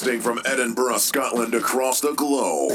broadcasting 0.00 0.20
from 0.20 0.40
Edinburgh, 0.46 0.98
Scotland, 0.98 1.54
across 1.54 2.00
the 2.00 2.12
globe. 2.12 2.72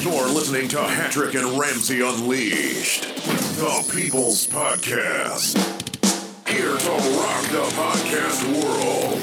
You're 0.00 0.28
listening 0.28 0.68
to 0.68 0.76
Hattrick 0.76 1.34
and 1.34 1.58
Ramsey 1.58 2.02
Unleashed, 2.02 3.04
the 3.56 3.90
People's 3.94 4.46
Podcast. 4.46 5.56
Here 6.48 6.76
to 6.76 6.90
rock 6.90 7.44
the 7.50 7.64
podcast 7.74 8.44
world. 8.62 9.20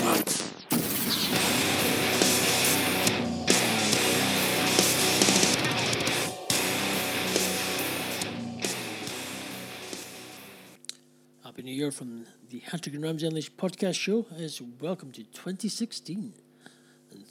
Happy 11.44 11.62
New 11.64 11.74
Year 11.74 11.92
from 11.92 12.26
the 12.50 12.62
Hattrick 12.62 12.96
and 12.96 13.04
Ramsey 13.04 13.28
Unleashed 13.28 13.56
podcast 13.58 13.96
show. 13.96 14.26
As 14.36 14.62
welcome 14.62 15.12
to 15.12 15.24
2016, 15.24 16.34
and 16.34 16.47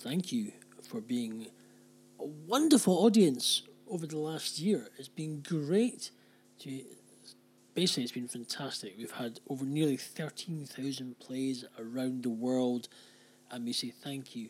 thank 0.07 0.31
you 0.31 0.53
for 0.83 1.01
being 1.01 1.49
a 2.21 2.25
wonderful 2.25 2.95
audience 3.05 3.63
over 3.91 4.07
the 4.07 4.19
last 4.19 4.61
year. 4.61 4.89
It's 4.99 5.09
been 5.09 5.43
great 5.43 6.13
to. 6.61 6.83
Basically, 7.75 8.05
it's 8.05 8.13
been 8.13 8.29
fantastic. 8.29 8.95
We've 8.97 9.11
had 9.11 9.41
over 9.51 9.67
nearly 9.67 9.99
13,000 9.99 11.19
plays 11.19 11.65
around 11.79 12.23
the 12.23 12.31
world, 12.31 12.89
and 13.51 13.65
we 13.65 13.73
say 13.73 13.91
thank 13.91 14.35
you. 14.35 14.49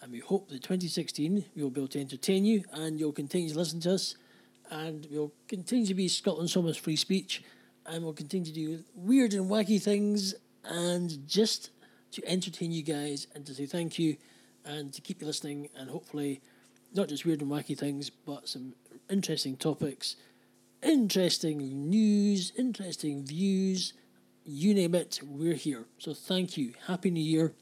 And 0.00 0.12
we 0.12 0.20
hope 0.20 0.48
that 0.50 0.62
2016 0.62 1.44
we 1.56 1.62
will 1.62 1.70
be 1.70 1.80
able 1.80 1.88
to 1.88 2.00
entertain 2.00 2.44
you, 2.44 2.62
and 2.72 3.00
you'll 3.00 3.12
continue 3.12 3.50
to 3.50 3.58
listen 3.58 3.80
to 3.80 3.94
us, 3.94 4.14
and 4.70 5.08
we'll 5.10 5.32
continue 5.48 5.86
to 5.86 5.94
be 5.94 6.06
Scotland's 6.06 6.54
home 6.54 6.72
free 6.74 6.96
speech 6.96 7.42
and 7.84 8.04
we'll 8.04 8.12
continue 8.12 8.46
to 8.46 8.52
do 8.52 8.84
weird 8.94 9.32
and 9.34 9.50
wacky 9.50 9.82
things 9.82 10.34
and 10.64 11.26
just 11.26 11.70
to 12.12 12.22
entertain 12.28 12.70
you 12.70 12.82
guys 12.82 13.26
and 13.34 13.44
to 13.44 13.52
say 13.52 13.66
thank 13.66 13.98
you 13.98 14.16
and 14.64 14.92
to 14.92 15.00
keep 15.00 15.20
you 15.20 15.26
listening 15.26 15.68
and 15.76 15.90
hopefully 15.90 16.40
not 16.94 17.08
just 17.08 17.24
weird 17.24 17.40
and 17.40 17.50
wacky 17.50 17.76
things 17.76 18.10
but 18.10 18.48
some 18.48 18.74
interesting 19.10 19.56
topics 19.56 20.16
interesting 20.82 21.88
news 21.88 22.52
interesting 22.56 23.24
views 23.24 23.92
you 24.44 24.74
name 24.74 24.94
it 24.94 25.20
we're 25.24 25.54
here. 25.54 25.84
So 25.98 26.14
thank 26.14 26.56
you. 26.56 26.74
Happy 26.86 27.10
new 27.10 27.22
year 27.22 27.52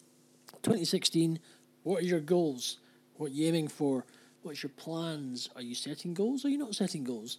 2016 0.62 1.38
what 1.82 2.02
are 2.02 2.06
your 2.06 2.20
goals? 2.20 2.78
What 3.16 3.30
are 3.30 3.34
you 3.34 3.46
aiming 3.46 3.68
for? 3.68 4.04
What's 4.42 4.62
your 4.62 4.70
plans? 4.70 5.48
Are 5.56 5.62
you 5.62 5.74
setting 5.74 6.14
goals 6.14 6.44
are 6.44 6.48
you 6.48 6.58
not 6.58 6.74
setting 6.74 7.04
goals? 7.04 7.38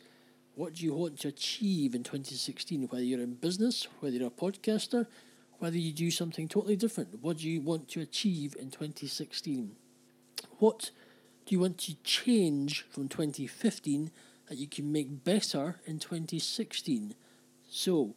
What 0.56 0.76
do 0.76 0.84
you 0.84 0.94
want 0.94 1.20
to 1.22 1.30
achieve 1.30 1.96
in 1.96 2.04
2016? 2.04 2.88
Whether 2.88 3.04
you're 3.04 3.22
in 3.22 3.36
business, 3.36 3.88
whether 4.00 4.16
you're 4.16 4.28
a 4.28 4.32
podcaster, 4.32 5.08
whether 5.62 5.78
you 5.78 5.94
do 5.94 6.10
something 6.10 6.48
totally 6.48 6.76
different. 6.76 7.22
What 7.22 7.38
do 7.38 7.48
you 7.48 7.62
want 7.62 7.88
to 7.90 8.02
achieve 8.02 8.56
in 8.60 8.72
2016? 8.72 9.76
What 10.58 10.90
do 11.46 11.54
you 11.54 11.60
want 11.60 11.78
to 11.80 11.94
change 12.04 12.84
from 12.90 13.08
2015 13.08 14.10
that 14.50 14.58
you 14.58 14.68
can 14.68 14.92
make 14.92 15.24
better 15.24 15.80
in 15.86 16.00
2016? 16.00 17.14
So, 17.70 18.16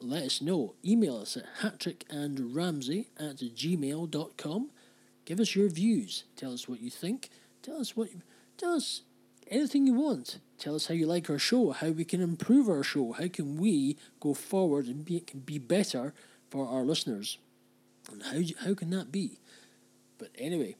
let 0.00 0.24
us 0.24 0.42
know. 0.42 0.74
Email 0.84 1.18
us 1.18 1.36
at 1.36 1.44
hattrickandramsey 1.60 3.06
at 3.16 3.36
gmail.com. 3.36 4.70
Give 5.24 5.38
us 5.38 5.54
your 5.54 5.68
views. 5.68 6.24
Tell 6.34 6.52
us 6.52 6.68
what 6.68 6.80
you 6.80 6.90
think. 6.90 7.30
Tell 7.62 7.80
us 7.80 7.96
what 7.96 8.10
you, 8.10 8.22
tell 8.58 8.74
us 8.74 9.02
anything 9.46 9.86
you 9.86 9.94
want. 9.94 10.40
Tell 10.58 10.74
us 10.74 10.86
how 10.86 10.94
you 10.94 11.06
like 11.06 11.30
our 11.30 11.38
show, 11.38 11.70
how 11.70 11.90
we 11.90 12.04
can 12.04 12.20
improve 12.20 12.68
our 12.68 12.82
show, 12.82 13.12
how 13.12 13.28
can 13.28 13.56
we 13.56 13.96
go 14.18 14.34
forward 14.34 14.86
and 14.86 15.04
be, 15.04 15.22
be 15.46 15.58
better 15.58 16.12
for 16.52 16.68
our 16.68 16.82
listeners. 16.82 17.38
And 18.12 18.22
how, 18.22 18.66
how 18.66 18.74
can 18.74 18.90
that 18.90 19.10
be? 19.10 19.38
But 20.18 20.28
anyway, 20.36 20.76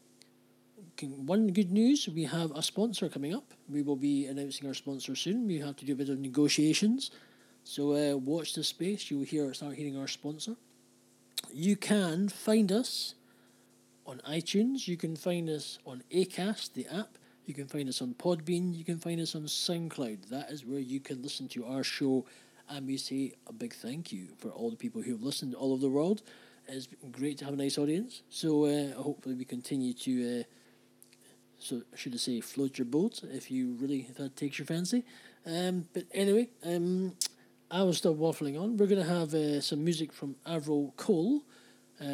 one 1.00 1.48
good 1.48 1.72
news 1.72 2.06
we 2.06 2.24
have 2.24 2.50
a 2.50 2.62
sponsor 2.62 3.08
coming 3.08 3.34
up. 3.34 3.54
We 3.70 3.80
will 3.80 3.96
be 3.96 4.26
announcing 4.26 4.68
our 4.68 4.74
sponsor 4.74 5.16
soon. 5.16 5.46
We 5.46 5.60
have 5.60 5.76
to 5.76 5.86
do 5.86 5.94
a 5.94 5.96
bit 5.96 6.10
of 6.10 6.18
negotiations. 6.18 7.10
So 7.64 7.92
uh, 7.92 8.18
watch 8.18 8.52
the 8.52 8.62
space. 8.62 9.10
You'll 9.10 9.24
hear 9.24 9.54
start 9.54 9.74
hearing 9.76 9.96
our 9.96 10.08
sponsor. 10.08 10.56
You 11.50 11.76
can 11.76 12.28
find 12.28 12.70
us 12.70 13.14
on 14.04 14.20
iTunes. 14.28 14.86
You 14.86 14.98
can 14.98 15.16
find 15.16 15.48
us 15.48 15.78
on 15.86 16.02
Acast, 16.12 16.74
the 16.74 16.86
app. 16.86 17.16
You 17.46 17.54
can 17.54 17.66
find 17.66 17.88
us 17.88 18.02
on 18.02 18.14
Podbean. 18.14 18.76
You 18.76 18.84
can 18.84 18.98
find 18.98 19.22
us 19.22 19.34
on 19.34 19.44
SoundCloud. 19.44 20.28
That 20.28 20.50
is 20.50 20.66
where 20.66 20.80
you 20.80 21.00
can 21.00 21.22
listen 21.22 21.48
to 21.48 21.64
our 21.64 21.82
show. 21.82 22.26
And 22.74 22.86
we 22.86 22.96
say 22.96 23.34
a 23.46 23.52
big 23.52 23.74
thank 23.74 24.12
you 24.12 24.28
for 24.38 24.48
all 24.48 24.70
the 24.70 24.76
people 24.76 25.02
who 25.02 25.12
have 25.12 25.22
listened 25.22 25.54
all 25.54 25.72
over 25.72 25.82
the 25.82 25.90
world. 25.90 26.22
It's 26.66 26.88
great 27.10 27.36
to 27.38 27.44
have 27.44 27.52
a 27.52 27.56
nice 27.56 27.76
audience. 27.76 28.22
So 28.30 28.64
uh, 28.64 28.94
hopefully 28.94 29.34
we 29.34 29.44
continue 29.44 29.92
to, 29.92 30.40
uh, 30.40 30.42
so 31.58 31.82
should 31.94 32.14
I 32.14 32.16
say, 32.16 32.40
float 32.40 32.78
your 32.78 32.86
boat 32.86 33.20
if 33.24 33.50
you 33.50 33.76
really 33.78 34.06
if 34.08 34.16
that 34.16 34.36
takes 34.36 34.58
your 34.58 34.64
fancy. 34.64 35.04
Um, 35.44 35.86
but 35.92 36.04
anyway, 36.14 36.48
um, 36.64 37.12
I 37.70 37.82
will 37.82 37.92
stop 37.92 38.14
waffling 38.14 38.58
on. 38.58 38.78
We're 38.78 38.86
to 38.86 39.04
have 39.04 39.34
uh, 39.34 39.60
some 39.60 39.84
music 39.84 40.10
from 40.10 40.36
Avril 40.46 40.94
Cole, 40.96 41.42
uh, 42.00 42.04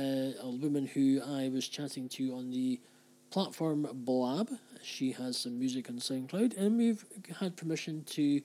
a 0.43 0.51
woman 0.51 0.87
who 0.87 1.21
I 1.25 1.51
was 1.51 1.69
chatting 1.69 2.09
to 2.11 2.35
on 2.35 2.51
the 2.51 2.81
platform 3.31 3.87
Blab. 3.93 4.51
She 4.83 5.13
has 5.13 5.37
some 5.37 5.57
music 5.57 5.89
on 5.89 5.99
SoundCloud, 5.99 6.57
and 6.57 6.79
we've 6.79 7.05
had 7.39 7.57
permission 7.57 8.03
to 8.07 8.41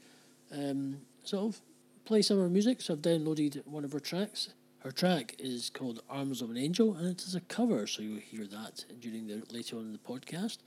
um, 0.51 0.97
sort 1.23 1.55
of 1.55 1.61
play 2.05 2.21
some 2.21 2.37
of 2.37 2.43
her 2.43 2.49
music. 2.49 2.81
So 2.81 2.93
I've 2.93 3.01
downloaded 3.01 3.65
one 3.65 3.83
of 3.83 3.91
her 3.91 3.99
tracks. 3.99 4.49
Her 4.79 4.91
track 4.91 5.35
is 5.39 5.69
called 5.69 6.03
"Arms 6.09 6.41
of 6.41 6.49
an 6.49 6.57
Angel," 6.57 6.93
and 6.93 7.07
it 7.07 7.21
is 7.21 7.35
a 7.35 7.41
cover, 7.41 7.87
so 7.87 8.01
you'll 8.01 8.19
hear 8.19 8.45
that 8.45 8.85
during 8.99 9.27
the 9.27 9.43
later 9.49 9.77
on 9.77 9.83
in 9.83 9.93
the 9.93 9.97
podcast. 9.97 10.57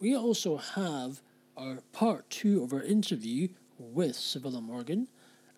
We 0.00 0.14
also 0.14 0.58
have 0.58 1.22
our 1.56 1.78
part 1.92 2.28
two 2.28 2.62
of 2.62 2.72
our 2.72 2.82
interview 2.82 3.48
with 3.78 4.16
Civilla 4.16 4.60
Morgan, 4.60 5.08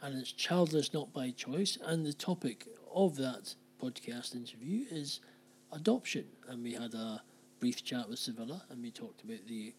and 0.01 0.17
it's 0.17 0.31
childless 0.31 0.95
not 0.95 1.13
by 1.13 1.31
choice. 1.31 1.79
And 1.85 2.07
the 2.07 2.13
topic 2.13 2.69
of 2.95 3.17
that 3.17 3.57
podcast 3.83 4.37
interview 4.37 4.87
is 4.91 5.21
adoption, 5.73 6.27
and 6.49 6.63
we 6.63 6.75
had 6.75 6.95
a 6.95 7.23
brief 7.59 7.83
chat 7.83 8.09
with 8.09 8.21
Civilla, 8.21 8.63
and 8.71 8.83
we 8.83 8.91
talked 8.91 9.23
about 9.25 9.47
the 9.49 9.75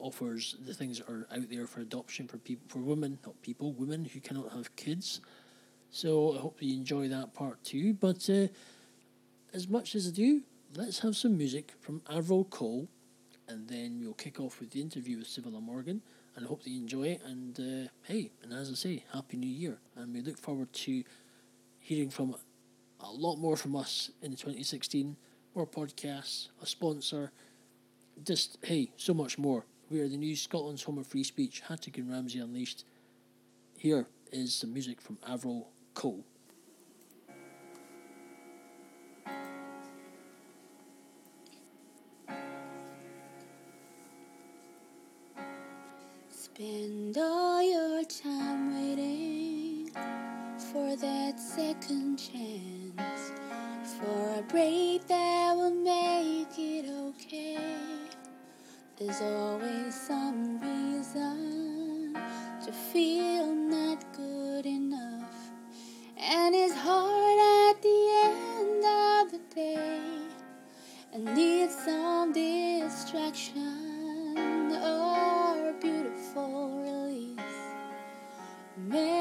offers, 0.00 0.56
the 0.66 0.74
things 0.74 0.98
that 0.98 1.08
are 1.08 1.26
out 1.32 1.48
there 1.50 1.66
for 1.66 1.80
adoption 1.80 2.26
for 2.26 2.38
people, 2.38 2.64
for 2.68 2.78
women, 2.78 3.18
not 3.24 3.40
people, 3.42 3.72
women 3.72 4.04
who 4.04 4.20
cannot 4.20 4.52
have 4.52 4.74
kids. 4.76 5.20
So 5.90 6.36
I 6.36 6.40
hope 6.40 6.58
you 6.60 6.74
enjoy 6.74 7.08
that 7.08 7.34
part 7.34 7.62
too. 7.64 7.94
But 7.94 8.28
uh, 8.30 8.48
as 9.52 9.68
much 9.68 9.94
as 9.94 10.08
I 10.08 10.10
do, 10.10 10.42
let's 10.74 11.00
have 11.00 11.16
some 11.16 11.36
music 11.36 11.72
from 11.80 12.02
Avril 12.08 12.44
Cole, 12.44 12.88
and 13.48 13.68
then 13.68 14.00
we'll 14.00 14.14
kick 14.14 14.38
off 14.40 14.60
with 14.60 14.70
the 14.70 14.80
interview 14.80 15.18
with 15.18 15.26
Civilla 15.26 15.60
Morgan. 15.60 16.02
And 16.36 16.44
I 16.44 16.48
hope 16.48 16.62
that 16.62 16.70
you 16.70 16.80
enjoy 16.80 17.08
it. 17.08 17.22
And 17.24 17.58
uh, 17.58 17.88
hey, 18.04 18.30
and 18.42 18.52
as 18.52 18.70
I 18.70 18.74
say, 18.74 19.04
Happy 19.12 19.36
New 19.36 19.48
Year. 19.48 19.78
And 19.96 20.14
we 20.14 20.22
look 20.22 20.38
forward 20.38 20.72
to 20.72 21.02
hearing 21.80 22.10
from 22.10 22.36
a 23.00 23.10
lot 23.10 23.36
more 23.36 23.56
from 23.56 23.74
us 23.74 24.10
in 24.22 24.30
2016 24.32 25.16
more 25.54 25.66
podcasts, 25.66 26.48
a 26.62 26.66
sponsor, 26.66 27.32
just, 28.24 28.58
hey, 28.62 28.90
so 28.96 29.14
much 29.14 29.38
more. 29.38 29.64
We 29.90 29.98
are 29.98 30.08
the 30.08 30.16
new 30.16 30.36
Scotland's 30.36 30.84
home 30.84 30.98
of 30.98 31.08
free 31.08 31.24
speech, 31.24 31.62
Hattrick 31.68 31.98
and 31.98 32.08
Ramsey 32.08 32.38
Unleashed. 32.38 32.84
Here 33.76 34.06
is 34.30 34.54
some 34.54 34.72
music 34.72 35.00
from 35.00 35.18
Avril 35.26 35.68
Cole. 35.94 36.24
Spend 46.28 47.18
all 47.18 47.60
your 47.60 48.04
time 48.04 48.72
waiting 48.76 49.90
for 50.72 50.94
that 50.94 51.40
second 51.40 52.16
chance 52.16 53.32
for 53.98 54.38
a 54.38 54.42
break 54.48 55.04
that 55.08 55.56
will 55.56 55.74
make. 55.74 56.39
There's 59.00 59.22
always 59.22 59.94
some 59.94 60.60
reason 60.60 62.12
to 62.66 62.70
feel 62.70 63.46
not 63.46 64.04
good 64.12 64.66
enough, 64.66 65.52
and 66.18 66.54
it's 66.54 66.74
hard 66.74 67.38
at 67.70 67.80
the 67.80 68.10
end 68.24 68.84
of 68.84 69.32
the 69.32 69.40
day 69.54 70.00
and 71.14 71.24
need 71.34 71.70
some 71.70 72.34
distraction 72.34 73.56
or 74.84 75.72
beautiful 75.80 76.82
release. 76.82 77.40
Memories 78.76 79.19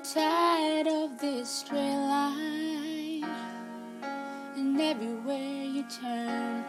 tired 0.00 0.86
of 0.86 1.18
this 1.18 1.48
straight 1.48 1.80
line. 1.80 3.24
And 4.56 4.80
everywhere 4.80 5.64
you 5.64 5.84
turn, 6.00 6.64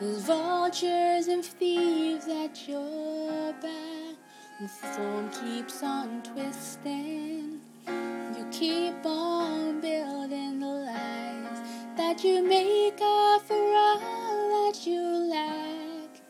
there's 0.00 0.24
vultures 0.24 1.28
and 1.28 1.44
thieves 1.44 2.26
at 2.28 2.68
your 2.68 3.52
back. 3.54 4.16
The 4.60 4.68
thorn 4.68 5.30
keeps 5.30 5.82
on 5.82 6.22
twisting. 6.22 7.60
You 7.86 8.46
keep 8.50 9.04
on 9.04 9.80
building 9.80 10.60
the 10.60 10.66
lies 10.66 11.60
that 11.96 12.24
you 12.24 12.42
make 12.46 13.00
up 13.02 13.42
for 13.42 13.54
all 13.54 14.70
that 14.70 14.86
you 14.86 15.00
lack. 15.00 16.20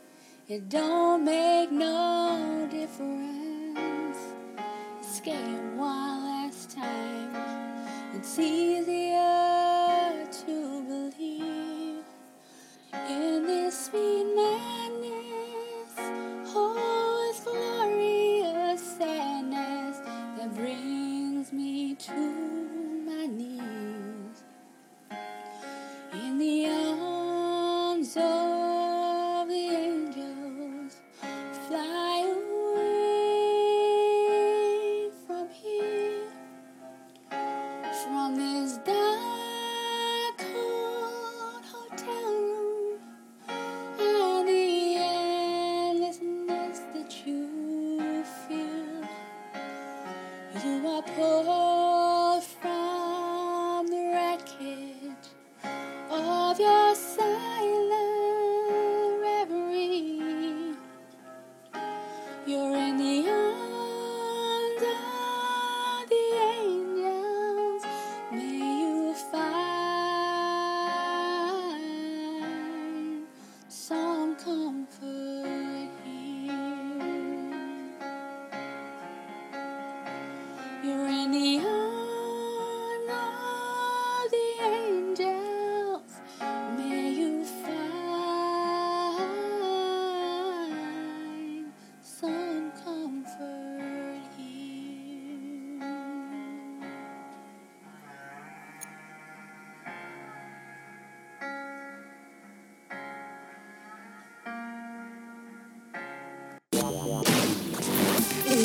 It 0.49 0.69
don't 0.69 0.92
It's 8.23 8.39
easier 8.39 9.32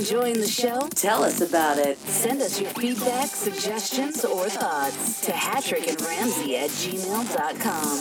Enjoying 0.10 0.40
the 0.40 0.48
show? 0.48 0.88
Tell 0.96 1.22
us 1.22 1.42
about 1.42 1.80
it. 1.80 1.98
Send 1.98 2.42
us 2.42 2.62
your 2.62 2.70
feedback, 2.70 3.28
suggestions, 3.28 4.24
or 4.24 4.48
thoughts 4.48 5.20
to 5.26 5.34
Hattrick 5.34 5.86
and 5.86 6.00
Ramsey 6.00 6.56
at 6.56 6.70
gmail.com. 6.70 7.98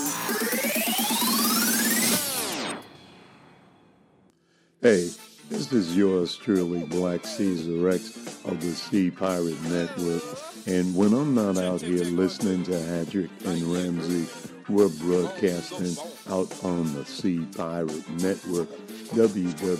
Hey, 4.81 5.11
this 5.49 5.73
is 5.73 5.97
yours 5.97 6.37
truly, 6.37 6.85
Black 6.85 7.25
Caesar 7.25 7.89
X 7.89 8.17
of 8.45 8.61
the 8.61 8.73
Sea 8.73 9.11
Pirate 9.11 9.61
Network. 9.63 10.23
And 10.67 10.95
when 10.95 11.13
I'm 11.13 11.35
not 11.35 11.59
out 11.59 11.81
here 11.81 12.05
listening 12.05 12.65
to 12.65 12.73
Hattrick 12.73 13.31
and 13.45 13.63
Ramsey, 13.63 14.27
we're 14.69 14.89
broadcasting 14.89 15.97
out 16.29 16.53
on 16.65 16.93
the 16.95 17.05
Sea 17.05 17.47
Pirate 17.57 18.09
Network, 18.21 18.69
www.iko.haus. 19.11 19.77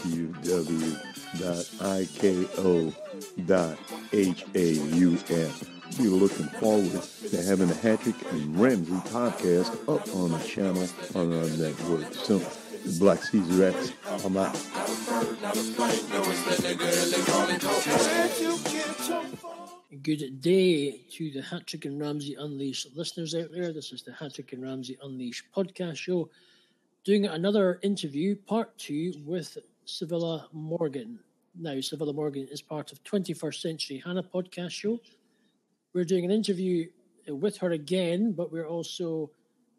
Be 5.97 6.09
looking 6.09 6.47
forward 6.61 7.03
to 7.31 7.43
having 7.43 7.69
the 7.69 7.75
Hattrick 7.75 8.33
and 8.33 8.61
Ramsey 8.61 8.93
podcast 9.11 9.73
up 9.89 10.07
on 10.15 10.31
the 10.33 10.39
channel 10.47 10.87
on 11.15 11.33
our 11.33 11.49
network 11.57 12.13
soon. 12.15 12.45
Black 12.87 13.23
Caesar 13.25 13.65
X, 13.65 13.93
I'm 14.25 14.37
out. 14.37 14.55
Good 20.03 20.41
day 20.41 21.01
to 21.11 21.31
the 21.33 21.41
Hattrick 21.41 21.85
and 21.85 22.01
Ramsey 22.01 22.37
Unleashed 22.39 22.97
listeners 22.97 23.35
out 23.35 23.51
there. 23.53 23.73
This 23.73 23.93
is 23.93 24.03
the 24.03 24.13
Hattrick 24.13 24.53
and 24.53 24.63
Ramsey 24.63 24.97
Unleashed 25.03 25.47
podcast 25.55 25.97
show. 25.97 26.31
Doing 27.05 27.27
another 27.27 27.81
interview, 27.83 28.37
part 28.37 28.79
two, 28.79 29.15
with 29.25 29.59
Civilla 29.85 30.47
Morgan. 30.53 31.19
Now, 31.59 31.73
Civilla 31.73 32.15
Morgan 32.15 32.47
is 32.53 32.63
part 32.63 32.93
of 32.93 33.03
21st 33.03 33.61
Century 33.61 34.03
Hannah 34.05 34.23
podcast 34.23 34.71
show. 34.71 35.01
We're 35.93 36.05
doing 36.05 36.25
an 36.25 36.31
interview 36.31 36.89
with 37.27 37.57
her 37.59 37.73
again, 37.73 38.33
but 38.33 38.53
we're 38.53 38.69
also 38.69 39.31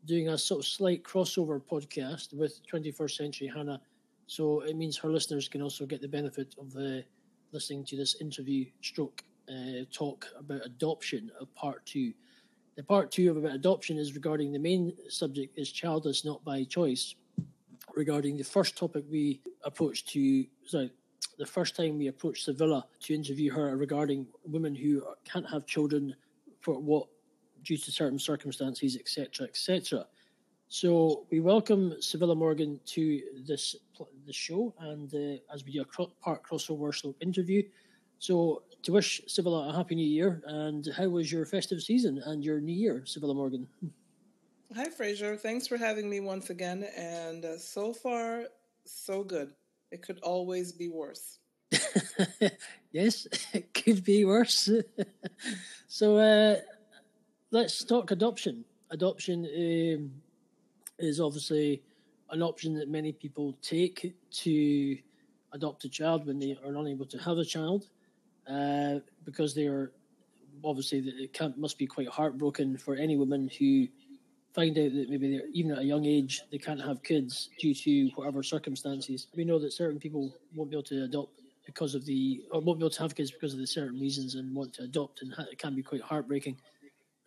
doing 0.07 0.29
a 0.29 0.37
sort 0.37 0.61
of 0.61 0.65
slight 0.65 1.03
crossover 1.03 1.61
podcast 1.61 2.33
with 2.33 2.65
21st 2.65 3.11
Century 3.11 3.51
Hannah. 3.53 3.81
So 4.25 4.61
it 4.61 4.75
means 4.75 4.97
her 4.97 5.09
listeners 5.09 5.49
can 5.49 5.61
also 5.61 5.85
get 5.85 6.01
the 6.01 6.07
benefit 6.07 6.55
of 6.59 6.75
uh, 6.75 7.01
listening 7.51 7.83
to 7.85 7.97
this 7.97 8.19
interview 8.21 8.65
stroke 8.81 9.23
uh, 9.49 9.83
talk 9.91 10.25
about 10.39 10.65
adoption 10.65 11.29
of 11.39 11.53
part 11.55 11.85
two. 11.85 12.13
The 12.77 12.83
part 12.83 13.11
two 13.11 13.29
of 13.29 13.37
about 13.37 13.53
adoption 13.53 13.97
is 13.97 14.15
regarding 14.15 14.53
the 14.53 14.59
main 14.59 14.93
subject 15.09 15.57
is 15.57 15.71
childless 15.71 16.23
not 16.23 16.43
by 16.43 16.63
choice. 16.63 17.15
Regarding 17.95 18.37
the 18.37 18.43
first 18.43 18.77
topic 18.77 19.03
we 19.09 19.41
approached 19.63 20.07
to, 20.09 20.45
sorry, 20.65 20.91
the 21.37 21.45
first 21.45 21.75
time 21.75 21.97
we 21.97 22.07
approached 22.07 22.47
Civilla 22.47 22.83
to 23.01 23.13
interview 23.13 23.51
her 23.51 23.75
regarding 23.75 24.27
women 24.45 24.73
who 24.73 25.03
can't 25.25 25.49
have 25.49 25.65
children 25.65 26.15
for 26.61 26.79
what 26.79 27.07
due 27.67 27.77
to 27.77 27.91
certain 27.91 28.17
circumstances, 28.17 28.95
etc., 28.95 29.45
etc. 29.45 30.07
So 30.69 31.25
we 31.29 31.39
welcome 31.39 31.93
Civilla 31.99 32.35
Morgan 32.35 32.79
to 32.87 33.21
this 33.45 33.75
the 34.25 34.33
show, 34.33 34.73
and 34.79 35.13
uh, 35.13 35.53
as 35.53 35.65
we 35.65 35.73
do 35.73 35.81
a 35.81 35.85
cro- 35.85 36.13
part 36.21 36.43
crossover 36.43 36.93
stroke 36.93 37.17
interview. 37.21 37.63
So 38.19 38.63
to 38.83 38.91
wish 38.93 39.21
Civilla 39.27 39.69
a 39.69 39.75
happy 39.75 39.95
new 39.95 40.07
year, 40.07 40.41
and 40.45 40.87
how 40.97 41.07
was 41.09 41.31
your 41.31 41.45
festive 41.45 41.81
season 41.81 42.21
and 42.25 42.43
your 42.43 42.59
new 42.59 42.75
year, 42.75 43.03
Civilla 43.05 43.35
Morgan? 43.35 43.67
Hi, 44.75 44.85
Fraser. 44.85 45.35
Thanks 45.35 45.67
for 45.67 45.77
having 45.77 46.09
me 46.09 46.19
once 46.19 46.49
again. 46.49 46.85
And 46.95 47.45
uh, 47.45 47.57
so 47.57 47.93
far, 47.93 48.43
so 48.85 49.23
good. 49.23 49.53
It 49.91 50.01
could 50.01 50.19
always 50.19 50.71
be 50.73 50.89
worse. 50.89 51.39
yes, 52.91 53.27
it 53.53 53.73
could 53.73 54.03
be 54.03 54.25
worse. 54.25 54.69
so 55.87 56.17
uh, 56.17 56.57
let's 57.51 57.83
talk 57.83 58.11
adoption. 58.11 58.65
Adoption 58.91 59.45
um, 59.45 60.11
is 60.99 61.19
obviously 61.19 61.81
an 62.31 62.41
option 62.41 62.73
that 62.73 62.89
many 62.89 63.11
people 63.11 63.57
take 63.61 64.13
to 64.31 64.97
adopt 65.53 65.85
a 65.85 65.89
child 65.89 66.25
when 66.25 66.39
they 66.39 66.57
are 66.63 66.75
unable 66.75 67.05
to 67.05 67.17
have 67.17 67.37
a 67.37 67.45
child, 67.45 67.87
uh, 68.49 68.95
because 69.25 69.55
they 69.55 69.65
are 69.65 69.91
obviously 70.63 70.99
it 70.99 71.33
can, 71.33 71.53
must 71.57 71.77
be 71.77 71.85
quite 71.85 72.07
heartbroken 72.09 72.77
for 72.77 72.95
any 72.95 73.15
woman 73.15 73.49
who 73.59 73.87
find 74.53 74.77
out 74.77 74.91
that 74.91 75.07
maybe 75.09 75.31
they're 75.31 75.47
even 75.53 75.71
at 75.71 75.79
a 75.79 75.83
young 75.83 76.05
age 76.05 76.41
they 76.51 76.57
can't 76.57 76.81
have 76.81 77.03
kids 77.03 77.49
due 77.59 77.75
to 77.75 78.09
whatever 78.15 78.41
circumstances. 78.41 79.27
We 79.35 79.45
know 79.45 79.59
that 79.59 79.71
certain 79.71 79.99
people 79.99 80.35
won't 80.55 80.71
be 80.71 80.75
able 80.75 80.83
to 80.83 81.03
adopt 81.03 81.41
because 81.65 81.95
of 81.95 82.05
the 82.05 82.43
or 82.51 82.61
won't 82.61 82.79
be 82.79 82.83
able 82.83 82.89
to 82.89 83.01
have 83.01 83.15
kids 83.15 83.31
because 83.31 83.53
of 83.53 83.59
the 83.59 83.67
certain 83.67 83.99
reasons 83.99 84.35
and 84.35 84.53
want 84.55 84.73
to 84.73 84.83
adopt, 84.83 85.21
and 85.21 85.33
it 85.51 85.59
can 85.59 85.75
be 85.75 85.83
quite 85.83 86.01
heartbreaking 86.01 86.57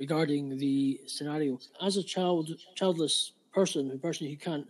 regarding 0.01 0.57
the 0.59 1.01
scenario. 1.07 1.61
As 1.81 1.97
a 1.99 2.03
child, 2.03 2.51
childless 2.75 3.33
person, 3.55 3.91
a 3.93 3.99
person 3.99 4.27
who 4.27 4.37
can't 4.37 4.69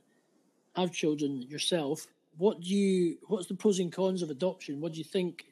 have 0.76 0.92
children 0.92 1.42
yourself, 1.42 2.06
what 2.37 2.60
do 2.60 2.75
you? 2.75 3.18
What's 3.28 3.46
the 3.46 3.54
pros 3.54 3.78
and 3.78 3.92
cons 3.92 4.22
of 4.22 4.30
adoption? 4.30 4.80
What 4.80 4.92
do 4.92 4.99
you 4.99 5.04
think 5.04 5.44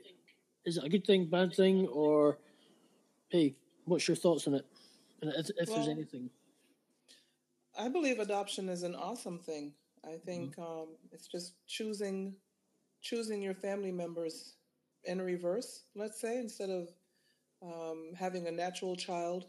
is 0.64 0.76
it 0.76 0.85
a 0.85 0.88
good 0.88 1.06
thing, 1.06 1.26
bad 1.26 1.54
thing, 1.54 1.87
or 1.88 2.38
hey, 3.30 3.54
what's 3.87 4.06
your 4.06 4.16
thoughts 4.16 4.47
on 4.47 4.54
it? 4.54 4.66
And 5.23 5.32
if, 5.37 5.50
if 5.56 5.68
Well, 5.68 5.76
there's 5.76 5.88
anything, 5.88 6.30
I 7.78 7.88
believe 7.88 8.18
adoption 8.18 8.68
is 8.68 8.82
an 8.82 8.94
awesome 8.94 9.38
thing. 9.38 9.73
I 10.04 10.16
think 10.25 10.58
um, 10.58 10.97
it's 11.12 11.26
just 11.26 11.54
choosing 11.66 12.35
choosing 13.00 13.40
your 13.40 13.54
family 13.54 13.92
members 13.92 14.54
in 15.04 15.20
reverse, 15.23 15.85
let's 15.94 16.20
say, 16.20 16.38
instead 16.38 16.70
of 16.70 16.88
um, 17.62 18.12
having 18.16 18.47
a 18.49 18.50
natural 18.50 18.97
child 18.97 19.47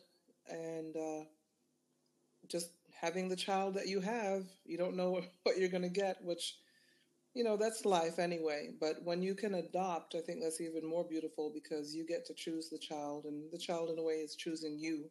and 0.50 0.96
uh, 0.96 1.26
just 2.48 2.72
having 3.00 3.30
the 3.30 3.36
child 3.36 3.76
that 3.76 3.88
you 3.88 4.02
have. 4.02 4.44
You 4.66 4.78
don't 4.78 4.98
know 4.98 5.22
what 5.44 5.58
you're 5.58 5.70
going 5.70 5.84
to 5.84 5.90
get, 5.90 6.18
which 6.24 6.58
you 7.34 7.44
know 7.44 7.58
that's 7.58 7.86
life 7.86 8.20
anyway. 8.20 8.70
But 8.80 8.98
when 9.04 9.22
you 9.22 9.36
can 9.36 9.56
adopt, 9.56 10.16
I 10.16 10.22
think 10.22 10.42
that's 10.42 10.62
even 10.62 10.88
more 10.88 11.06
beautiful 11.08 11.52
because 11.54 11.96
you 11.96 12.06
get 12.06 12.26
to 12.28 12.34
choose 12.34 12.70
the 12.70 12.80
child, 12.80 13.26
and 13.26 13.52
the 13.52 13.58
child, 13.58 13.90
in 13.90 14.00
a 14.00 14.04
way, 14.04 14.16
is 14.16 14.36
choosing 14.36 14.78
you. 14.80 15.10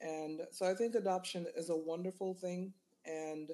And 0.00 0.40
so 0.52 0.68
I 0.68 0.74
think 0.74 0.94
adoption 0.94 1.46
is 1.56 1.70
a 1.70 1.76
wonderful 1.76 2.34
thing. 2.34 2.72
And 3.06 3.50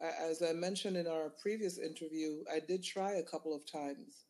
as 0.00 0.42
I 0.42 0.52
mentioned 0.52 0.96
in 0.96 1.06
our 1.06 1.30
previous 1.42 1.78
interview, 1.78 2.42
I 2.52 2.60
did 2.60 2.82
try 2.82 3.14
a 3.14 3.22
couple 3.22 3.54
of 3.54 3.70
times 3.70 4.24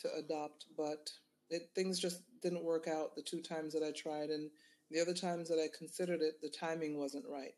to 0.00 0.08
adopt, 0.14 0.66
but 0.76 1.10
it, 1.50 1.70
things 1.74 1.98
just 1.98 2.22
didn't 2.42 2.64
work 2.64 2.88
out 2.88 3.14
the 3.14 3.22
two 3.22 3.40
times 3.40 3.72
that 3.72 3.82
I 3.82 3.92
tried. 3.92 4.30
And 4.30 4.50
the 4.92 5.00
other 5.00 5.14
times 5.14 5.48
that 5.48 5.58
I 5.58 5.68
considered 5.76 6.20
it, 6.20 6.40
the 6.40 6.50
timing 6.50 6.98
wasn't 6.98 7.24
right. 7.28 7.54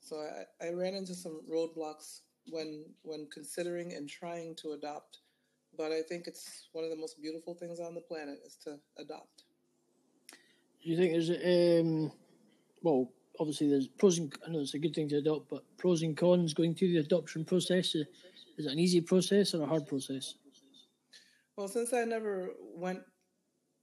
So 0.00 0.16
I, 0.16 0.66
I 0.66 0.70
ran 0.72 0.94
into 0.94 1.14
some 1.14 1.40
roadblocks 1.50 2.20
when 2.50 2.84
when 3.02 3.28
considering 3.32 3.92
and 3.94 4.08
trying 4.08 4.54
to 4.62 4.72
adopt. 4.72 5.18
But 5.76 5.92
I 5.92 6.02
think 6.02 6.26
it's 6.26 6.68
one 6.72 6.84
of 6.84 6.90
the 6.90 6.96
most 6.96 7.20
beautiful 7.20 7.54
things 7.54 7.78
on 7.78 7.94
the 7.94 8.00
planet 8.00 8.38
is 8.44 8.56
to 8.64 8.78
adopt. 8.98 9.44
do 10.82 10.90
you 10.90 10.96
think 10.96 11.12
there's 11.12 11.30
um, 11.80 12.10
well, 12.82 13.10
obviously 13.38 13.68
there's 13.68 13.88
pros 13.88 14.18
and 14.18 14.32
I 14.46 14.50
know 14.50 14.60
it's 14.60 14.74
a 14.74 14.78
good 14.78 14.94
thing 14.94 15.08
to 15.10 15.16
adopt, 15.18 15.50
but 15.50 15.64
pros 15.76 16.02
and 16.02 16.16
cons 16.16 16.54
going 16.54 16.74
through 16.74 16.92
the 16.92 16.98
adoption 16.98 17.44
process. 17.44 17.94
Is 17.94 18.66
it 18.66 18.72
an 18.72 18.78
easy 18.78 19.00
process 19.00 19.54
or 19.54 19.62
a 19.62 19.66
hard 19.66 19.86
process? 19.86 20.34
Well, 21.56 21.68
since 21.68 21.92
I 21.92 22.04
never 22.04 22.50
went 22.74 23.00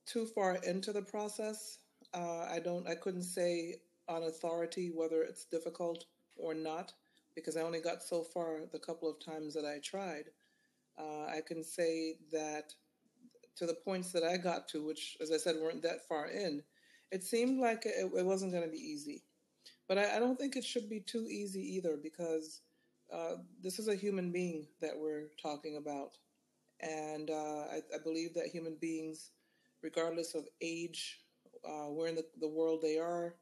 too 0.05 0.25
far 0.25 0.55
into 0.63 0.91
the 0.91 1.01
process, 1.01 1.79
uh, 2.15 2.47
I 2.49 2.59
don't. 2.63 2.87
I 2.87 2.95
couldn't 2.95 3.23
say 3.23 3.75
on 4.07 4.23
authority 4.23 4.91
whether 4.93 5.21
it's 5.23 5.45
difficult 5.45 6.05
or 6.37 6.53
not 6.53 6.93
because 7.35 7.57
I 7.57 7.61
only 7.61 7.81
got 7.81 8.03
so 8.03 8.23
far 8.23 8.61
the 8.71 8.79
couple 8.79 9.09
of 9.09 9.23
times 9.23 9.53
that 9.53 9.65
I 9.65 9.79
tried. 9.83 10.25
Uh, 10.97 11.25
I 11.25 11.41
can 11.45 11.63
say 11.63 12.15
that 12.31 12.73
to 13.57 13.65
the 13.65 13.73
points 13.73 14.11
that 14.13 14.23
I 14.23 14.37
got 14.37 14.67
to, 14.69 14.85
which, 14.85 15.17
as 15.21 15.31
I 15.31 15.37
said, 15.37 15.55
weren't 15.61 15.83
that 15.83 16.07
far 16.07 16.27
in, 16.27 16.63
it 17.11 17.23
seemed 17.23 17.59
like 17.59 17.85
it, 17.85 18.09
it 18.17 18.25
wasn't 18.25 18.53
going 18.53 18.63
to 18.63 18.71
be 18.71 18.77
easy. 18.77 19.23
But 19.87 19.97
I, 19.97 20.15
I 20.15 20.19
don't 20.19 20.39
think 20.39 20.55
it 20.55 20.63
should 20.63 20.89
be 20.89 21.01
too 21.01 21.27
easy 21.29 21.61
either 21.75 21.97
because 22.01 22.61
uh, 23.13 23.35
this 23.61 23.79
is 23.79 23.87
a 23.87 23.95
human 23.95 24.31
being 24.31 24.67
that 24.81 24.97
we're 24.97 25.29
talking 25.41 25.77
about. 25.77 26.17
And 26.81 27.29
uh, 27.29 27.65
I, 27.71 27.81
I 27.93 27.97
believe 28.03 28.33
that 28.35 28.47
human 28.47 28.77
beings, 28.79 29.31
regardless 29.81 30.35
of 30.35 30.45
age, 30.61 31.19
uh, 31.67 31.89
where 31.91 32.07
in 32.07 32.15
the, 32.15 32.25
the 32.39 32.47
world 32.47 32.81
they 32.81 32.97
are, 32.97 33.35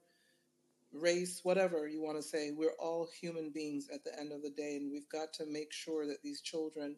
race, 0.91 1.41
whatever 1.43 1.87
you 1.87 2.01
want 2.01 2.17
to 2.17 2.23
say, 2.23 2.51
we're 2.51 2.77
all 2.79 3.07
human 3.19 3.49
beings 3.49 3.89
at 3.93 4.03
the 4.03 4.17
end 4.19 4.31
of 4.31 4.41
the 4.41 4.49
day. 4.49 4.75
And 4.75 4.91
we've 4.91 5.09
got 5.09 5.33
to 5.33 5.45
make 5.45 5.73
sure 5.73 6.05
that 6.05 6.21
these 6.21 6.41
children 6.41 6.95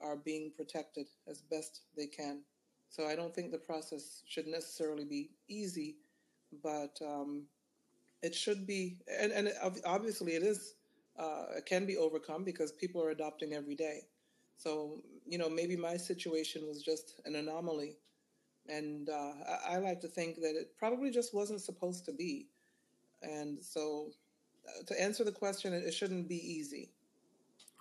are 0.00 0.16
being 0.16 0.52
protected 0.56 1.06
as 1.28 1.42
best 1.42 1.82
they 1.96 2.06
can. 2.06 2.42
So 2.90 3.06
I 3.06 3.14
don't 3.14 3.34
think 3.34 3.52
the 3.52 3.58
process 3.58 4.22
should 4.26 4.46
necessarily 4.46 5.04
be 5.04 5.30
easy, 5.48 5.96
but 6.62 6.98
um, 7.04 7.44
it 8.22 8.34
should 8.34 8.66
be, 8.66 8.98
and, 9.20 9.32
and 9.32 9.52
obviously 9.84 10.34
it 10.34 10.42
is, 10.42 10.74
uh, 11.18 11.44
it 11.56 11.66
can 11.66 11.84
be 11.84 11.96
overcome 11.96 12.44
because 12.44 12.72
people 12.72 13.02
are 13.02 13.10
adopting 13.10 13.52
every 13.52 13.74
day. 13.74 14.02
So, 14.56 15.02
you 15.26 15.38
know, 15.38 15.48
maybe 15.48 15.76
my 15.76 15.96
situation 15.96 16.66
was 16.66 16.82
just 16.82 17.20
an 17.24 17.36
anomaly. 17.36 17.96
And 18.68 19.08
uh, 19.08 19.32
I, 19.68 19.74
I 19.74 19.76
like 19.78 20.00
to 20.00 20.08
think 20.08 20.36
that 20.36 20.54
it 20.54 20.76
probably 20.78 21.10
just 21.10 21.34
wasn't 21.34 21.60
supposed 21.60 22.04
to 22.06 22.12
be. 22.12 22.48
And 23.22 23.62
so, 23.62 24.10
uh, 24.66 24.84
to 24.86 25.00
answer 25.00 25.24
the 25.24 25.32
question, 25.32 25.72
it, 25.72 25.84
it 25.84 25.92
shouldn't 25.92 26.28
be 26.28 26.36
easy. 26.36 26.90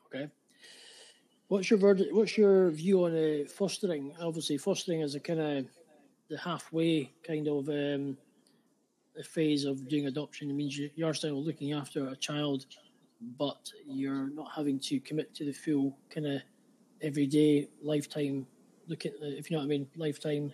Okay. 0.08 0.30
What's 1.50 1.70
your 1.70 1.80
verdict? 1.80 2.14
What's 2.14 2.38
your 2.38 2.72
view 2.72 3.06
on 3.06 3.16
uh, 3.16 3.48
fostering? 3.48 4.14
Obviously, 4.22 4.58
fostering 4.58 5.02
is 5.02 5.16
a 5.16 5.20
kind 5.20 5.40
of 5.40 5.66
the 6.30 6.38
halfway 6.38 7.12
kind 7.26 7.48
of 7.48 7.70
um, 7.70 8.18
phase 9.24 9.66
of 9.66 9.88
doing 9.88 10.08
adoption. 10.08 10.50
It 10.50 10.54
means 10.54 10.78
you, 10.78 10.90
you 10.96 11.06
are 11.06 11.14
still 11.14 11.42
looking 11.42 11.74
after 11.74 12.08
a 12.08 12.16
child, 12.16 12.66
but 13.38 13.72
you're 13.86 14.30
not 14.30 14.52
having 14.56 14.80
to 14.80 15.00
commit 15.00 15.34
to 15.36 15.46
the 15.46 15.54
full 15.54 15.98
kind 16.10 16.28
of 16.28 16.42
everyday 17.02 17.70
lifetime. 17.82 18.46
Look 18.88 19.06
at 19.06 19.14
if 19.22 19.50
you 19.50 19.56
know 19.56 19.62
what 19.62 19.66
I 19.66 19.70
mean, 19.70 19.88
lifetime. 19.96 20.52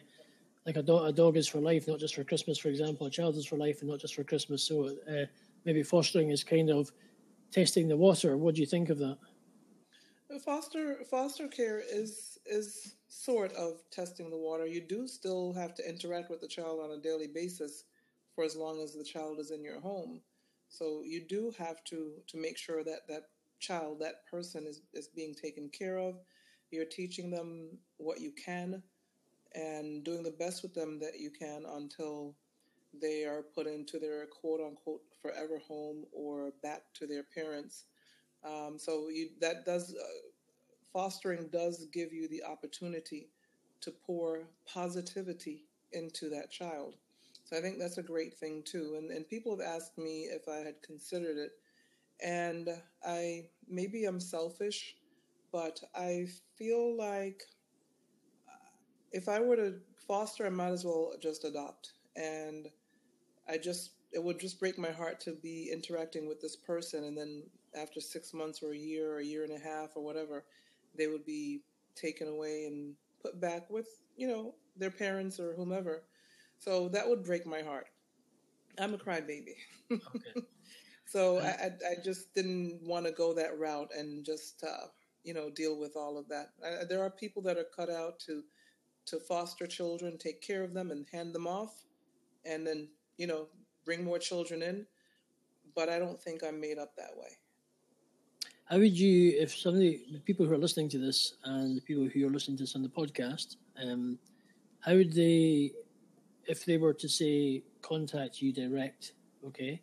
Like 0.65 0.77
a 0.77 0.83
dog, 0.83 1.09
a 1.09 1.11
dog 1.11 1.35
is 1.35 1.47
for 1.47 1.59
life, 1.59 1.87
not 1.87 1.99
just 1.99 2.15
for 2.15 2.23
Christmas, 2.23 2.57
for 2.57 2.69
example. 2.69 3.05
A 3.07 3.09
child 3.09 3.35
is 3.35 3.45
for 3.45 3.57
life 3.57 3.81
and 3.81 3.89
not 3.89 3.99
just 3.99 4.15
for 4.15 4.23
Christmas. 4.23 4.63
So 4.63 4.95
uh, 5.09 5.25
maybe 5.65 5.83
fostering 5.83 6.29
is 6.29 6.43
kind 6.43 6.69
of 6.69 6.91
testing 7.51 7.87
the 7.87 7.97
water. 7.97 8.37
What 8.37 8.55
do 8.55 8.61
you 8.61 8.67
think 8.67 8.89
of 8.89 8.97
that? 8.99 9.17
Foster 10.43 10.97
foster 11.11 11.47
care 11.47 11.79
is 11.79 12.39
is 12.45 12.95
sort 13.07 13.53
of 13.53 13.83
testing 13.91 14.31
the 14.31 14.37
water. 14.37 14.65
You 14.65 14.81
do 14.81 15.07
still 15.07 15.53
have 15.53 15.75
to 15.75 15.87
interact 15.87 16.31
with 16.31 16.41
the 16.41 16.47
child 16.47 16.79
on 16.83 16.97
a 16.97 17.01
daily 17.01 17.27
basis 17.27 17.83
for 18.33 18.43
as 18.43 18.55
long 18.55 18.81
as 18.81 18.93
the 18.93 19.03
child 19.03 19.39
is 19.39 19.51
in 19.51 19.63
your 19.63 19.79
home. 19.79 20.21
So 20.69 21.03
you 21.05 21.21
do 21.27 21.53
have 21.59 21.83
to 21.85 22.13
to 22.25 22.37
make 22.37 22.57
sure 22.57 22.83
that 22.83 23.07
that 23.09 23.23
child, 23.59 23.99
that 23.99 24.25
person 24.29 24.65
is, 24.67 24.81
is 24.93 25.07
being 25.07 25.35
taken 25.35 25.69
care 25.69 25.97
of. 25.97 26.15
You're 26.71 26.85
teaching 26.85 27.29
them 27.29 27.77
what 27.97 28.19
you 28.19 28.31
can 28.31 28.81
and 29.55 30.03
doing 30.03 30.23
the 30.23 30.31
best 30.31 30.63
with 30.63 30.73
them 30.73 30.99
that 30.99 31.19
you 31.19 31.29
can 31.29 31.63
until 31.75 32.35
they 33.01 33.23
are 33.23 33.43
put 33.55 33.67
into 33.67 33.99
their 33.99 34.25
quote 34.27 34.61
unquote 34.61 35.01
forever 35.21 35.59
home 35.67 36.05
or 36.11 36.51
back 36.61 36.81
to 36.93 37.07
their 37.07 37.23
parents. 37.23 37.85
Um, 38.43 38.77
so 38.77 39.09
you, 39.09 39.29
that 39.41 39.65
does 39.65 39.93
uh, 39.93 40.29
fostering 40.91 41.49
does 41.51 41.87
give 41.91 42.13
you 42.13 42.27
the 42.27 42.43
opportunity 42.43 43.29
to 43.81 43.91
pour 43.91 44.41
positivity 44.71 45.65
into 45.91 46.29
that 46.29 46.51
child. 46.51 46.95
So 47.45 47.57
I 47.57 47.61
think 47.61 47.77
that's 47.79 47.97
a 47.97 48.03
great 48.03 48.33
thing 48.35 48.63
too. 48.63 48.95
And 48.97 49.11
and 49.11 49.27
people 49.27 49.57
have 49.57 49.67
asked 49.75 49.97
me 49.97 50.29
if 50.31 50.47
I 50.47 50.57
had 50.57 50.81
considered 50.81 51.37
it, 51.37 51.51
and 52.23 52.69
I 53.05 53.45
maybe 53.67 54.05
I'm 54.05 54.19
selfish, 54.19 54.95
but 55.51 55.79
I 55.95 56.27
feel 56.57 56.95
like 56.95 57.43
if 59.13 59.29
I 59.29 59.39
were 59.39 59.57
to 59.57 59.75
foster, 60.07 60.45
I 60.47 60.49
might 60.49 60.71
as 60.71 60.85
well 60.85 61.13
just 61.21 61.45
adopt. 61.45 61.93
And 62.17 62.67
I 63.49 63.57
just 63.57 63.91
it 64.11 64.23
would 64.23 64.39
just 64.39 64.59
break 64.59 64.77
my 64.77 64.91
heart 64.91 65.19
to 65.21 65.33
be 65.33 65.71
interacting 65.73 66.27
with 66.27 66.39
this 66.41 66.55
person 66.55 67.05
and 67.05 67.17
then 67.17 67.43
after 67.75 67.99
six 67.99 68.33
months 68.33 68.61
or 68.63 68.73
a 68.73 68.77
year 68.77 69.11
or 69.13 69.19
a 69.19 69.25
year 69.25 69.43
and 69.43 69.53
a 69.53 69.59
half 69.59 69.89
or 69.95 70.03
whatever, 70.03 70.45
they 70.97 71.07
would 71.07 71.25
be 71.25 71.61
taken 71.95 72.27
away 72.27 72.65
and 72.65 72.95
put 73.21 73.41
back 73.41 73.69
with, 73.71 73.87
you 74.15 74.27
know, 74.27 74.55
their 74.77 74.91
parents 74.91 75.39
or 75.39 75.55
whomever. 75.55 76.03
So 76.59 76.89
that 76.89 77.09
would 77.09 77.23
break 77.23 77.47
my 77.47 77.61
heart. 77.63 77.87
I'm 78.79 78.93
a 78.93 78.97
crybaby. 78.97 79.55
Okay. 79.91 80.41
so 81.05 81.39
I, 81.39 81.47
I, 81.49 81.65
I 81.91 81.95
just 82.03 82.33
didn't 82.33 82.79
want 82.83 83.05
to 83.05 83.11
go 83.11 83.33
that 83.33 83.57
route 83.59 83.91
and 83.97 84.25
just, 84.25 84.63
uh, 84.63 84.87
you 85.23 85.33
know, 85.33 85.49
deal 85.49 85.79
with 85.79 85.95
all 85.95 86.17
of 86.17 86.27
that. 86.29 86.49
I, 86.65 86.85
there 86.85 87.03
are 87.03 87.09
people 87.09 87.41
that 87.43 87.57
are 87.57 87.67
cut 87.75 87.89
out 87.89 88.19
to, 88.27 88.43
to 89.05 89.19
foster 89.19 89.67
children, 89.67 90.17
take 90.17 90.41
care 90.41 90.63
of 90.63 90.73
them 90.73 90.91
and 90.91 91.05
hand 91.11 91.33
them 91.33 91.47
off 91.47 91.83
and 92.45 92.65
then, 92.65 92.87
you 93.17 93.27
know, 93.27 93.47
bring 93.85 94.03
more 94.03 94.19
children 94.19 94.61
in. 94.61 94.85
But 95.75 95.89
I 95.89 95.99
don't 95.99 96.19
think 96.19 96.43
I'm 96.43 96.59
made 96.59 96.77
up 96.77 96.95
that 96.95 97.15
way. 97.15 97.37
How 98.65 98.77
would 98.77 98.97
you, 98.97 99.35
if 99.39 99.51
some 99.51 99.73
somebody, 99.73 100.05
the 100.11 100.19
people 100.19 100.45
who 100.45 100.53
are 100.53 100.57
listening 100.57 100.89
to 100.89 100.97
this 100.97 101.35
and 101.43 101.77
the 101.77 101.81
people 101.81 102.05
who 102.05 102.27
are 102.27 102.29
listening 102.29 102.57
to 102.57 102.63
this 102.63 102.75
on 102.75 102.81
the 102.81 102.89
podcast, 102.89 103.57
um, 103.81 104.17
how 104.79 104.95
would 104.95 105.13
they, 105.13 105.71
if 106.45 106.65
they 106.65 106.77
were 106.77 106.93
to 106.93 107.09
say 107.09 107.63
contact 107.81 108.41
you 108.41 108.53
direct, 108.53 109.13
okay, 109.45 109.81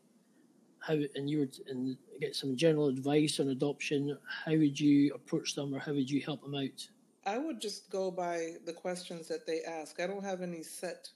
how 0.80 0.94
and 1.14 1.28
you 1.28 1.46
to, 1.46 1.62
and 1.68 1.96
get 2.20 2.34
some 2.34 2.56
general 2.56 2.88
advice 2.88 3.38
on 3.38 3.48
adoption, 3.48 4.16
how 4.44 4.52
would 4.52 4.78
you 4.80 5.12
approach 5.14 5.54
them 5.54 5.74
or 5.74 5.78
how 5.78 5.92
would 5.92 6.10
you 6.10 6.20
help 6.22 6.42
them 6.42 6.54
out? 6.54 6.88
I 7.24 7.38
would 7.38 7.60
just 7.60 7.90
go 7.90 8.10
by 8.10 8.54
the 8.64 8.72
questions 8.72 9.28
that 9.28 9.46
they 9.46 9.62
ask. 9.62 10.00
I 10.00 10.06
don't 10.06 10.24
have 10.24 10.40
any 10.40 10.62
set 10.62 11.10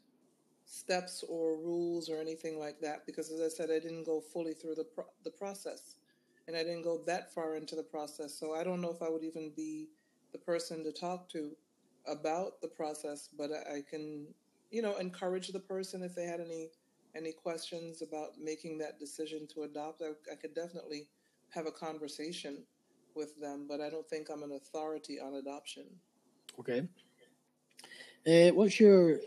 steps 0.67 1.25
or 1.29 1.57
rules 1.57 2.11
or 2.11 2.21
anything 2.21 2.59
like 2.59 2.81
that 2.81 3.07
because, 3.07 3.31
as 3.31 3.41
I 3.41 3.49
said, 3.49 3.71
I 3.71 3.79
didn't 3.79 4.05
go 4.05 4.21
fully 4.21 4.55
through 4.55 4.75
the 4.75 4.85
pro- 4.85 5.13
the 5.25 5.31
process, 5.31 5.97
and 6.47 6.57
I 6.57 6.63
didn't 6.63 6.83
go 6.83 7.03
that 7.07 7.33
far 7.33 7.57
into 7.57 7.75
the 7.75 7.83
process. 7.83 8.35
So 8.39 8.55
I 8.55 8.65
don't 8.65 8.81
know 8.81 8.91
if 8.91 9.03
I 9.03 9.09
would 9.09 9.25
even 9.25 9.53
be 9.57 9.89
the 10.33 10.39
person 10.39 10.85
to 10.85 10.93
talk 10.93 11.29
to 11.31 11.57
about 12.07 12.61
the 12.61 12.69
process, 12.69 13.29
but 13.37 13.51
I, 13.51 13.77
I 13.77 13.83
can, 13.89 14.27
you 14.71 14.83
know, 14.83 14.97
encourage 14.99 15.49
the 15.49 15.61
person 15.61 16.03
if 16.03 16.15
they 16.15 16.25
had 16.25 16.41
any 16.41 16.71
any 17.17 17.33
questions 17.33 18.03
about 18.03 18.39
making 18.43 18.79
that 18.79 18.99
decision 18.99 19.47
to 19.55 19.63
adopt. 19.63 20.03
I, 20.03 20.11
I 20.33 20.37
could 20.37 20.55
definitely 20.55 21.09
have 21.51 21.67
a 21.67 21.73
conversation 21.73 22.65
with 23.17 23.39
them, 23.41 23.67
but 23.69 23.81
I 23.81 23.91
don't 23.91 24.09
think 24.09 24.29
I'm 24.31 24.43
an 24.43 24.53
authority 24.53 25.21
on 25.21 25.35
adoption. 25.35 25.85
Okay. 26.59 26.87
Uh, 28.27 28.55
what's 28.55 28.81
your 28.81 29.19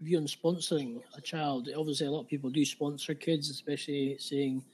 view 0.00 0.18
on 0.18 0.26
sponsoring 0.26 1.02
a 1.16 1.20
child? 1.20 1.68
Obviously, 1.76 2.06
a 2.06 2.10
lot 2.10 2.20
of 2.20 2.28
people 2.28 2.50
do 2.50 2.64
sponsor 2.64 3.14
kids, 3.14 3.50
especially 3.50 4.16
saying 4.18 4.64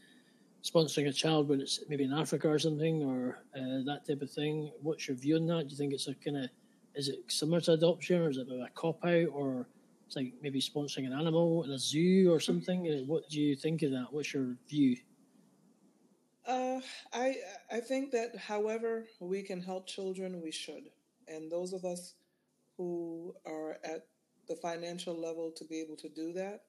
sponsoring 0.62 1.08
a 1.08 1.12
child 1.12 1.48
when 1.48 1.60
it's 1.60 1.80
maybe 1.88 2.04
in 2.04 2.12
Africa 2.12 2.48
or 2.48 2.58
something 2.58 3.02
or 3.02 3.38
uh, 3.56 3.82
that 3.86 4.02
type 4.06 4.20
of 4.20 4.30
thing. 4.30 4.70
What's 4.82 5.08
your 5.08 5.16
view 5.16 5.36
on 5.36 5.46
that? 5.46 5.68
Do 5.68 5.70
you 5.70 5.76
think 5.76 5.92
it's 5.92 6.08
a 6.08 6.14
kind 6.14 6.36
of 6.36 6.50
is 6.94 7.08
it 7.08 7.20
similar 7.28 7.60
to 7.62 7.72
adoption 7.72 8.20
or 8.20 8.30
is 8.30 8.36
it 8.36 8.48
a 8.48 8.68
cop 8.74 9.04
out 9.04 9.28
or 9.32 9.68
it's 10.06 10.16
like 10.16 10.34
maybe 10.42 10.60
sponsoring 10.60 11.06
an 11.06 11.12
animal 11.12 11.62
in 11.64 11.70
a 11.70 11.78
zoo 11.78 12.32
or 12.32 12.40
something? 12.40 12.86
Uh, 12.88 13.04
what 13.06 13.28
do 13.30 13.40
you 13.40 13.54
think 13.54 13.82
of 13.82 13.92
that? 13.92 14.06
What's 14.10 14.34
your 14.34 14.56
view? 14.68 14.96
Uh, 16.46 16.80
I 17.12 17.36
I 17.70 17.80
think 17.80 18.10
that 18.12 18.36
however 18.36 19.06
we 19.20 19.42
can 19.42 19.60
help 19.60 19.86
children, 19.86 20.40
we 20.42 20.50
should. 20.50 20.90
And 21.28 21.50
those 21.50 21.72
of 21.72 21.84
us 21.84 22.14
who 22.76 23.34
are 23.46 23.78
at 23.84 24.06
the 24.48 24.56
financial 24.56 25.14
level 25.14 25.52
to 25.52 25.64
be 25.64 25.80
able 25.80 25.96
to 25.96 26.08
do 26.08 26.32
that, 26.34 26.64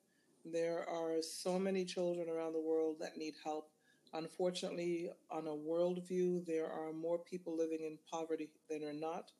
there 0.45 0.87
are 0.89 1.21
so 1.21 1.57
many 1.59 1.85
children 1.85 2.29
around 2.29 2.53
the 2.53 2.61
world 2.61 2.97
that 2.99 3.17
need 3.17 3.35
help. 3.43 3.69
Unfortunately, 4.13 5.09
on 5.31 5.47
a 5.47 5.55
world 5.55 6.05
view, 6.07 6.43
there 6.45 6.69
are 6.71 6.91
more 6.93 7.17
people 7.19 7.55
living 7.57 7.79
in 7.81 7.97
poverty 8.11 8.49
than 8.69 8.83
are 8.83 8.93
not. 8.93 9.31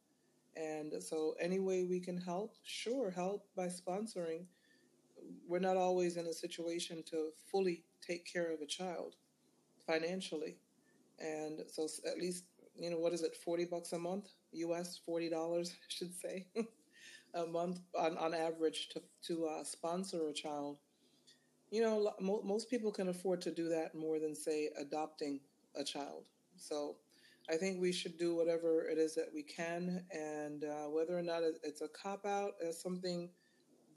And 0.56 0.94
so, 1.04 1.36
any 1.40 1.60
way 1.60 1.84
we 1.86 2.00
can 2.00 2.18
help, 2.18 2.56
sure, 2.64 3.12
help 3.12 3.48
by 3.56 3.68
sponsoring. 3.68 4.46
We're 5.48 5.60
not 5.60 5.78
always 5.78 6.18
in 6.18 6.28
a 6.28 6.34
situation 6.34 7.04
to 7.12 7.32
fully 7.52 7.84
take 8.02 8.26
care 8.26 8.52
of 8.52 8.62
a 8.62 8.66
child 8.66 9.16
financially. 9.86 10.58
And 11.20 11.62
so 11.68 11.88
at 12.08 12.20
least, 12.20 12.46
you 12.76 12.90
know, 12.90 12.98
what 12.98 13.14
is 13.14 13.24
it, 13.24 13.36
40 13.36 13.66
bucks 13.66 13.94
a 13.94 14.00
month? 14.00 14.30
US, 14.54 15.00
$40, 15.08 15.72
I 15.72 15.88
should 15.90 16.14
say, 16.16 16.48
a 17.34 17.46
month 17.46 17.80
on, 17.98 18.18
on 18.18 18.34
average 18.34 18.90
to, 18.90 19.02
to 19.28 19.46
uh, 19.48 19.64
sponsor 19.64 20.30
a 20.30 20.34
child. 20.34 20.78
You 21.70 21.82
know, 21.82 22.14
mo- 22.20 22.42
most 22.44 22.70
people 22.70 22.92
can 22.92 23.10
afford 23.10 23.42
to 23.44 23.52
do 23.52 23.70
that 23.70 23.96
more 23.96 24.20
than, 24.20 24.36
say, 24.36 24.70
adopting 24.80 25.40
a 25.76 25.84
child. 25.84 26.26
So 26.58 26.98
I 27.50 27.56
think 27.56 27.82
we 27.82 27.92
should 27.92 28.18
do 28.18 28.36
whatever 28.36 28.88
it 28.88 28.98
is 28.98 29.16
that 29.16 29.30
we 29.34 29.44
can. 29.44 30.06
And 30.12 30.64
uh, 30.66 30.90
whether 30.90 31.18
or 31.18 31.22
not 31.24 31.44
it's 31.64 31.82
a 31.82 31.88
cop 31.90 32.26
out 32.26 32.54
is 32.62 32.82
something 32.82 33.30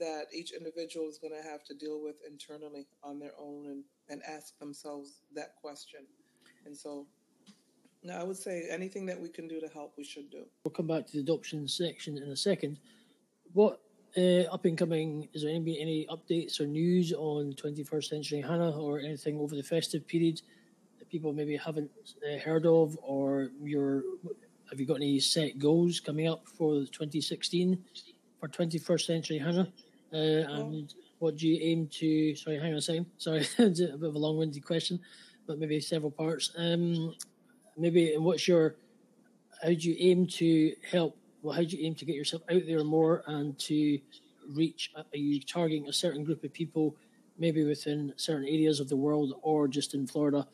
that 0.01 0.27
each 0.33 0.53
individual 0.53 1.09
is 1.09 1.19
going 1.19 1.35
to 1.35 1.49
have 1.49 1.65
to 1.65 1.75
deal 1.75 2.01
with 2.03 2.17
internally 2.29 2.87
on 3.03 3.19
their 3.19 3.33
own 3.39 3.67
and, 3.67 3.85
and 4.09 4.23
ask 4.29 4.59
themselves 4.59 5.21
that 5.35 5.55
question. 5.57 6.01
And 6.67 6.77
so, 6.77 7.07
no, 8.03 8.15
I 8.15 8.23
would 8.23 8.37
say 8.37 8.67
anything 8.71 9.07
that 9.07 9.21
we 9.21 9.29
can 9.29 9.49
do 9.49 9.61
to 9.61 9.69
help, 9.69 9.95
we 9.97 10.05
should 10.05 10.31
do. 10.31 10.45
We'll 10.65 10.73
come 10.73 10.87
back 10.87 11.07
to 11.07 11.13
the 11.13 11.21
adoption 11.21 11.67
section 11.69 12.19
in 12.19 12.31
a 12.31 12.37
second. 12.37 12.79
What 13.53 13.81
uh, 14.17 14.45
up 14.53 14.65
and 14.65 14.79
coming, 14.79 15.29
is 15.33 15.43
there 15.43 15.51
any, 15.55 15.81
any 15.81 16.07
updates 16.11 16.61
or 16.61 16.67
news 16.67 17.13
on 17.13 17.53
21st 17.55 18.05
Century 18.05 18.41
Hannah 18.41 18.71
or 18.71 19.01
anything 19.01 19.39
over 19.39 19.57
the 19.57 19.63
festive 19.63 20.07
period 20.07 20.41
that 20.99 21.09
people 21.09 21.33
maybe 21.33 21.57
haven't 21.57 21.91
uh, 22.23 22.39
heard 22.39 22.67
of? 22.67 22.97
Or 23.03 23.51
your, 23.63 24.03
have 24.71 24.79
you 24.79 24.87
got 24.87 24.97
any 24.97 25.19
set 25.19 25.59
goals 25.59 26.01
coming 26.01 26.29
up 26.29 26.47
for 26.47 26.81
2016 26.85 27.83
for 28.39 28.49
21st 28.49 29.01
Century 29.01 29.39
Hannah? 29.39 29.73
Uh, 30.13 30.17
and 30.17 30.95
what 31.19 31.37
do 31.37 31.49
you 31.49 31.59
aim 31.61 31.89
to? 31.89 32.35
Sorry, 32.37 32.59
hang 32.59 32.73
on 32.73 32.79
a 32.79 32.83
second. 32.83 33.07
Sorry, 33.19 33.47
a 33.59 33.69
bit 33.69 33.91
of 33.91 34.15
a 34.15 34.19
long-winded 34.19 34.65
question, 34.65 35.01
but 35.47 35.59
maybe 35.59 35.81
several 35.81 36.11
parts. 36.11 36.53
Um, 36.57 37.15
maybe 37.77 38.15
what's 38.17 38.47
your? 38.49 38.77
How 39.63 39.69
do 39.69 39.75
you 39.75 39.97
aim 39.99 40.27
to 40.27 40.75
help? 40.91 41.17
Well, 41.43 41.55
how 41.55 41.63
do 41.63 41.77
you 41.77 41.87
aim 41.87 41.95
to 41.97 42.05
get 42.05 42.17
yourself 42.17 42.43
out 42.51 42.63
there 42.67 42.85
more 42.85 43.23
and 43.27 43.59
to 43.61 43.99
reach? 44.55 44.93
Are 44.97 45.05
you 45.13 45.41
targeting 45.41 45.89
a 45.89 45.93
certain 45.93 46.25
group 46.25 46.45
of 46.45 46.53
people, 46.53 46.97
maybe 47.39 47.65
within 47.65 48.13
certain 48.17 48.47
areas 48.47 48.81
of 48.81 48.89
the 48.89 48.97
world, 48.97 49.39
or 49.43 49.69
just 49.69 49.95
in 49.95 50.07
Florida, 50.07 50.47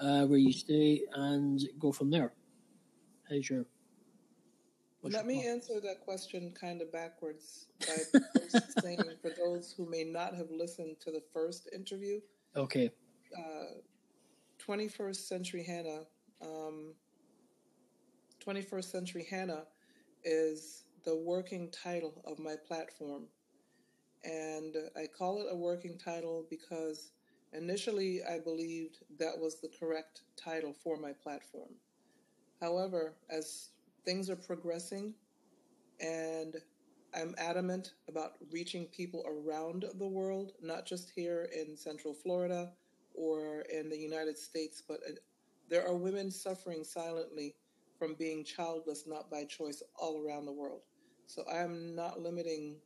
uh, 0.00 0.24
where 0.26 0.38
you 0.38 0.52
stay, 0.52 1.02
and 1.14 1.62
go 1.78 1.92
from 1.92 2.10
there? 2.10 2.32
How's 3.28 3.48
your 3.48 3.66
let 5.10 5.26
me 5.26 5.46
answer 5.46 5.80
that 5.80 6.00
question 6.00 6.52
kind 6.58 6.80
of 6.82 6.92
backwards 6.92 7.66
by 7.80 8.20
first 8.40 8.80
saying 8.82 9.02
for 9.20 9.30
those 9.30 9.74
who 9.76 9.88
may 9.88 10.04
not 10.04 10.34
have 10.34 10.50
listened 10.50 10.96
to 11.00 11.10
the 11.10 11.22
first 11.32 11.68
interview. 11.74 12.20
Okay. 12.56 12.90
Uh, 13.36 13.80
21st 14.66 15.16
Century 15.16 15.62
Hannah. 15.62 16.02
Um, 16.42 16.94
21st 18.44 18.84
Century 18.84 19.26
Hannah 19.28 19.64
is 20.24 20.84
the 21.04 21.16
working 21.16 21.70
title 21.70 22.22
of 22.26 22.38
my 22.38 22.56
platform. 22.66 23.24
And 24.24 24.74
I 24.96 25.06
call 25.06 25.40
it 25.40 25.46
a 25.50 25.56
working 25.56 25.98
title 25.98 26.46
because 26.50 27.12
initially 27.52 28.22
I 28.24 28.40
believed 28.40 28.98
that 29.18 29.38
was 29.38 29.60
the 29.60 29.70
correct 29.78 30.22
title 30.36 30.72
for 30.72 30.96
my 30.96 31.12
platform. 31.12 31.70
However, 32.60 33.14
as 33.30 33.68
things 34.06 34.30
are 34.30 34.36
progressing, 34.36 35.12
and 36.00 36.56
I'm 37.14 37.34
adamant 37.38 37.94
about 38.08 38.32
reaching 38.52 38.86
people 38.86 39.24
around 39.26 39.84
the 39.98 40.06
world, 40.06 40.52
not 40.62 40.86
just 40.86 41.10
here 41.14 41.48
in 41.54 41.76
Central 41.76 42.14
Florida 42.14 42.72
or 43.14 43.60
in 43.72 43.88
the 43.88 43.98
United 43.98 44.38
States, 44.38 44.82
but 44.86 45.00
uh, 45.08 45.14
there 45.68 45.86
are 45.86 45.96
women 45.96 46.30
suffering 46.30 46.84
silently 46.84 47.54
from 47.98 48.14
being 48.14 48.44
childless, 48.44 49.04
not 49.06 49.30
by 49.30 49.44
choice, 49.44 49.82
all 49.98 50.22
around 50.22 50.44
the 50.44 50.52
world. 50.52 50.82
So 51.26 51.42
I 51.50 51.58
am 51.58 51.94
not 51.94 52.20
limiting 52.20 52.76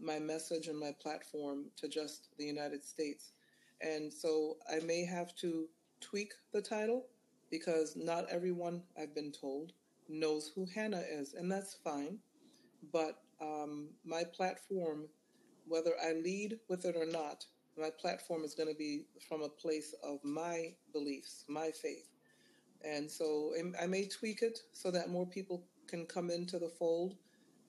my 0.00 0.18
message 0.18 0.68
and 0.68 0.78
my 0.78 0.92
platform 1.02 1.66
to 1.76 1.88
just 1.88 2.28
the 2.38 2.44
United 2.44 2.84
States. 2.84 3.32
And 3.82 4.12
so 4.12 4.56
I 4.70 4.78
may 4.80 5.04
have 5.04 5.34
to 5.36 5.66
tweak 6.00 6.32
the 6.52 6.62
title 6.62 7.06
because 7.50 7.96
not 7.96 8.26
everyone, 8.30 8.82
I've 8.98 9.14
been 9.14 9.32
told, 9.32 9.72
knows 10.10 10.50
who 10.54 10.66
Hannah 10.74 11.02
is, 11.10 11.34
and 11.34 11.50
that's 11.50 11.74
fine. 11.84 12.18
But 12.92 13.18
um, 13.40 13.90
my 14.04 14.24
platform, 14.24 15.08
whether 15.66 15.92
I 16.02 16.12
lead 16.12 16.58
with 16.68 16.84
it 16.84 16.96
or 16.96 17.06
not, 17.06 17.44
my 17.78 17.90
platform 17.90 18.44
is 18.44 18.54
going 18.54 18.68
to 18.68 18.74
be 18.74 19.04
from 19.28 19.42
a 19.42 19.48
place 19.48 19.94
of 20.02 20.18
my 20.24 20.74
beliefs, 20.92 21.44
my 21.48 21.70
faith. 21.70 22.08
And 22.84 23.10
so 23.10 23.52
I 23.80 23.86
may 23.86 24.06
tweak 24.06 24.42
it 24.42 24.58
so 24.72 24.90
that 24.90 25.10
more 25.10 25.26
people 25.26 25.64
can 25.86 26.06
come 26.06 26.30
into 26.30 26.58
the 26.58 26.68
fold. 26.68 27.14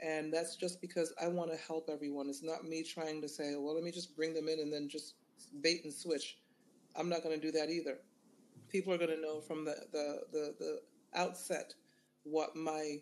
And 0.02 0.34
that's 0.34 0.56
just 0.56 0.82
because 0.82 1.14
I 1.22 1.28
want 1.28 1.52
to 1.52 1.58
help 1.58 1.90
everyone. 1.92 2.28
It's 2.28 2.44
not 2.44 2.64
me 2.64 2.84
trying 2.84 3.22
to 3.22 3.30
say, 3.30 3.56
well, 3.58 3.76
let 3.76 3.84
me 3.84 3.92
just 3.92 4.16
bring 4.16 4.34
them 4.34 4.48
in 4.48 4.60
and 4.60 4.74
then 4.74 4.90
just 4.90 5.16
bait 5.62 5.84
and 5.84 5.94
switch. 5.94 6.40
I'm 6.96 7.10
not 7.10 7.24
going 7.24 7.40
to 7.40 7.46
do 7.46 7.52
that 7.58 7.70
either. 7.70 8.00
People 8.70 8.94
are 8.94 8.98
going 8.98 9.16
to 9.16 9.22
know 9.22 9.42
from 9.42 9.66
the, 9.66 9.76
the, 9.92 10.22
the, 10.32 10.56
the 10.60 10.82
outset 11.14 11.74
what 12.24 12.56
my 12.56 13.02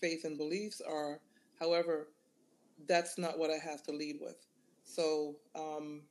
faith 0.00 0.24
and 0.24 0.36
beliefs 0.36 0.80
are. 0.80 1.20
However, 1.58 2.08
that's 2.88 3.18
not 3.18 3.38
what 3.38 3.50
I 3.50 3.58
have 3.58 3.82
to 3.84 3.92
lead 3.92 4.18
with. 4.20 4.46
So, 4.84 5.36
um, 5.54 6.02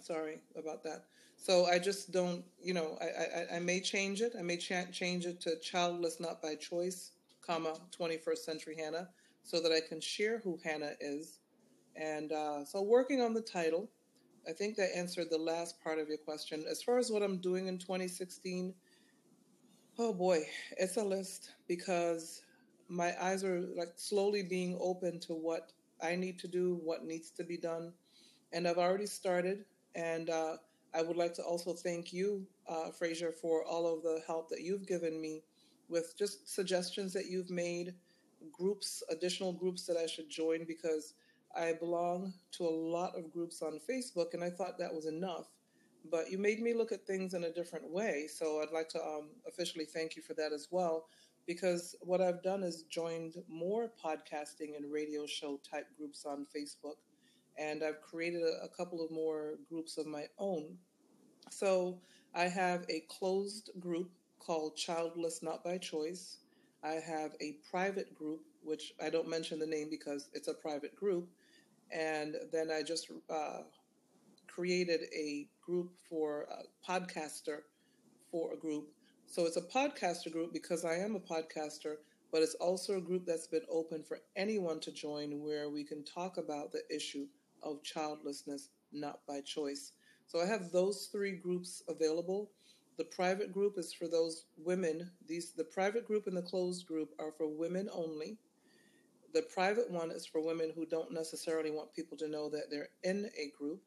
sorry 0.00 0.40
about 0.56 0.82
that. 0.84 1.04
So 1.36 1.66
I 1.66 1.78
just 1.78 2.10
don't, 2.12 2.44
you 2.60 2.74
know, 2.74 2.98
I, 3.00 3.54
I, 3.54 3.56
I 3.56 3.58
may 3.60 3.80
change 3.80 4.20
it. 4.22 4.34
I 4.38 4.42
may 4.42 4.56
ch- 4.56 4.90
change 4.92 5.26
it 5.26 5.40
to 5.42 5.58
childless, 5.60 6.20
not 6.20 6.42
by 6.42 6.56
choice, 6.56 7.12
comma, 7.40 7.74
21st 7.98 8.38
century 8.38 8.76
Hannah, 8.76 9.08
so 9.44 9.60
that 9.60 9.72
I 9.72 9.80
can 9.86 10.00
share 10.00 10.38
who 10.38 10.58
Hannah 10.64 10.92
is. 11.00 11.38
And 11.96 12.32
uh, 12.32 12.64
so 12.64 12.82
working 12.82 13.20
on 13.20 13.34
the 13.34 13.40
title, 13.40 13.88
I 14.48 14.52
think 14.52 14.76
that 14.76 14.96
answered 14.96 15.28
the 15.30 15.38
last 15.38 15.82
part 15.82 15.98
of 15.98 16.08
your 16.08 16.18
question. 16.18 16.64
As 16.68 16.82
far 16.82 16.98
as 16.98 17.10
what 17.10 17.22
I'm 17.22 17.38
doing 17.38 17.68
in 17.68 17.78
2016, 17.78 18.74
Oh 19.98 20.12
boy, 20.14 20.46
it's 20.78 20.96
a 20.96 21.04
list 21.04 21.50
because 21.66 22.42
my 22.88 23.12
eyes 23.22 23.44
are 23.44 23.60
like 23.76 23.92
slowly 23.96 24.42
being 24.42 24.78
open 24.80 25.18
to 25.20 25.34
what 25.34 25.72
I 26.02 26.14
need 26.14 26.38
to 26.40 26.48
do, 26.48 26.80
what 26.84 27.04
needs 27.04 27.30
to 27.32 27.44
be 27.44 27.56
done. 27.56 27.92
And 28.52 28.66
I've 28.68 28.78
already 28.78 29.06
started. 29.06 29.64
And 29.94 30.30
uh, 30.30 30.56
I 30.94 31.02
would 31.02 31.16
like 31.16 31.34
to 31.34 31.42
also 31.42 31.74
thank 31.74 32.12
you, 32.12 32.46
uh, 32.68 32.90
Fraser, 32.90 33.32
for 33.32 33.64
all 33.64 33.92
of 33.92 34.02
the 34.02 34.22
help 34.26 34.48
that 34.50 34.60
you've 34.60 34.86
given 34.86 35.20
me 35.20 35.42
with 35.88 36.16
just 36.16 36.54
suggestions 36.54 37.12
that 37.14 37.26
you've 37.26 37.50
made, 37.50 37.94
groups, 38.52 39.02
additional 39.10 39.52
groups 39.52 39.84
that 39.86 39.96
I 39.96 40.06
should 40.06 40.30
join 40.30 40.64
because 40.64 41.14
I 41.56 41.72
belong 41.72 42.34
to 42.52 42.64
a 42.64 42.70
lot 42.70 43.16
of 43.16 43.32
groups 43.32 43.62
on 43.62 43.80
Facebook 43.90 44.34
and 44.34 44.44
I 44.44 44.50
thought 44.50 44.78
that 44.78 44.94
was 44.94 45.06
enough 45.06 45.46
but 46.10 46.30
you 46.30 46.38
made 46.38 46.60
me 46.60 46.74
look 46.74 46.92
at 46.92 47.06
things 47.06 47.34
in 47.34 47.44
a 47.44 47.52
different 47.52 47.90
way. 47.90 48.26
So 48.28 48.60
I'd 48.62 48.72
like 48.72 48.88
to 48.90 49.00
um, 49.02 49.30
officially 49.46 49.84
thank 49.86 50.16
you 50.16 50.22
for 50.22 50.34
that 50.34 50.52
as 50.52 50.68
well. 50.70 51.06
because 51.46 51.96
what 52.02 52.20
I've 52.20 52.42
done 52.42 52.62
is 52.62 52.82
joined 52.84 53.36
more 53.48 53.90
podcasting 54.04 54.76
and 54.76 54.92
radio 54.92 55.26
show 55.26 55.58
type 55.68 55.86
groups 55.96 56.26
on 56.26 56.46
Facebook, 56.54 56.98
and 57.58 57.82
I've 57.82 58.02
created 58.02 58.42
a, 58.42 58.64
a 58.64 58.68
couple 58.68 59.02
of 59.04 59.10
more 59.10 59.54
groups 59.68 59.96
of 59.96 60.06
my 60.06 60.26
own. 60.38 60.76
So 61.50 62.00
I 62.34 62.44
have 62.44 62.84
a 62.90 63.04
closed 63.08 63.70
group 63.80 64.10
called 64.38 64.76
Childless 64.76 65.42
Not 65.42 65.64
by 65.64 65.78
Choice. 65.78 66.38
I 66.84 66.94
have 66.94 67.32
a 67.40 67.56
private 67.70 68.14
group, 68.14 68.42
which 68.62 68.92
I 69.02 69.10
don't 69.10 69.28
mention 69.28 69.58
the 69.58 69.66
name 69.66 69.88
because 69.90 70.28
it's 70.34 70.48
a 70.48 70.54
private 70.54 70.94
group. 70.96 71.28
And 71.90 72.36
then 72.52 72.70
I 72.70 72.82
just 72.82 73.10
uh, 73.30 73.60
created 74.46 75.02
a 75.16 75.48
group 75.68 75.92
for 76.08 76.46
a 76.50 76.90
podcaster 76.90 77.58
for 78.30 78.54
a 78.54 78.56
group. 78.56 78.88
So 79.26 79.44
it's 79.44 79.58
a 79.58 79.62
podcaster 79.62 80.32
group 80.32 80.52
because 80.52 80.84
I 80.84 80.94
am 80.94 81.14
a 81.14 81.20
podcaster, 81.20 81.96
but 82.32 82.40
it's 82.40 82.54
also 82.54 82.96
a 82.96 83.02
group 83.02 83.26
that's 83.26 83.46
been 83.46 83.66
open 83.70 84.02
for 84.02 84.20
anyone 84.34 84.80
to 84.80 84.90
join 84.92 85.42
where 85.42 85.68
we 85.68 85.84
can 85.84 86.02
talk 86.04 86.38
about 86.38 86.72
the 86.72 86.82
issue 86.94 87.26
of 87.62 87.82
childlessness 87.82 88.70
not 88.92 89.20
by 89.28 89.42
choice. 89.42 89.92
So 90.26 90.40
I 90.40 90.46
have 90.46 90.72
those 90.72 91.10
three 91.12 91.32
groups 91.32 91.82
available. 91.88 92.50
The 92.96 93.04
private 93.04 93.52
group 93.52 93.74
is 93.76 93.92
for 93.92 94.08
those 94.08 94.46
women. 94.56 95.10
These 95.26 95.52
the 95.52 95.64
private 95.64 96.06
group 96.06 96.26
and 96.26 96.36
the 96.36 96.42
closed 96.42 96.86
group 96.86 97.10
are 97.18 97.32
for 97.36 97.46
women 97.46 97.88
only. 97.92 98.38
The 99.34 99.42
private 99.42 99.90
one 99.90 100.10
is 100.10 100.24
for 100.24 100.40
women 100.40 100.72
who 100.74 100.86
don't 100.86 101.12
necessarily 101.12 101.70
want 101.70 101.92
people 101.92 102.16
to 102.16 102.28
know 102.28 102.48
that 102.48 102.70
they're 102.70 102.88
in 103.04 103.30
a 103.38 103.52
group. 103.58 103.82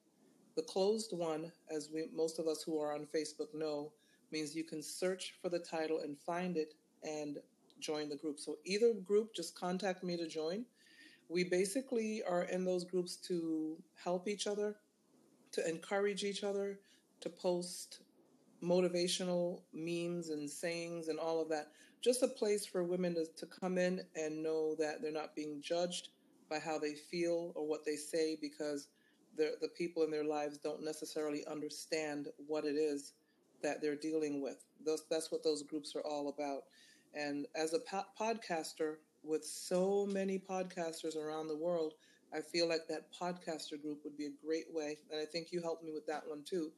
The 0.55 0.63
closed 0.63 1.13
one, 1.13 1.51
as 1.73 1.89
we 1.93 2.07
most 2.13 2.39
of 2.39 2.47
us 2.47 2.63
who 2.63 2.79
are 2.79 2.93
on 2.93 3.07
Facebook 3.13 3.53
know, 3.53 3.91
means 4.31 4.55
you 4.55 4.63
can 4.63 4.83
search 4.83 5.35
for 5.41 5.49
the 5.49 5.59
title 5.59 5.99
and 5.99 6.17
find 6.17 6.57
it 6.57 6.73
and 7.03 7.37
join 7.79 8.09
the 8.09 8.15
group. 8.15 8.39
So 8.39 8.57
either 8.65 8.93
group, 8.93 9.33
just 9.35 9.55
contact 9.55 10.03
me 10.03 10.17
to 10.17 10.27
join. 10.27 10.65
We 11.29 11.45
basically 11.45 12.21
are 12.27 12.43
in 12.43 12.65
those 12.65 12.83
groups 12.83 13.15
to 13.27 13.77
help 14.03 14.27
each 14.27 14.47
other, 14.47 14.75
to 15.53 15.67
encourage 15.67 16.23
each 16.23 16.43
other, 16.43 16.79
to 17.21 17.29
post 17.29 18.01
motivational 18.63 19.61
memes 19.73 20.29
and 20.29 20.49
sayings 20.49 21.07
and 21.07 21.19
all 21.19 21.41
of 21.41 21.49
that. 21.49 21.67
Just 22.01 22.23
a 22.23 22.27
place 22.27 22.65
for 22.65 22.83
women 22.83 23.15
to, 23.15 23.25
to 23.37 23.45
come 23.45 23.77
in 23.77 24.01
and 24.15 24.43
know 24.43 24.75
that 24.79 25.01
they're 25.01 25.11
not 25.11 25.35
being 25.35 25.61
judged 25.61 26.09
by 26.49 26.59
how 26.59 26.77
they 26.77 26.93
feel 26.93 27.53
or 27.55 27.65
what 27.65 27.85
they 27.85 27.95
say 27.95 28.37
because 28.41 28.87
the 29.37 29.53
the 29.61 29.69
people 29.69 30.03
in 30.03 30.11
their 30.11 30.23
lives 30.23 30.57
don't 30.57 30.83
necessarily 30.83 31.45
understand 31.47 32.27
what 32.47 32.65
it 32.65 32.75
is 32.75 33.13
that 33.61 33.81
they're 33.81 33.95
dealing 33.95 34.41
with. 34.41 34.63
Those, 34.85 35.03
that's 35.09 35.31
what 35.31 35.43
those 35.43 35.63
groups 35.63 35.95
are 35.95 36.01
all 36.01 36.29
about. 36.29 36.63
And 37.13 37.45
as 37.55 37.73
a 37.73 37.79
po- 37.79 38.05
podcaster, 38.19 38.95
with 39.23 39.45
so 39.45 40.07
many 40.07 40.39
podcasters 40.39 41.15
around 41.15 41.47
the 41.47 41.55
world, 41.55 41.93
I 42.33 42.39
feel 42.41 42.67
like 42.67 42.87
that 42.87 43.07
podcaster 43.13 43.79
group 43.81 43.99
would 44.03 44.17
be 44.17 44.25
a 44.25 44.45
great 44.45 44.65
way. 44.73 44.97
And 45.11 45.21
I 45.21 45.25
think 45.25 45.51
you 45.51 45.61
helped 45.61 45.83
me 45.83 45.91
with 45.93 46.07
that 46.07 46.27
one 46.27 46.43
too. 46.43 46.71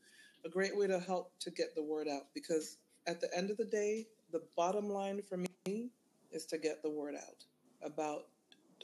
A 0.45 0.49
great 0.49 0.75
way 0.75 0.87
to 0.87 0.99
help 0.99 1.31
to 1.39 1.51
get 1.51 1.73
the 1.75 1.83
word 1.83 2.07
out 2.07 2.27
because 2.33 2.77
at 3.07 3.21
the 3.21 3.29
end 3.35 3.49
of 3.49 3.57
the 3.57 3.65
day, 3.65 4.07
the 4.31 4.41
bottom 4.57 4.89
line 4.89 5.21
for 5.21 5.37
me 5.37 5.91
is 6.31 6.45
to 6.47 6.57
get 6.57 6.81
the 6.81 6.89
word 6.89 7.15
out 7.15 7.45
about 7.81 8.23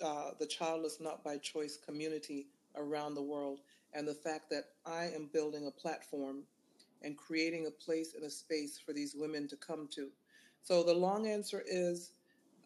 uh, 0.03 0.31
the 0.39 0.45
childless 0.45 0.99
not 1.01 1.23
by 1.23 1.37
choice 1.37 1.77
community 1.77 2.47
around 2.75 3.15
the 3.15 3.21
world 3.21 3.59
and 3.93 4.07
the 4.07 4.13
fact 4.13 4.49
that 4.49 4.65
I 4.85 5.05
am 5.05 5.29
building 5.31 5.67
a 5.67 5.71
platform 5.71 6.43
and 7.01 7.17
creating 7.17 7.65
a 7.65 7.71
place 7.71 8.13
and 8.13 8.23
a 8.23 8.29
space 8.29 8.77
for 8.77 8.93
these 8.93 9.15
women 9.15 9.47
to 9.47 9.55
come 9.55 9.87
to. 9.95 10.09
So 10.63 10.83
the 10.83 10.93
long 10.93 11.27
answer 11.27 11.63
is 11.65 12.11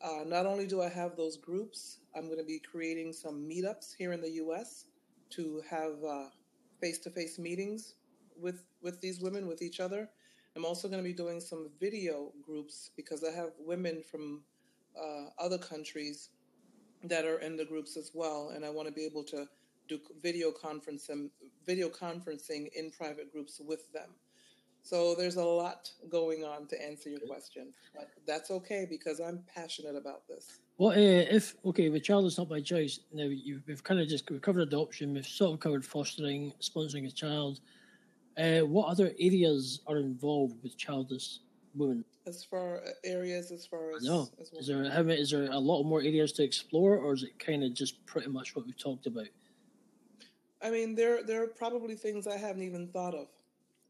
uh, 0.01 0.23
not 0.25 0.45
only 0.45 0.67
do 0.67 0.81
I 0.81 0.89
have 0.89 1.15
those 1.15 1.37
groups, 1.37 1.99
I'm 2.15 2.25
going 2.25 2.39
to 2.39 2.45
be 2.45 2.59
creating 2.59 3.13
some 3.13 3.47
meetups 3.47 3.95
here 3.97 4.11
in 4.11 4.21
the 4.21 4.31
US 4.31 4.85
to 5.31 5.61
have 5.69 5.93
face 6.81 6.99
to 6.99 7.09
face 7.09 7.39
meetings 7.39 7.95
with, 8.39 8.65
with 8.81 8.99
these 8.99 9.21
women, 9.21 9.47
with 9.47 9.61
each 9.61 9.79
other. 9.79 10.09
I'm 10.55 10.65
also 10.65 10.87
going 10.87 11.01
to 11.01 11.07
be 11.07 11.13
doing 11.13 11.39
some 11.39 11.69
video 11.79 12.31
groups 12.41 12.91
because 12.95 13.23
I 13.23 13.31
have 13.31 13.51
women 13.57 14.03
from 14.03 14.43
uh, 15.01 15.29
other 15.39 15.57
countries 15.57 16.29
that 17.03 17.25
are 17.25 17.39
in 17.39 17.57
the 17.57 17.65
groups 17.65 17.97
as 17.97 18.11
well, 18.13 18.51
and 18.55 18.63
I 18.63 18.69
want 18.69 18.87
to 18.87 18.93
be 18.93 19.05
able 19.05 19.23
to 19.25 19.47
do 19.87 19.99
video 20.21 20.51
conference 20.51 21.09
and 21.09 21.29
video 21.65 21.89
conferencing 21.89 22.69
in 22.75 22.91
private 22.91 23.31
groups 23.31 23.61
with 23.65 23.91
them. 23.91 24.09
So 24.83 25.15
there's 25.15 25.37
a 25.37 25.43
lot 25.43 25.89
going 26.09 26.43
on 26.43 26.67
to 26.67 26.85
answer 26.85 27.09
your 27.09 27.21
question, 27.21 27.71
but 27.95 28.09
that's 28.27 28.51
okay 28.51 28.85
because 28.89 29.21
I'm 29.21 29.41
passionate 29.53 29.95
about 29.95 30.27
this. 30.27 30.59
Well, 30.77 30.91
uh, 30.91 31.35
if 31.37 31.55
okay, 31.65 31.87
with 31.89 32.03
child 32.03 32.25
is 32.25 32.37
not 32.37 32.49
by 32.49 32.59
choice. 32.59 32.99
Now 33.13 33.23
you, 33.23 33.61
we've 33.65 33.83
kind 33.83 34.01
of 34.01 34.09
just 34.09 34.29
we've 34.29 34.41
covered 34.41 34.61
adoption, 34.61 35.13
we've 35.13 35.25
sort 35.25 35.53
of 35.53 35.61
covered 35.61 35.85
fostering, 35.85 36.51
sponsoring 36.59 37.07
a 37.07 37.11
child. 37.11 37.61
Uh, 38.37 38.61
what 38.61 38.87
other 38.87 39.13
areas 39.19 39.81
are 39.87 39.97
involved 39.97 40.61
with 40.63 40.75
childless 40.77 41.39
women? 41.75 42.03
As 42.27 42.43
far 42.43 42.77
uh, 42.77 42.89
areas, 43.05 43.51
as 43.51 43.65
far 43.65 43.95
as 43.95 44.03
no, 44.03 44.29
as 44.41 44.51
well. 44.51 44.59
is 44.59 44.67
there 44.67 44.89
how 44.89 45.03
many, 45.03 45.21
is 45.21 45.31
there 45.31 45.49
a 45.49 45.59
lot 45.59 45.83
more 45.83 46.01
areas 46.01 46.33
to 46.33 46.43
explore, 46.43 46.97
or 46.97 47.13
is 47.13 47.23
it 47.23 47.39
kind 47.39 47.63
of 47.63 47.73
just 47.73 48.05
pretty 48.05 48.27
much 48.27 48.53
what 48.55 48.65
we've 48.65 48.77
talked 48.77 49.05
about? 49.05 49.27
I 50.63 50.69
mean, 50.71 50.95
there 50.95 51.23
there 51.23 51.43
are 51.43 51.47
probably 51.47 51.95
things 51.95 52.27
I 52.27 52.37
haven't 52.37 52.63
even 52.63 52.87
thought 52.89 53.15
of. 53.15 53.27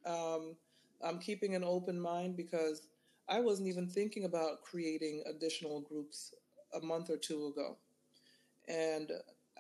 Um, 0.06 0.56
I'm 1.04 1.20
keeping 1.20 1.56
an 1.56 1.64
open 1.64 2.00
mind 2.00 2.38
because 2.38 2.88
I 3.30 3.40
wasn't 3.42 3.70
even 3.70 3.88
thinking 3.90 4.26
about 4.26 4.64
creating 4.64 5.24
additional 5.28 5.82
groups 5.82 6.34
a 6.74 6.82
month 6.86 7.10
or 7.10 7.18
two 7.18 7.48
ago. 7.48 7.78
And 8.68 9.12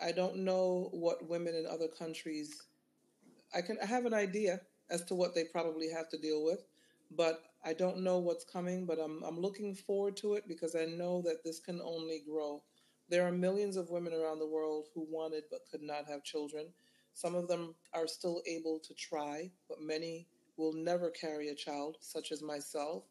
I 0.02 0.12
don't 0.12 0.38
know 0.38 0.90
what 0.94 1.28
women 1.30 1.56
in 1.56 1.66
other 1.68 1.88
countries 1.88 2.64
I 3.56 3.62
can 3.62 3.78
I 3.82 3.86
have 3.86 4.06
an 4.06 4.14
idea 4.14 4.62
as 4.90 5.04
to 5.06 5.16
what 5.16 5.34
they 5.36 5.46
probably 5.46 5.90
have 5.90 6.10
to 6.10 6.18
deal 6.18 6.44
with, 6.44 6.66
but 7.12 7.44
I 7.64 7.74
don't 7.74 8.00
know 8.04 8.20
what's 8.20 8.44
coming, 8.46 8.86
but 8.86 9.00
I'm 9.00 9.24
I'm 9.24 9.40
looking 9.40 9.76
forward 9.76 10.18
to 10.18 10.34
it 10.36 10.48
because 10.48 10.76
I 10.76 10.86
know 10.86 11.22
that 11.24 11.44
this 11.44 11.60
can 11.60 11.82
only 11.82 12.22
grow. 12.28 12.64
There 13.10 13.26
are 13.28 13.32
millions 13.32 13.78
of 13.78 13.90
women 13.90 14.14
around 14.14 14.40
the 14.40 14.48
world 14.48 14.88
who 14.94 15.08
wanted 15.10 15.44
but 15.52 15.62
could 15.72 15.82
not 15.82 16.08
have 16.08 16.24
children. 16.24 16.68
Some 17.14 17.36
of 17.36 17.48
them 17.48 17.76
are 17.94 18.08
still 18.08 18.42
able 18.48 18.80
to 18.80 18.94
try, 18.94 19.52
but 19.70 19.82
many 19.82 20.28
will 20.58 20.74
never 20.74 21.10
carry 21.10 21.50
a 21.50 21.56
child, 21.56 21.98
such 22.00 22.32
as 22.32 22.42
myself. 22.42 23.04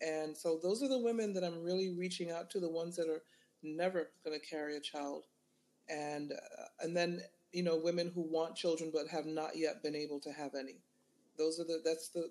And 0.00 0.36
so 0.36 0.58
those 0.62 0.82
are 0.82 0.88
the 0.88 0.98
women 0.98 1.32
that 1.34 1.44
I'm 1.44 1.62
really 1.62 1.90
reaching 1.90 2.30
out 2.30 2.50
to, 2.50 2.60
the 2.60 2.70
ones 2.70 2.96
that 2.96 3.08
are 3.08 3.22
never 3.62 4.10
going 4.24 4.38
to 4.38 4.46
carry 4.46 4.76
a 4.76 4.80
child. 4.80 5.24
And 5.88 6.32
uh, 6.32 6.64
and 6.80 6.96
then, 6.96 7.22
you 7.52 7.62
know, 7.62 7.76
women 7.76 8.10
who 8.14 8.22
want 8.22 8.56
children 8.56 8.90
but 8.92 9.08
have 9.08 9.26
not 9.26 9.56
yet 9.56 9.82
been 9.82 9.94
able 9.94 10.20
to 10.20 10.32
have 10.32 10.54
any. 10.54 10.80
Those 11.38 11.60
are 11.60 11.64
the 11.64 11.80
that's 11.84 12.08
the 12.08 12.30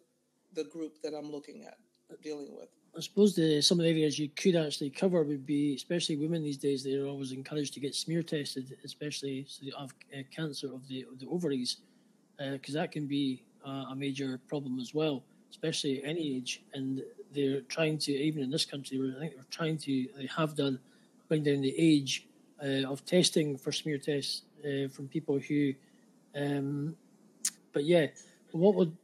the 0.54 0.66
group 0.66 1.02
that 1.04 1.14
I'm 1.14 1.32
looking 1.32 1.66
at 1.66 1.78
dealing 2.22 2.56
with. 2.56 2.70
I 2.98 3.02
suppose 3.02 3.36
the, 3.36 3.62
some 3.62 3.80
of 3.80 3.84
the 3.84 3.90
areas 3.90 4.18
you 4.18 4.30
could 4.30 4.56
actually 4.56 4.90
cover 4.90 5.22
would 5.24 5.46
be, 5.46 5.76
especially 5.76 6.16
women 6.16 6.42
these 6.44 6.58
days, 6.58 6.82
they're 6.82 7.08
always 7.08 7.34
encouraged 7.34 7.74
to 7.74 7.82
get 7.82 7.94
smear 7.94 8.24
tested, 8.24 8.78
especially 8.86 9.46
so 9.50 9.66
they 9.66 9.72
have 9.78 9.94
uh, 10.14 10.24
cancer 10.34 10.68
of 10.74 10.88
the, 10.88 11.06
of 11.12 11.20
the 11.20 11.28
ovaries, 11.28 11.78
because 12.38 12.76
uh, 12.76 12.80
that 12.80 12.94
can 12.94 13.06
be 13.06 13.44
uh, 13.68 13.86
a 13.92 13.96
major 13.96 14.40
problem 14.48 14.80
as 14.80 14.94
well, 14.94 15.24
especially 15.52 16.02
at 16.02 16.10
any 16.10 16.38
age. 16.38 16.64
And 16.74 17.04
they're 17.34 17.62
trying 17.62 17.98
to, 18.00 18.14
even 18.14 18.42
in 18.42 18.50
this 18.50 18.66
country, 18.66 18.98
I 18.98 19.20
think 19.20 19.36
they're 19.36 19.44
trying 19.52 19.78
to, 19.80 20.08
they 20.18 20.30
have 20.38 20.56
done, 20.56 20.80
bring 21.28 21.44
down 21.44 21.60
the 21.60 21.76
age 21.78 22.28
uh, 22.64 22.90
of 22.90 23.06
testing 23.06 23.58
for 23.58 23.74
smear 23.74 23.98
tests 23.98 24.44
uh, 24.64 24.88
from 24.88 25.10
people 25.10 25.38
who, 25.38 25.74
um, 26.34 26.96
but 27.74 27.84
yeah, 27.84 28.08
what 28.52 28.74
would, 28.76 28.96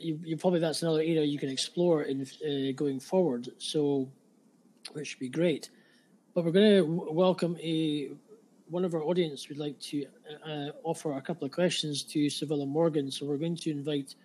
you, 0.00 0.20
you, 0.24 0.36
probably 0.36 0.60
that's 0.60 0.82
another 0.82 1.00
area 1.00 1.22
you 1.22 1.38
can 1.38 1.48
explore 1.48 2.02
in 2.02 2.22
uh, 2.22 2.72
going 2.74 3.00
forward. 3.00 3.48
So, 3.58 4.08
which 4.92 5.08
should 5.08 5.20
be 5.20 5.28
great. 5.28 5.70
But 6.34 6.44
we're 6.44 6.52
going 6.52 6.70
to 6.70 6.80
w- 6.82 7.12
welcome 7.12 7.56
a 7.60 8.10
one 8.68 8.84
of 8.84 8.94
our 8.94 9.02
audience 9.02 9.48
would 9.48 9.58
like 9.58 9.78
to 9.78 10.06
uh, 10.44 10.68
offer 10.82 11.16
a 11.16 11.20
couple 11.20 11.44
of 11.44 11.52
questions 11.52 12.02
to 12.02 12.26
Civilla 12.26 12.66
Morgan. 12.66 13.10
So 13.10 13.24
we're 13.24 13.36
going 13.36 13.56
to 13.56 13.70
invite 13.70 14.16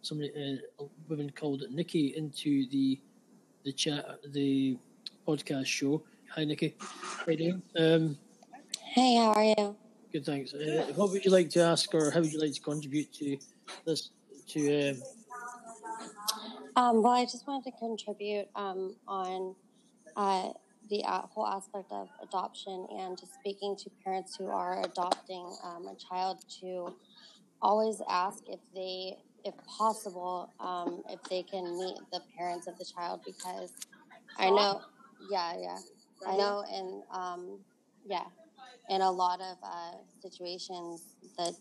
somebody, 0.00 0.30
uh, 0.30 0.84
a 0.84 0.88
woman 1.08 1.30
called 1.30 1.64
Nikki, 1.70 2.14
into 2.16 2.68
the 2.70 2.98
the 3.64 3.72
chat, 3.72 4.18
the 4.32 4.76
podcast 5.26 5.66
show. 5.66 6.02
Hi, 6.34 6.44
Nikki. 6.44 6.74
How 6.80 7.30
you 7.32 7.36
doing? 7.36 7.62
Um, 7.78 8.18
hey, 8.80 9.16
how 9.16 9.32
are 9.32 9.44
you? 9.44 9.76
Good, 10.12 10.26
thanks. 10.26 10.52
Uh, 10.52 10.92
what 10.96 11.10
would 11.10 11.24
you 11.24 11.30
like 11.30 11.48
to 11.50 11.60
ask, 11.60 11.94
or 11.94 12.10
how 12.10 12.20
would 12.20 12.32
you 12.32 12.40
like 12.40 12.54
to 12.54 12.60
contribute 12.60 13.12
to 13.14 13.38
this? 13.84 14.10
To 14.52 14.94
um... 16.76 17.02
Well, 17.02 17.12
I 17.12 17.24
just 17.24 17.46
wanted 17.46 17.70
to 17.70 17.78
contribute 17.78 18.48
um, 18.54 18.96
on 19.08 19.54
uh, 20.14 20.50
the 20.90 21.02
whole 21.06 21.46
aspect 21.46 21.90
of 21.90 22.08
adoption 22.22 22.86
and 22.90 23.18
just 23.18 23.32
speaking 23.34 23.76
to 23.76 23.90
parents 24.04 24.36
who 24.36 24.48
are 24.48 24.84
adopting 24.84 25.56
um, 25.64 25.86
a 25.86 25.96
child 25.96 26.44
to 26.60 26.94
always 27.62 28.02
ask 28.10 28.42
if 28.46 28.60
they, 28.74 29.16
if 29.42 29.54
possible, 29.66 30.52
um, 30.60 31.02
if 31.08 31.22
they 31.30 31.42
can 31.42 31.78
meet 31.78 31.96
the 32.12 32.20
parents 32.36 32.66
of 32.66 32.76
the 32.78 32.84
child 32.84 33.20
because 33.24 33.72
I 34.38 34.50
know, 34.50 34.82
yeah, 35.30 35.54
yeah. 35.58 35.78
I 36.26 36.36
know, 36.36 36.62
and 36.70 37.02
um, 37.10 37.58
yeah, 38.04 38.24
in 38.90 39.00
a 39.00 39.10
lot 39.10 39.40
of 39.40 39.56
uh, 39.62 39.96
situations, 40.20 41.14
the 41.38 41.56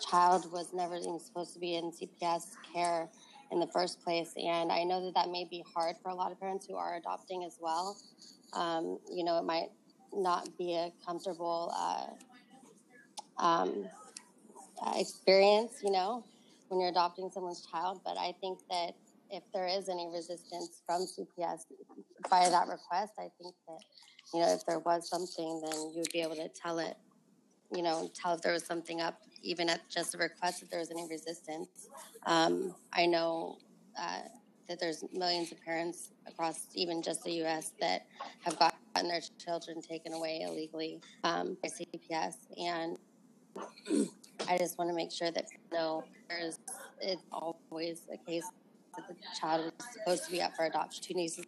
child 0.00 0.50
was 0.52 0.72
never 0.72 0.96
even 0.96 1.18
supposed 1.18 1.54
to 1.54 1.60
be 1.60 1.76
in 1.76 1.92
CPS 1.92 2.54
care 2.72 3.08
in 3.50 3.60
the 3.60 3.66
first 3.68 4.02
place. 4.02 4.32
And 4.36 4.72
I 4.72 4.84
know 4.84 5.04
that 5.04 5.14
that 5.14 5.30
may 5.30 5.44
be 5.44 5.64
hard 5.74 5.96
for 6.02 6.08
a 6.10 6.14
lot 6.14 6.32
of 6.32 6.40
parents 6.40 6.66
who 6.66 6.76
are 6.76 6.96
adopting 6.96 7.44
as 7.44 7.58
well. 7.60 7.96
Um, 8.52 8.98
you 9.12 9.24
know, 9.24 9.38
it 9.38 9.44
might 9.44 9.70
not 10.12 10.48
be 10.56 10.74
a 10.74 10.92
comfortable 11.04 11.72
uh, 11.76 13.42
um, 13.42 13.88
experience, 14.96 15.80
you 15.82 15.90
know, 15.90 16.24
when 16.68 16.80
you're 16.80 16.90
adopting 16.90 17.30
someone's 17.30 17.66
child. 17.70 18.00
But 18.04 18.16
I 18.18 18.34
think 18.40 18.60
that 18.70 18.92
if 19.30 19.42
there 19.52 19.66
is 19.66 19.88
any 19.88 20.08
resistance 20.12 20.82
from 20.86 21.02
CPS 21.02 21.64
by 22.30 22.48
that 22.48 22.68
request, 22.68 23.14
I 23.18 23.28
think 23.40 23.54
that, 23.68 23.80
you 24.32 24.40
know, 24.40 24.52
if 24.52 24.64
there 24.66 24.78
was 24.80 25.08
something, 25.08 25.60
then 25.64 25.90
you 25.92 26.00
would 26.00 26.12
be 26.12 26.20
able 26.20 26.36
to 26.36 26.48
tell 26.48 26.78
it, 26.78 26.96
you 27.74 27.82
know, 27.82 28.10
tell 28.14 28.34
if 28.34 28.42
there 28.42 28.52
was 28.52 28.64
something 28.64 29.00
up, 29.00 29.20
even 29.42 29.68
at 29.68 29.88
just 29.88 30.14
a 30.14 30.18
request, 30.18 30.62
if 30.62 30.70
there 30.70 30.80
was 30.80 30.90
any 30.90 31.06
resistance. 31.08 31.88
Um, 32.24 32.74
I 32.92 33.06
know 33.06 33.58
uh, 33.98 34.20
that 34.68 34.80
there's 34.80 35.04
millions 35.12 35.52
of 35.52 35.60
parents 35.62 36.10
across 36.26 36.66
even 36.74 37.02
just 37.02 37.22
the 37.24 37.32
U.S. 37.32 37.72
that 37.80 38.06
have 38.42 38.58
gotten 38.58 39.08
their 39.08 39.20
children 39.38 39.80
taken 39.80 40.12
away 40.12 40.42
illegally 40.42 41.00
um, 41.24 41.56
by 41.62 41.68
CPS, 41.68 42.34
and 42.58 42.96
I 44.48 44.58
just 44.58 44.78
want 44.78 44.90
to 44.90 44.94
make 44.94 45.12
sure 45.12 45.30
that 45.30 45.48
people 45.50 45.78
know 45.78 46.04
there's 46.28 46.58
it's 47.00 47.22
always 47.32 48.02
a 48.12 48.16
case 48.30 48.44
that 48.96 49.06
the 49.08 49.14
child 49.38 49.64
was 49.64 49.86
supposed 49.92 50.24
to 50.24 50.30
be 50.30 50.40
up 50.42 50.54
for 50.56 50.64
adoption. 50.64 51.02
Two 51.02 51.14
nieces 51.14 51.46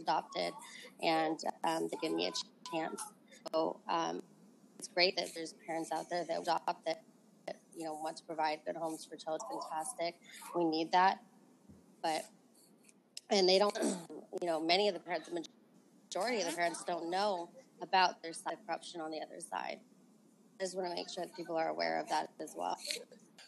adopted, 0.00 0.52
and 1.02 1.38
um, 1.64 1.88
they 1.88 1.96
give 2.00 2.12
me 2.12 2.26
a 2.26 2.32
chance. 2.74 3.02
So 3.52 3.80
um, 3.88 4.22
it's 4.82 4.88
great 4.88 5.16
that 5.16 5.28
there's 5.32 5.54
parents 5.64 5.92
out 5.92 6.10
there 6.10 6.24
that 6.24 6.40
adopt 6.40 6.66
that, 6.86 7.04
that 7.46 7.60
you 7.72 7.84
know 7.84 7.94
want 8.02 8.16
to 8.16 8.24
provide 8.24 8.58
good 8.66 8.74
homes 8.74 9.04
for 9.08 9.14
children. 9.16 9.48
Fantastic, 9.70 10.16
we 10.56 10.64
need 10.64 10.90
that, 10.90 11.20
but 12.02 12.24
and 13.30 13.48
they 13.48 13.58
don't. 13.58 13.78
You 14.40 14.48
know, 14.48 14.60
many 14.60 14.88
of 14.88 14.94
the 14.94 14.98
parents, 14.98 15.28
the 15.28 15.44
majority 16.08 16.40
of 16.40 16.48
the 16.48 16.56
parents, 16.56 16.82
don't 16.84 17.10
know 17.10 17.50
about 17.82 18.22
their 18.22 18.32
side 18.32 18.56
corruption 18.66 19.00
on 19.00 19.10
the 19.10 19.20
other 19.20 19.40
side. 19.40 19.78
I 20.58 20.64
just 20.64 20.74
want 20.74 20.88
to 20.88 20.94
make 20.94 21.10
sure 21.10 21.22
that 21.22 21.36
people 21.36 21.54
are 21.56 21.68
aware 21.68 22.00
of 22.00 22.08
that 22.08 22.30
as 22.40 22.54
well. 22.56 22.76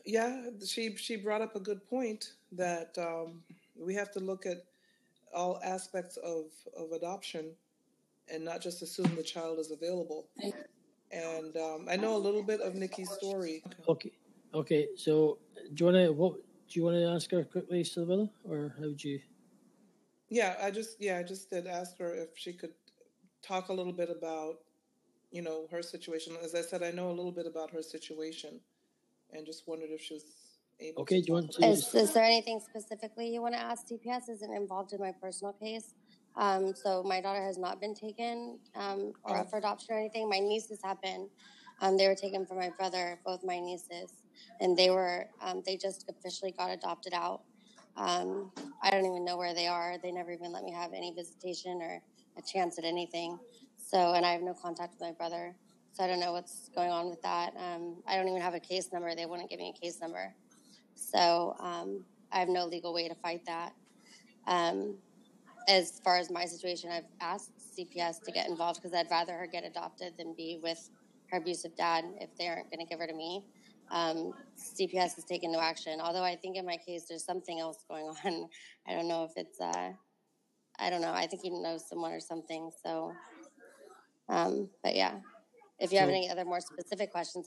Yeah, 0.05 0.51
she 0.65 0.95
she 0.97 1.17
brought 1.17 1.41
up 1.41 1.57
a 1.57 1.61
good 1.61 1.85
point 1.89 2.35
that 2.53 2.97
um, 2.99 3.43
we 3.75 3.95
have 3.95 4.13
to 4.13 4.21
look 4.21 4.45
at 4.45 4.59
all 5.35 5.59
aspects 5.65 6.19
of, 6.19 6.45
of 6.77 6.93
adoption 6.93 7.51
and 8.29 8.45
not 8.45 8.61
just 8.61 8.83
assume 8.83 9.11
the 9.17 9.23
child 9.23 9.59
is 9.59 9.73
available. 9.73 10.29
And 11.15 11.57
um, 11.57 11.87
I 11.89 11.97
know 11.97 12.17
a 12.17 12.19
little 12.19 12.43
bit 12.43 12.61
of 12.61 12.75
Nikki's 12.75 13.11
story. 13.13 13.63
Okay, 13.89 14.11
okay. 14.53 14.89
So, 14.97 15.39
do 15.75 15.85
you 15.85 15.93
want 15.93 15.97
to 16.07 16.13
what? 16.13 16.33
Do 16.35 16.81
you 16.81 16.85
want 16.85 16.97
to 16.97 17.05
ask 17.05 17.31
her 17.31 17.45
quickly, 17.45 17.85
Sylvia, 17.85 18.29
or 18.49 18.75
how 18.79 18.87
would 18.87 19.03
you? 19.05 19.21
Yeah, 20.29 20.57
I 20.61 20.71
just 20.73 20.97
yeah, 21.01 21.19
I 21.19 21.23
just 21.23 21.51
did 21.51 21.67
ask 21.69 21.97
her 21.99 22.13
if 22.15 22.31
she 22.35 22.53
could 22.53 22.73
talk 23.43 23.69
a 23.69 23.73
little 23.73 23.93
bit 23.93 24.11
about 24.11 24.57
you 25.31 25.43
know 25.43 25.69
her 25.71 25.83
situation. 25.83 26.35
As 26.43 26.55
I 26.57 26.63
said, 26.63 26.83
I 26.83 26.91
know 26.91 27.11
a 27.11 27.17
little 27.19 27.33
bit 27.33 27.47
about 27.47 27.71
her 27.71 27.83
situation, 27.83 28.61
and 29.33 29.47
just 29.47 29.69
wondered 29.69 29.91
if 29.91 30.01
she 30.01 30.15
was 30.15 30.25
able. 30.81 31.03
Okay, 31.03 31.21
to 31.21 31.23
do 31.23 31.27
you 31.29 31.35
want 31.35 31.53
to- 31.53 31.67
Is, 31.69 31.95
is 31.95 32.13
there 32.13 32.25
anything 32.25 32.59
specifically 32.59 33.29
you 33.29 33.41
want 33.41 33.55
to 33.55 33.61
ask? 33.61 33.87
CPS 33.87 34.29
isn't 34.31 34.53
involved 34.53 34.93
in 34.93 35.01
my 35.01 35.13
personal 35.13 35.53
case. 35.53 35.95
Um, 36.37 36.75
so 36.75 37.03
my 37.03 37.21
daughter 37.21 37.43
has 37.43 37.59
not 37.59 37.81
been 37.81 37.95
taken 37.95 38.59
um, 38.75 39.13
or 39.23 39.37
up 39.37 39.51
for 39.51 39.59
adoption 39.59 39.95
or 39.95 39.99
anything. 39.99 40.29
My 40.29 40.41
nieces 40.41 40.81
have 40.83 41.01
been. 41.01 41.29
Um, 41.81 41.97
they 41.97 42.09
were 42.09 42.15
taken 42.15 42.47
from 42.47 42.59
my 42.59 42.71
brother, 42.71 43.19
both 43.25 43.45
my 43.45 43.61
nieces, 43.61 44.13
and 44.61 44.77
they 44.77 44.91
were 44.91 45.27
um, 45.41 45.63
they 45.67 45.77
just 45.77 46.09
officially 46.09 46.53
got 46.53 46.71
adopted 46.71 47.15
out. 47.15 47.43
Um, 47.97 48.51
I 48.83 48.91
don't 48.91 49.05
even 49.07 49.25
know 49.25 49.37
where 49.37 49.55
they 49.55 49.67
are. 49.67 49.97
They 50.03 50.11
never 50.11 50.33
even 50.33 50.53
let 50.53 50.65
me 50.65 50.73
have 50.73 50.93
any 50.93 51.13
visitation 51.13 51.81
or 51.81 52.03
a 52.37 52.43
chance 52.43 52.79
at 52.79 52.85
anything. 52.85 53.39
So, 53.77 54.15
and 54.15 54.27
I 54.27 54.33
have 54.33 54.43
no 54.43 54.55
contact 54.55 54.95
with 54.95 55.01
my 55.01 55.13
brother, 55.13 55.55
so 55.93 56.03
I 56.03 56.07
don't 56.09 56.21
know 56.21 56.33
what's 56.33 56.71
going 56.75 56.91
on 56.91 57.11
with 57.11 57.23
that. 57.23 57.55
Um, 57.57 58.03
I 58.09 58.17
don't 58.17 58.29
even 58.29 58.41
have 58.41 58.55
a 58.55 58.61
case 58.61 58.93
number. 58.93 59.15
They 59.15 59.27
wouldn't 59.27 59.51
give 59.51 59.61
me 59.61 59.73
a 59.77 59.81
case 59.81 60.01
number. 60.01 60.35
So 60.95 61.55
um, 61.61 62.05
I 62.33 62.39
have 62.39 62.49
no 62.49 62.67
legal 62.67 62.93
way 62.93 63.09
to 63.09 63.15
fight 63.15 63.43
that. 63.47 63.73
As 65.69 66.01
far 66.05 66.19
as 66.19 66.31
my 66.31 66.45
situation, 66.45 66.91
I've 66.91 67.05
asked 67.21 67.51
CPS 67.77 68.23
to 68.25 68.33
get 68.33 68.49
involved 68.49 68.83
because 68.83 68.97
I'd 68.97 69.11
rather 69.11 69.33
her 69.33 69.47
get 69.47 69.65
adopted 69.65 70.15
than 70.19 70.35
be 70.35 70.59
with 70.63 70.91
her 71.31 71.39
abusive 71.39 71.75
dad 71.77 72.05
if 72.21 72.37
they 72.37 72.49
aren't 72.49 72.71
going 72.71 72.81
to 72.81 72.87
give 72.87 73.01
her 73.01 73.07
to 73.07 73.15
me. 73.15 73.47
Um, 73.91 74.33
CPS 74.59 75.15
has 75.15 75.25
taken 75.25 75.53
no 75.53 75.61
action. 75.61 76.01
Although 76.01 76.23
I 76.23 76.37
think 76.37 76.57
in 76.57 76.67
my 76.67 76.77
case 76.77 77.05
there's 77.09 77.25
something 77.25 77.61
else 77.61 77.85
going 77.89 78.07
on. 78.25 78.49
I 78.87 78.93
don't 78.93 79.09
know 79.09 79.25
if 79.25 79.33
it's. 79.37 79.61
Uh, 79.61 79.93
I 80.79 80.91
don't 80.91 81.01
know. 81.01 81.13
I 81.13 81.27
think 81.27 81.43
he 81.43 81.51
knows 81.51 81.89
someone 81.89 82.13
or 82.13 82.21
something. 82.21 82.71
So, 82.83 83.13
um, 84.29 84.69
but 84.83 84.97
yeah, 84.97 85.19
if 85.79 85.93
you 85.93 85.99
have 85.99 86.09
any 86.09 86.29
other 86.29 86.45
more 86.45 86.61
specific 86.61 87.13
questions, 87.13 87.47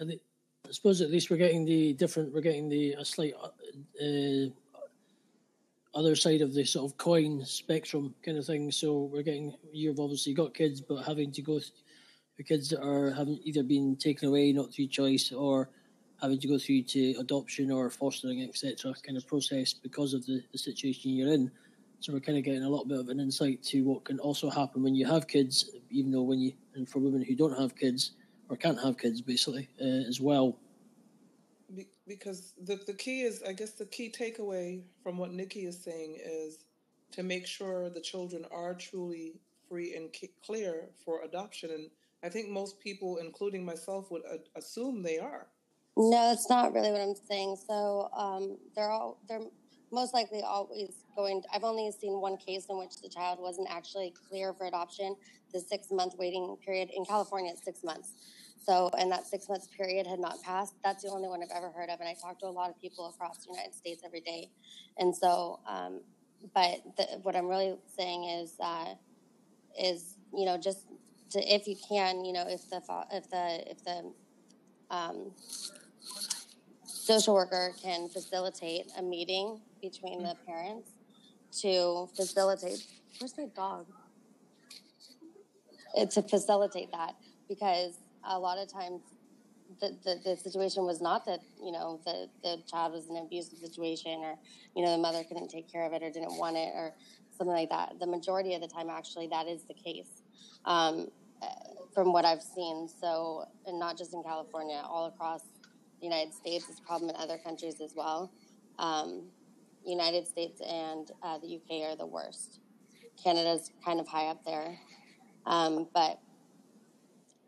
I, 0.00 0.04
I 0.04 0.70
suppose 0.70 1.00
at 1.00 1.10
least 1.10 1.30
we're 1.30 1.36
getting 1.36 1.64
the 1.64 1.94
different. 1.94 2.32
We're 2.32 2.40
getting 2.40 2.68
the 2.68 2.92
a 2.94 3.04
slight 3.04 3.34
uh, 3.34 4.50
other 5.94 6.16
side 6.16 6.40
of 6.40 6.54
the 6.54 6.64
sort 6.64 6.90
of 6.90 6.98
coin 6.98 7.44
spectrum 7.44 8.14
kind 8.24 8.38
of 8.38 8.46
thing. 8.46 8.70
So 8.70 9.10
we're 9.12 9.22
getting. 9.22 9.54
You've 9.72 10.00
obviously 10.00 10.34
got 10.34 10.54
kids, 10.54 10.80
but 10.80 11.02
having 11.02 11.32
to 11.32 11.42
go 11.42 11.60
through 11.60 12.44
kids 12.44 12.68
that 12.70 12.82
are 12.82 13.10
having 13.10 13.40
either 13.44 13.62
been 13.62 13.96
taken 13.96 14.28
away 14.28 14.52
not 14.52 14.72
through 14.72 14.88
choice 14.88 15.32
or 15.32 15.70
having 16.20 16.40
to 16.40 16.48
go 16.48 16.58
through 16.58 16.82
to 16.82 17.14
adoption 17.18 17.70
or 17.70 17.90
fostering, 17.90 18.42
etc. 18.42 18.94
Kind 19.06 19.16
of 19.16 19.26
process 19.26 19.72
because 19.72 20.14
of 20.14 20.24
the, 20.26 20.42
the 20.52 20.58
situation 20.58 21.12
you're 21.12 21.32
in. 21.32 21.50
So 22.00 22.12
we're 22.12 22.20
kind 22.20 22.36
of 22.36 22.44
getting 22.44 22.62
a 22.62 22.68
little 22.68 22.84
bit 22.84 22.98
of 22.98 23.08
an 23.08 23.20
insight 23.20 23.62
to 23.64 23.82
what 23.82 24.04
can 24.04 24.18
also 24.18 24.50
happen 24.50 24.82
when 24.82 24.94
you 24.94 25.06
have 25.06 25.26
kids, 25.26 25.70
even 25.90 26.10
though 26.10 26.22
when 26.22 26.38
you 26.38 26.52
and 26.74 26.88
for 26.88 26.98
women 26.98 27.22
who 27.22 27.34
don't 27.34 27.58
have 27.58 27.76
kids 27.76 28.12
or 28.48 28.56
can't 28.56 28.80
have 28.82 28.98
kids, 28.98 29.20
basically 29.20 29.68
uh, 29.80 30.08
as 30.08 30.20
well. 30.20 30.58
Be- 31.76 31.88
because 32.06 32.54
the 32.62 32.76
the 32.86 32.94
key 32.94 33.22
is, 33.22 33.42
I 33.42 33.52
guess, 33.52 33.72
the 33.72 33.86
key 33.86 34.12
takeaway 34.16 34.82
from 35.02 35.18
what 35.18 35.32
Nikki 35.32 35.66
is 35.66 35.82
saying 35.82 36.18
is 36.24 36.64
to 37.12 37.22
make 37.22 37.46
sure 37.46 37.90
the 37.90 38.00
children 38.00 38.44
are 38.50 38.74
truly 38.74 39.40
free 39.68 39.94
and 39.94 40.14
clear 40.44 40.88
for 41.04 41.22
adoption. 41.22 41.70
And 41.70 41.90
I 42.22 42.28
think 42.28 42.48
most 42.48 42.80
people, 42.80 43.18
including 43.18 43.64
myself, 43.64 44.10
would 44.10 44.22
assume 44.56 45.02
they 45.02 45.18
are. 45.18 45.46
No, 45.96 46.30
that's 46.30 46.50
not 46.50 46.72
really 46.72 46.90
what 46.90 47.00
I'm 47.00 47.14
saying. 47.14 47.56
So 47.66 48.08
um, 48.16 48.58
they're 48.74 48.90
all 48.90 49.20
they're 49.28 49.40
most 49.92 50.12
likely 50.12 50.42
always 50.42 51.04
going. 51.16 51.42
I've 51.54 51.64
only 51.64 51.90
seen 51.92 52.20
one 52.20 52.36
case 52.36 52.66
in 52.68 52.78
which 52.78 53.00
the 53.00 53.08
child 53.08 53.38
wasn't 53.40 53.68
actually 53.70 54.12
clear 54.28 54.52
for 54.52 54.66
adoption. 54.66 55.14
The 55.52 55.60
six 55.60 55.92
month 55.92 56.14
waiting 56.18 56.56
period 56.64 56.90
in 56.94 57.04
California 57.04 57.52
is 57.52 57.62
six 57.62 57.84
months. 57.84 58.12
So, 58.66 58.90
and 58.98 59.10
that 59.12 59.26
six 59.26 59.48
months 59.48 59.66
period 59.66 60.06
had 60.06 60.18
not 60.18 60.42
passed. 60.42 60.74
That's 60.82 61.02
the 61.02 61.10
only 61.10 61.28
one 61.28 61.42
I've 61.42 61.54
ever 61.54 61.70
heard 61.70 61.90
of. 61.90 62.00
And 62.00 62.08
I 62.08 62.14
talk 62.14 62.38
to 62.40 62.46
a 62.46 62.48
lot 62.48 62.70
of 62.70 62.80
people 62.80 63.08
across 63.08 63.38
the 63.38 63.52
United 63.52 63.74
States 63.74 64.02
every 64.04 64.20
day. 64.20 64.50
And 64.98 65.14
so, 65.14 65.60
um, 65.68 66.00
but 66.54 66.80
the, 66.96 67.04
what 67.22 67.36
I'm 67.36 67.46
really 67.46 67.76
saying 67.96 68.24
is, 68.24 68.54
uh, 68.60 68.94
is 69.78 70.16
you 70.32 70.46
know, 70.46 70.56
just 70.56 70.86
to, 71.30 71.40
if 71.40 71.66
you 71.66 71.76
can, 71.88 72.24
you 72.24 72.32
know, 72.32 72.44
if 72.48 72.68
the 72.70 72.80
if 73.12 73.28
the 73.30 73.70
if 73.70 73.84
the 73.84 74.12
um, 74.90 75.32
social 76.84 77.34
worker 77.34 77.72
can 77.82 78.08
facilitate 78.08 78.86
a 78.98 79.02
meeting 79.02 79.60
between 79.82 80.22
the 80.22 80.36
parents 80.46 80.90
to 81.60 82.08
facilitate. 82.16 82.84
Where's 83.18 83.36
my 83.36 83.46
dog? 83.54 83.86
To 86.10 86.22
facilitate 86.22 86.90
that 86.90 87.14
because 87.48 87.98
a 88.26 88.38
lot 88.38 88.58
of 88.58 88.72
times 88.72 89.02
the, 89.80 89.96
the, 90.04 90.20
the 90.24 90.36
situation 90.36 90.84
was 90.84 91.00
not 91.00 91.24
that 91.26 91.40
you 91.62 91.72
know 91.72 92.00
the, 92.04 92.28
the 92.42 92.62
child 92.70 92.92
was 92.92 93.08
in 93.08 93.16
an 93.16 93.24
abusive 93.24 93.58
situation 93.58 94.20
or 94.22 94.36
you 94.76 94.84
know 94.84 94.92
the 94.92 94.98
mother 94.98 95.24
couldn't 95.24 95.48
take 95.48 95.70
care 95.70 95.84
of 95.84 95.92
it 95.92 96.02
or 96.02 96.10
didn't 96.10 96.36
want 96.38 96.56
it 96.56 96.72
or 96.74 96.94
something 97.36 97.54
like 97.54 97.70
that. 97.70 97.98
The 97.98 98.06
majority 98.06 98.54
of 98.54 98.60
the 98.60 98.68
time 98.68 98.88
actually 98.90 99.26
that 99.28 99.46
is 99.46 99.64
the 99.64 99.74
case 99.74 100.22
um, 100.64 101.08
from 101.94 102.12
what 102.12 102.24
i've 102.24 102.42
seen. 102.42 102.88
So 102.88 103.44
and 103.66 103.78
not 103.78 103.96
just 103.98 104.14
in 104.14 104.22
california 104.22 104.82
all 104.84 105.06
across 105.06 105.42
the 106.00 106.06
united 106.06 106.34
states 106.34 106.66
it's 106.68 106.78
a 106.78 106.82
problem 106.82 107.10
in 107.10 107.16
other 107.16 107.38
countries 107.38 107.80
as 107.80 107.94
well. 107.96 108.32
Um, 108.78 109.24
united 109.84 110.26
states 110.26 110.60
and 110.60 111.10
uh, 111.22 111.38
the 111.38 111.56
uk 111.56 111.90
are 111.90 111.96
the 111.96 112.06
worst. 112.06 112.60
Canada's 113.22 113.70
kind 113.84 114.00
of 114.00 114.08
high 114.08 114.26
up 114.26 114.44
there. 114.44 114.78
Um, 115.46 115.88
but 115.94 116.18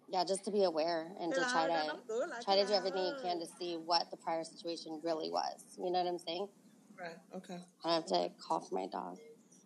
yeah, 0.08 0.24
just 0.24 0.44
to 0.44 0.50
be 0.50 0.64
aware 0.64 1.12
and 1.20 1.32
to 1.34 1.40
try 1.40 1.66
to 1.66 1.98
try 2.44 2.56
to 2.56 2.66
do 2.66 2.72
everything 2.72 3.04
you 3.04 3.14
can 3.22 3.40
to 3.40 3.46
see 3.58 3.76
what 3.76 4.10
the 4.10 4.16
prior 4.16 4.44
situation 4.44 5.00
really 5.02 5.30
was. 5.30 5.64
You 5.78 5.90
know 5.90 6.02
what 6.02 6.08
I'm 6.08 6.18
saying? 6.18 6.48
Right. 6.98 7.16
Okay. 7.34 7.58
I 7.84 7.94
have 7.94 8.06
to 8.06 8.30
call 8.40 8.60
for 8.60 8.74
my 8.74 8.86
dog. 8.86 9.18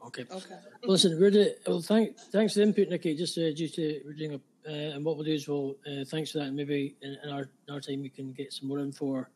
Okay. 0.07 0.24
Okay. 0.31 0.57
Listen, 0.83 1.20
we're 1.20 1.31
the, 1.31 1.57
well, 1.66 1.83
thank, 1.83 2.18
thanks 2.33 2.55
for 2.55 2.61
the 2.61 2.66
input, 2.66 2.88
Nikki. 2.88 3.14
Just 3.14 3.37
uh, 3.37 3.53
due 3.53 3.68
to 3.68 4.00
we're 4.05 4.14
doing 4.14 4.35
a, 4.35 4.40
uh, 4.66 4.94
and 4.94 5.05
what 5.05 5.16
we'll 5.16 5.24
do 5.24 5.33
is 5.33 5.46
we'll 5.46 5.76
uh, 5.87 6.05
thanks 6.07 6.33
for 6.33 6.38
that. 6.38 6.48
And 6.48 6.57
maybe 6.57 6.96
in, 7.03 7.16
in 7.24 7.31
our 7.31 7.48
in 7.68 7.74
our 7.74 7.81
time 7.81 8.00
we 8.03 8.09
can 8.09 8.33
get 8.33 8.53
some 8.53 8.68
more 8.68 8.79
info. 8.79 9.26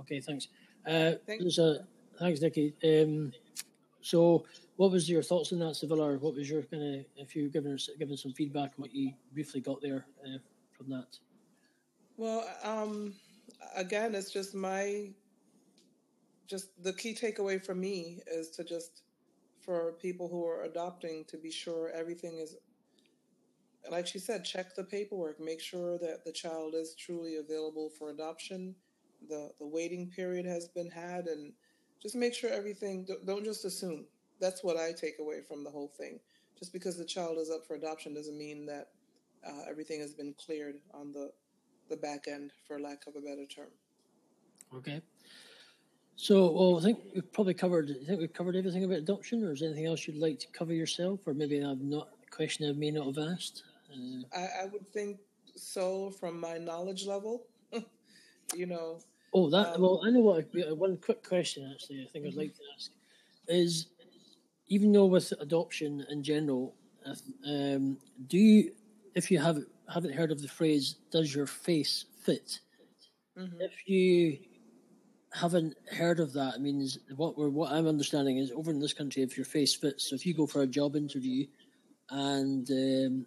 Okay, 0.00 0.20
thanks. 0.20 0.48
Uh, 0.86 1.12
Thank 1.26 1.40
there's 1.40 1.58
a 1.58 1.86
thanks, 2.18 2.40
Nikki. 2.40 2.74
Um, 2.84 3.32
so, 4.02 4.44
what 4.76 4.90
was 4.90 5.08
your 5.08 5.22
thoughts 5.22 5.52
on 5.52 5.60
that, 5.60 5.74
Civilla? 5.74 6.18
What 6.20 6.34
was 6.34 6.50
your 6.50 6.62
kind 6.62 6.82
of 6.82 7.04
if 7.16 7.36
you 7.36 7.48
given 7.48 7.78
giving 7.98 8.16
some 8.16 8.32
feedback 8.32 8.70
on 8.70 8.82
what 8.82 8.94
you 8.94 9.12
briefly 9.32 9.60
got 9.60 9.80
there 9.80 10.06
uh, 10.24 10.38
from 10.76 10.90
that? 10.90 11.18
Well, 12.16 12.48
um, 12.62 13.14
again, 13.74 14.14
it's 14.14 14.30
just 14.30 14.54
my, 14.54 15.10
just 16.46 16.82
the 16.82 16.92
key 16.92 17.14
takeaway 17.14 17.64
for 17.64 17.74
me 17.74 18.20
is 18.26 18.50
to 18.50 18.64
just, 18.64 19.02
for 19.60 19.92
people 19.92 20.28
who 20.28 20.46
are 20.46 20.62
adopting, 20.62 21.24
to 21.26 21.36
be 21.36 21.50
sure 21.50 21.90
everything 21.94 22.38
is, 22.38 22.56
like 23.90 24.06
she 24.06 24.18
said, 24.18 24.44
check 24.44 24.74
the 24.74 24.84
paperwork, 24.84 25.40
make 25.40 25.60
sure 25.60 25.98
that 25.98 26.24
the 26.24 26.32
child 26.32 26.74
is 26.74 26.94
truly 26.94 27.36
available 27.36 27.90
for 27.98 28.10
adoption, 28.10 28.74
the 29.28 29.50
the 29.58 29.66
waiting 29.66 30.10
period 30.10 30.46
has 30.46 30.68
been 30.68 30.90
had, 30.90 31.26
and 31.26 31.52
just 32.00 32.14
make 32.14 32.34
sure 32.34 32.50
everything. 32.50 33.06
Don't 33.24 33.44
just 33.44 33.64
assume. 33.64 34.06
That's 34.40 34.62
what 34.64 34.76
I 34.76 34.92
take 34.92 35.18
away 35.20 35.40
from 35.46 35.64
the 35.64 35.70
whole 35.70 35.92
thing. 35.96 36.20
Just 36.58 36.72
because 36.72 36.96
the 36.96 37.04
child 37.04 37.38
is 37.38 37.50
up 37.50 37.66
for 37.66 37.74
adoption 37.74 38.14
doesn't 38.14 38.38
mean 38.38 38.66
that 38.66 38.88
uh, 39.46 39.62
everything 39.68 40.00
has 40.00 40.14
been 40.14 40.34
cleared 40.44 40.76
on 40.92 41.12
the 41.12 41.30
the 41.90 41.96
back 41.96 42.28
end, 42.28 42.50
for 42.66 42.80
lack 42.80 43.06
of 43.06 43.14
a 43.14 43.20
better 43.20 43.44
term. 43.44 43.68
Okay. 44.74 45.02
So, 46.16 46.50
well, 46.50 46.78
I 46.78 46.82
think 46.82 46.98
we've 47.14 47.32
probably 47.32 47.54
covered. 47.54 47.90
I 47.90 48.06
think 48.06 48.20
we've 48.20 48.32
covered 48.32 48.56
everything 48.56 48.84
about 48.84 48.98
adoption. 48.98 49.44
Or 49.44 49.52
is 49.52 49.60
there 49.60 49.68
anything 49.68 49.86
else 49.86 50.06
you'd 50.06 50.16
like 50.16 50.38
to 50.40 50.46
cover 50.52 50.72
yourself, 50.72 51.20
or 51.26 51.34
maybe 51.34 51.62
I've 51.62 51.80
not 51.80 52.08
a 52.26 52.30
question 52.30 52.68
I 52.68 52.72
may 52.72 52.90
not 52.90 53.06
have 53.06 53.18
asked? 53.18 53.64
Uh, 53.92 54.22
I, 54.36 54.62
I 54.62 54.66
would 54.72 54.90
think 54.92 55.18
so 55.56 56.10
from 56.10 56.40
my 56.40 56.56
knowledge 56.56 57.06
level. 57.06 57.46
you 58.54 58.66
know, 58.66 59.00
oh, 59.34 59.50
that. 59.50 59.74
Um, 59.74 59.82
well, 59.82 60.00
I 60.04 60.10
know 60.10 60.20
what. 60.20 60.46
uh, 60.56 60.74
One 60.74 60.96
quick 60.96 61.22
question, 61.26 61.70
actually, 61.72 62.02
I 62.02 62.06
think 62.12 62.26
I'd 62.26 62.34
like 62.34 62.54
to 62.54 62.62
ask 62.74 62.90
is, 63.48 63.88
even 64.68 64.92
though 64.92 65.06
with 65.06 65.32
adoption 65.40 66.04
in 66.10 66.22
general, 66.22 66.74
if, 67.06 67.20
um, 67.46 67.98
do 68.28 68.38
you, 68.38 68.72
if 69.14 69.30
you 69.30 69.38
have 69.38 69.58
haven't 69.92 70.14
heard 70.14 70.32
of 70.32 70.40
the 70.42 70.48
phrase 70.48 70.96
"Does 71.10 71.34
your 71.34 71.46
face 71.46 72.06
fit?" 72.22 72.60
If 73.60 73.88
you 73.88 74.38
haven't 75.32 75.76
heard 75.90 76.20
of 76.20 76.32
that, 76.34 76.54
it 76.56 76.60
means 76.60 76.98
what 77.16 77.36
we're 77.36 77.48
what 77.50 77.72
I'm 77.72 77.86
understanding 77.88 78.38
is 78.38 78.52
over 78.52 78.70
in 78.70 78.80
this 78.80 78.92
country, 78.94 79.22
if 79.22 79.36
your 79.36 79.46
face 79.46 79.74
fits, 79.74 80.08
so 80.08 80.14
if 80.16 80.24
you 80.26 80.34
go 80.34 80.46
for 80.46 80.62
a 80.62 80.66
job 80.66 80.96
interview, 80.96 81.46
and 82.10 82.68
um, 82.70 83.26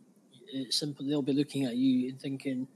it's 0.54 0.80
simple, 0.80 1.06
they'll 1.06 1.22
be 1.22 1.34
looking 1.34 1.66
at 1.66 1.76
you 1.76 2.10
and 2.10 2.20
thinking, 2.22 2.68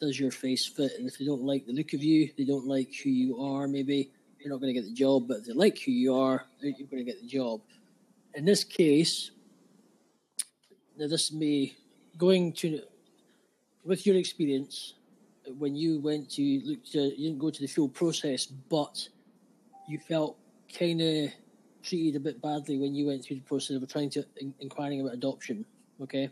"Does 0.00 0.18
your 0.18 0.30
face 0.32 0.66
fit?" 0.66 0.92
And 0.98 1.06
if 1.08 1.18
they 1.18 1.24
don't 1.26 1.42
like 1.44 1.66
the 1.66 1.72
look 1.72 1.92
of 1.92 2.02
you, 2.02 2.30
they 2.38 2.44
don't 2.44 2.66
like 2.66 2.94
who 3.02 3.10
you 3.10 3.40
are, 3.40 3.68
maybe 3.68 4.10
you're 4.38 4.52
not 4.52 4.60
going 4.60 4.74
to 4.74 4.80
get 4.80 4.88
the 4.88 4.94
job. 4.94 5.28
But 5.28 5.38
if 5.38 5.46
they 5.46 5.52
like 5.52 5.78
who 5.80 5.92
you 5.92 6.14
are, 6.14 6.46
you're 6.60 6.88
going 6.88 7.04
to 7.04 7.10
get 7.12 7.20
the 7.20 7.28
job. 7.28 7.60
In 8.34 8.44
this 8.44 8.62
case, 8.64 9.32
now 10.96 11.08
this 11.08 11.32
may 11.32 11.74
going 12.16 12.52
to 12.52 12.80
with 13.84 14.06
your 14.06 14.16
experience 14.16 14.94
when 15.58 15.74
you 15.74 15.98
went 16.00 16.30
to 16.30 16.42
look 16.64 16.84
to 16.84 17.00
you 17.00 17.28
didn't 17.28 17.38
go 17.38 17.50
to 17.50 17.60
the 17.60 17.66
full 17.66 17.88
process, 17.88 18.46
but 18.46 19.08
you 19.88 19.98
felt 19.98 20.36
kind 20.78 21.00
of 21.00 21.30
treated 21.82 22.16
a 22.16 22.20
bit 22.20 22.40
badly 22.40 22.78
when 22.78 22.94
you 22.94 23.06
went 23.06 23.24
through 23.24 23.36
the 23.36 23.42
process 23.42 23.76
of 23.76 23.88
trying 23.88 24.10
to 24.10 24.24
in, 24.36 24.54
inquiring 24.60 25.00
about 25.00 25.14
adoption. 25.14 25.64
Okay, 26.00 26.30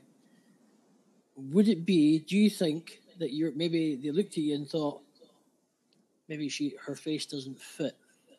would 1.37 1.69
it 1.69 1.85
be? 1.85 2.21
Do 2.21 2.37
you 2.37 2.51
think 2.51 3.01
that 3.19 3.33
you're 3.33 3.53
maybe 3.53 3.97
they 3.97 4.11
looked 4.11 4.33
at 4.33 4.45
you 4.45 4.55
and 4.55 4.69
thought 4.69 5.01
maybe 6.29 6.49
she 6.49 6.75
her 6.87 6.95
face 6.95 7.27
doesn't 7.27 7.59
fit 7.59 7.97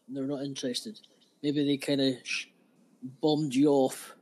and 0.08 0.15
they're 0.15 0.24
not 0.24 0.43
interested? 0.43 1.00
Maybe 1.43 1.65
they 1.65 1.78
kind 1.78 2.02
of 2.02 2.15
bombed 3.22 3.54
you 3.56 3.70
off 3.70 4.16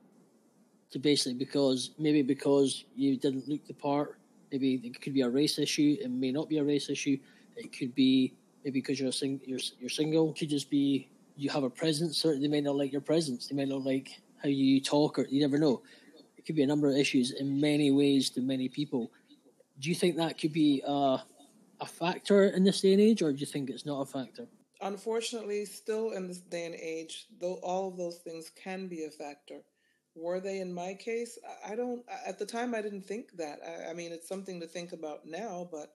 to 0.91 0.99
basically 0.99 1.33
because 1.33 1.91
maybe 1.97 2.21
because 2.21 2.85
you 2.95 3.17
didn't 3.17 3.47
look 3.47 3.65
the 3.67 3.73
part. 3.73 4.17
Maybe 4.51 4.79
it 4.83 5.01
could 5.01 5.13
be 5.13 5.21
a 5.21 5.29
race 5.29 5.59
issue. 5.59 5.97
It 5.99 6.09
may 6.09 6.31
not 6.31 6.47
be 6.47 6.57
a 6.59 6.63
race 6.63 6.89
issue. 6.89 7.17
It 7.55 7.77
could 7.77 7.93
be 7.93 8.33
maybe 8.63 8.79
because 8.79 8.99
you're 8.99 9.11
sing- 9.11 9.41
you're 9.45 9.59
you're 9.79 9.89
single. 9.89 10.29
It 10.31 10.37
could 10.37 10.49
just 10.49 10.69
be 10.69 11.09
you 11.35 11.49
have 11.49 11.63
a 11.63 11.69
presence. 11.69 12.23
Or 12.25 12.39
they 12.39 12.47
may 12.47 12.61
not 12.61 12.75
like 12.75 12.91
your 12.91 13.01
presence. 13.01 13.47
They 13.47 13.55
may 13.55 13.65
not 13.65 13.83
like 13.83 14.21
how 14.41 14.49
you 14.49 14.79
talk, 14.79 15.19
or 15.19 15.27
you 15.27 15.41
never 15.41 15.57
know. 15.57 15.81
It 16.37 16.45
could 16.45 16.55
be 16.55 16.63
a 16.63 16.67
number 16.67 16.87
of 16.87 16.95
issues 16.95 17.31
in 17.31 17.59
many 17.59 17.91
ways 17.91 18.29
to 18.31 18.41
many 18.41 18.69
people. 18.69 19.11
Do 19.79 19.89
you 19.89 19.95
think 19.95 20.15
that 20.17 20.37
could 20.37 20.53
be 20.53 20.81
a 20.85 21.23
a 21.79 21.85
factor 21.85 22.45
in 22.45 22.63
this 22.63 22.81
day 22.81 22.93
and 22.93 23.01
age, 23.01 23.21
or 23.21 23.31
do 23.31 23.39
you 23.39 23.45
think 23.45 23.69
it's 23.69 23.85
not 23.85 24.01
a 24.01 24.05
factor? 24.05 24.47
Unfortunately, 24.81 25.65
still 25.65 26.11
in 26.11 26.27
this 26.27 26.39
day 26.39 26.65
and 26.65 26.75
age, 26.75 27.25
though 27.39 27.55
all 27.63 27.87
of 27.89 27.97
those 27.97 28.17
things 28.19 28.49
can 28.49 28.87
be 28.87 29.05
a 29.05 29.11
factor. 29.11 29.61
Were 30.15 30.39
they 30.39 30.59
in 30.59 30.73
my 30.73 30.93
case? 30.95 31.37
I- 31.65 31.75
don't. 31.75 32.03
At 32.25 32.39
the 32.39 32.45
time, 32.45 32.73
I 32.73 32.81
didn't 32.81 33.05
think 33.05 33.37
that. 33.37 33.59
I, 33.65 33.91
I 33.91 33.93
mean, 33.93 34.11
it's 34.11 34.27
something 34.27 34.59
to 34.61 34.67
think 34.67 34.91
about 34.91 35.25
now. 35.25 35.67
But 35.71 35.93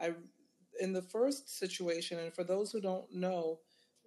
I, 0.00 0.14
in 0.80 0.92
the 0.92 1.02
first 1.02 1.58
situation, 1.58 2.18
and 2.18 2.34
for 2.34 2.44
those 2.44 2.70
who 2.72 2.80
don't 2.80 3.12
know, 3.14 3.60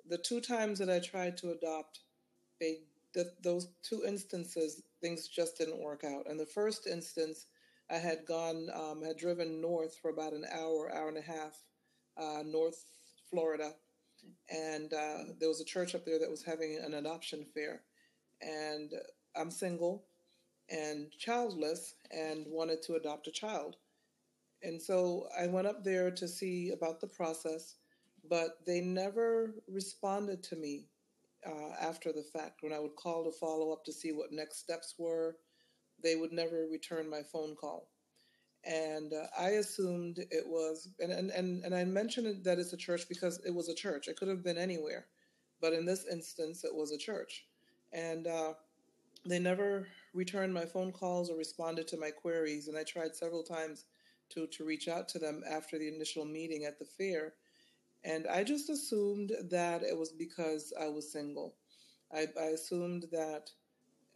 the 0.07 0.17
two 0.19 0.41
times 0.41 0.80
that 0.80 0.89
I 0.89 0.99
tried 0.99 1.38
to 1.38 1.51
adopt, 1.51 1.99
they 2.59 2.80
the, 3.13 3.32
those 3.43 3.69
two 3.84 4.03
instances 4.05 4.82
things 5.01 5.28
just 5.28 5.57
didn't 5.57 5.82
work 5.82 6.03
out. 6.03 6.30
And 6.30 6.39
the 6.39 6.45
first 6.45 6.88
instance, 6.88 7.45
I 7.89 7.97
had 7.97 8.26
gone, 8.28 8.69
um, 8.73 9.03
had 9.03 9.17
driven 9.17 9.61
north 9.61 9.95
for 10.01 10.09
about 10.09 10.34
an 10.34 10.45
hour, 10.51 10.93
hour 10.93 11.07
and 11.07 11.17
a 11.17 11.21
half, 11.21 11.63
uh, 12.17 12.43
North 12.45 12.84
Florida, 13.30 13.73
and 14.49 14.93
uh, 14.93 15.34
there 15.39 15.49
was 15.49 15.61
a 15.61 15.65
church 15.65 15.95
up 15.95 16.05
there 16.05 16.19
that 16.19 16.30
was 16.30 16.43
having 16.43 16.80
an 16.84 16.93
adoption 16.93 17.45
fair, 17.53 17.82
and 18.41 18.91
I'm 19.36 19.51
single 19.51 20.05
and 20.69 21.11
childless 21.11 21.95
and 22.11 22.45
wanted 22.47 22.82
to 22.84 22.95
adopt 22.95 23.28
a 23.28 23.32
child. 23.32 23.76
And 24.63 24.82
so 24.82 25.28
I 25.39 25.47
went 25.47 25.67
up 25.67 25.84
there 25.84 26.09
to 26.11 26.28
see 26.28 26.71
about 26.71 26.99
the 26.99 27.07
process, 27.07 27.76
but 28.28 28.57
they 28.65 28.82
never 28.82 29.53
responded 29.67 30.41
to 30.43 30.55
me 30.55 30.88
uh, 31.45 31.73
after 31.80 32.11
the 32.11 32.23
fact. 32.23 32.63
When 32.63 32.73
I 32.73 32.80
would 32.80 32.95
call 32.95 33.26
to 33.26 33.32
follow 33.32 33.71
up 33.71 33.86
to 33.86 33.93
see 33.93 34.11
what 34.11 34.32
next 34.32 34.57
steps 34.57 34.95
were, 34.97 35.38
they 36.03 36.15
would 36.15 36.32
never 36.32 36.67
return 36.71 37.09
my 37.09 37.21
phone 37.21 37.55
call. 37.55 37.89
And 38.66 39.13
uh, 39.13 39.28
I 39.39 39.49
assumed 39.51 40.18
it 40.18 40.45
was, 40.47 40.89
and, 40.99 41.11
and, 41.11 41.30
and, 41.30 41.63
and 41.63 41.76
I 41.76 41.84
mentioned 41.86 42.43
that 42.45 42.57
it's 42.57 42.74
a 42.74 42.78
church 42.78 43.07
because 43.07 43.39
it 43.45 43.53
was 43.53 43.70
a 43.70 43.76
church. 43.76 44.07
It 44.07 44.18
could 44.18 44.28
have 44.28 44.43
been 44.43 44.57
anywhere. 44.57 45.05
But 45.61 45.74
in 45.74 45.86
this 45.86 46.05
instance, 46.11 46.63
it 46.63 46.74
was 46.74 46.91
a 46.91 46.97
church. 46.97 47.45
And 47.93 48.28
uh, 48.28 48.53
they 49.26 49.39
never 49.39 49.88
returned 50.13 50.53
my 50.53 50.66
phone 50.66 50.91
calls 50.91 51.30
or 51.30 51.38
responded 51.38 51.88
to 51.89 51.97
my 51.97 52.09
queries. 52.09 52.68
And 52.68 52.78
I 52.78 52.84
tried 52.84 53.16
several 53.16 53.43
times 53.43 53.86
to, 54.30 54.47
to 54.47 54.66
reach 54.66 54.88
out 54.88 55.07
to 55.09 55.20
them 55.20 55.43
after 55.49 55.78
the 55.78 55.88
initial 55.88 56.26
meeting 56.26 56.66
at 56.66 56.80
the 56.80 56.86
fair. 56.86 57.34
And 58.03 58.28
I 58.28 58.43
just 58.43 58.70
assumed 58.70 59.32
that 59.49 59.84
it 59.84 59.97
was 59.97 60.11
because 60.11 60.74
I 60.80 60.88
was 60.88 61.11
single. 61.11 61.55
I, 62.13 62.28
I 62.39 62.45
assumed 62.45 63.05
that 63.11 63.49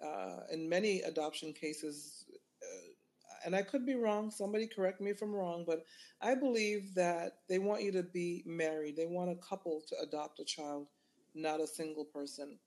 uh, 0.04 0.42
in 0.52 0.70
many 0.70 1.02
adoption 1.02 1.54
cases, 1.54 2.26
and 3.46 3.56
I 3.56 3.62
could 3.62 3.86
be 3.86 3.96
wrong, 3.96 4.32
somebody 4.32 4.68
correct 4.68 5.02
me 5.02 5.12
if 5.12 5.22
I'm 5.22 5.34
wrong, 5.34 5.64
but 5.66 5.86
I 6.22 6.36
believe 6.36 6.94
that 6.96 7.38
they 7.48 7.60
want 7.60 7.84
you 7.84 7.92
to 7.94 8.04
be 8.04 8.44
married. 8.46 8.96
They 8.96 9.06
want 9.06 9.32
a 9.32 9.48
couple 9.48 9.82
to 9.88 9.96
adopt 10.02 10.40
a 10.40 10.46
child, 10.46 10.88
not 11.36 11.62
a 11.62 11.68
single 11.68 12.06
person. 12.06 12.58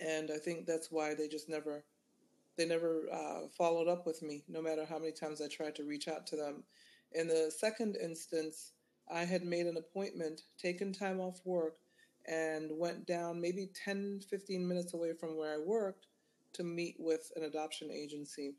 And 0.00 0.30
I 0.30 0.38
think 0.38 0.66
that's 0.66 0.90
why 0.90 1.14
they 1.14 1.28
just 1.28 1.48
never 1.48 1.84
they 2.56 2.66
never 2.66 3.04
uh, 3.10 3.48
followed 3.56 3.88
up 3.88 4.06
with 4.06 4.22
me, 4.22 4.44
no 4.48 4.60
matter 4.60 4.84
how 4.84 4.98
many 4.98 5.12
times 5.12 5.40
I 5.40 5.48
tried 5.48 5.74
to 5.76 5.84
reach 5.84 6.08
out 6.08 6.26
to 6.26 6.36
them. 6.36 6.64
In 7.12 7.26
the 7.26 7.50
second 7.56 7.96
instance, 7.96 8.72
I 9.10 9.24
had 9.24 9.44
made 9.44 9.66
an 9.66 9.78
appointment, 9.78 10.42
taken 10.58 10.92
time 10.92 11.20
off 11.20 11.40
work, 11.44 11.76
and 12.26 12.70
went 12.72 13.06
down 13.06 13.40
maybe 13.40 13.70
10, 13.84 14.20
15 14.28 14.66
minutes 14.68 14.94
away 14.94 15.12
from 15.14 15.36
where 15.38 15.54
I 15.54 15.58
worked 15.58 16.06
to 16.54 16.64
meet 16.64 16.96
with 16.98 17.32
an 17.36 17.44
adoption 17.44 17.90
agency. 17.90 18.54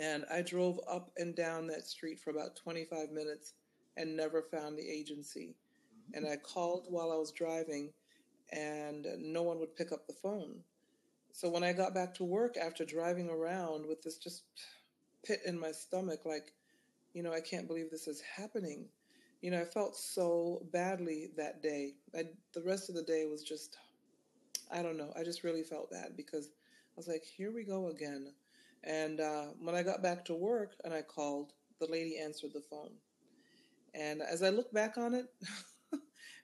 And 0.00 0.24
I 0.30 0.42
drove 0.42 0.80
up 0.88 1.10
and 1.16 1.34
down 1.34 1.66
that 1.68 1.86
street 1.86 2.20
for 2.20 2.30
about 2.30 2.56
25 2.56 3.10
minutes 3.10 3.54
and 3.96 4.16
never 4.16 4.42
found 4.42 4.76
the 4.76 4.88
agency. 4.88 5.54
Mm-hmm. 6.10 6.18
And 6.24 6.32
I 6.32 6.36
called 6.36 6.86
while 6.88 7.12
I 7.12 7.16
was 7.16 7.32
driving, 7.32 7.92
and 8.52 9.06
no 9.18 9.42
one 9.42 9.58
would 9.60 9.76
pick 9.76 9.92
up 9.92 10.06
the 10.06 10.14
phone. 10.14 10.60
So 11.32 11.48
when 11.48 11.64
I 11.64 11.72
got 11.72 11.94
back 11.94 12.14
to 12.14 12.24
work 12.24 12.56
after 12.56 12.84
driving 12.84 13.28
around 13.28 13.86
with 13.86 14.02
this 14.02 14.18
just 14.18 14.44
pit 15.24 15.40
in 15.44 15.58
my 15.58 15.72
stomach, 15.72 16.20
like, 16.24 16.52
you 17.12 17.22
know, 17.22 17.32
I 17.32 17.40
can't 17.40 17.66
believe 17.66 17.90
this 17.90 18.06
is 18.06 18.20
happening. 18.20 18.86
You 19.40 19.50
know, 19.50 19.60
I 19.60 19.64
felt 19.64 19.96
so 19.96 20.64
badly 20.72 21.30
that 21.36 21.62
day. 21.62 21.94
I, 22.16 22.24
the 22.52 22.62
rest 22.62 22.88
of 22.88 22.94
the 22.94 23.02
day 23.02 23.26
was 23.26 23.42
just, 23.42 23.76
I 24.72 24.82
don't 24.82 24.96
know, 24.96 25.12
I 25.18 25.22
just 25.22 25.44
really 25.44 25.64
felt 25.64 25.90
bad 25.90 26.16
because 26.16 26.46
I 26.46 26.96
was 26.96 27.08
like, 27.08 27.24
here 27.24 27.52
we 27.52 27.64
go 27.64 27.88
again. 27.88 28.32
And 28.84 29.20
uh, 29.20 29.46
when 29.58 29.74
I 29.74 29.82
got 29.82 30.02
back 30.02 30.24
to 30.26 30.34
work 30.34 30.72
and 30.84 30.92
I 30.92 31.02
called, 31.02 31.52
the 31.80 31.86
lady 31.86 32.18
answered 32.18 32.52
the 32.52 32.62
phone. 32.70 32.92
And 33.94 34.22
as 34.22 34.42
I 34.42 34.50
look 34.50 34.72
back 34.72 34.98
on 34.98 35.14
it, 35.14 35.26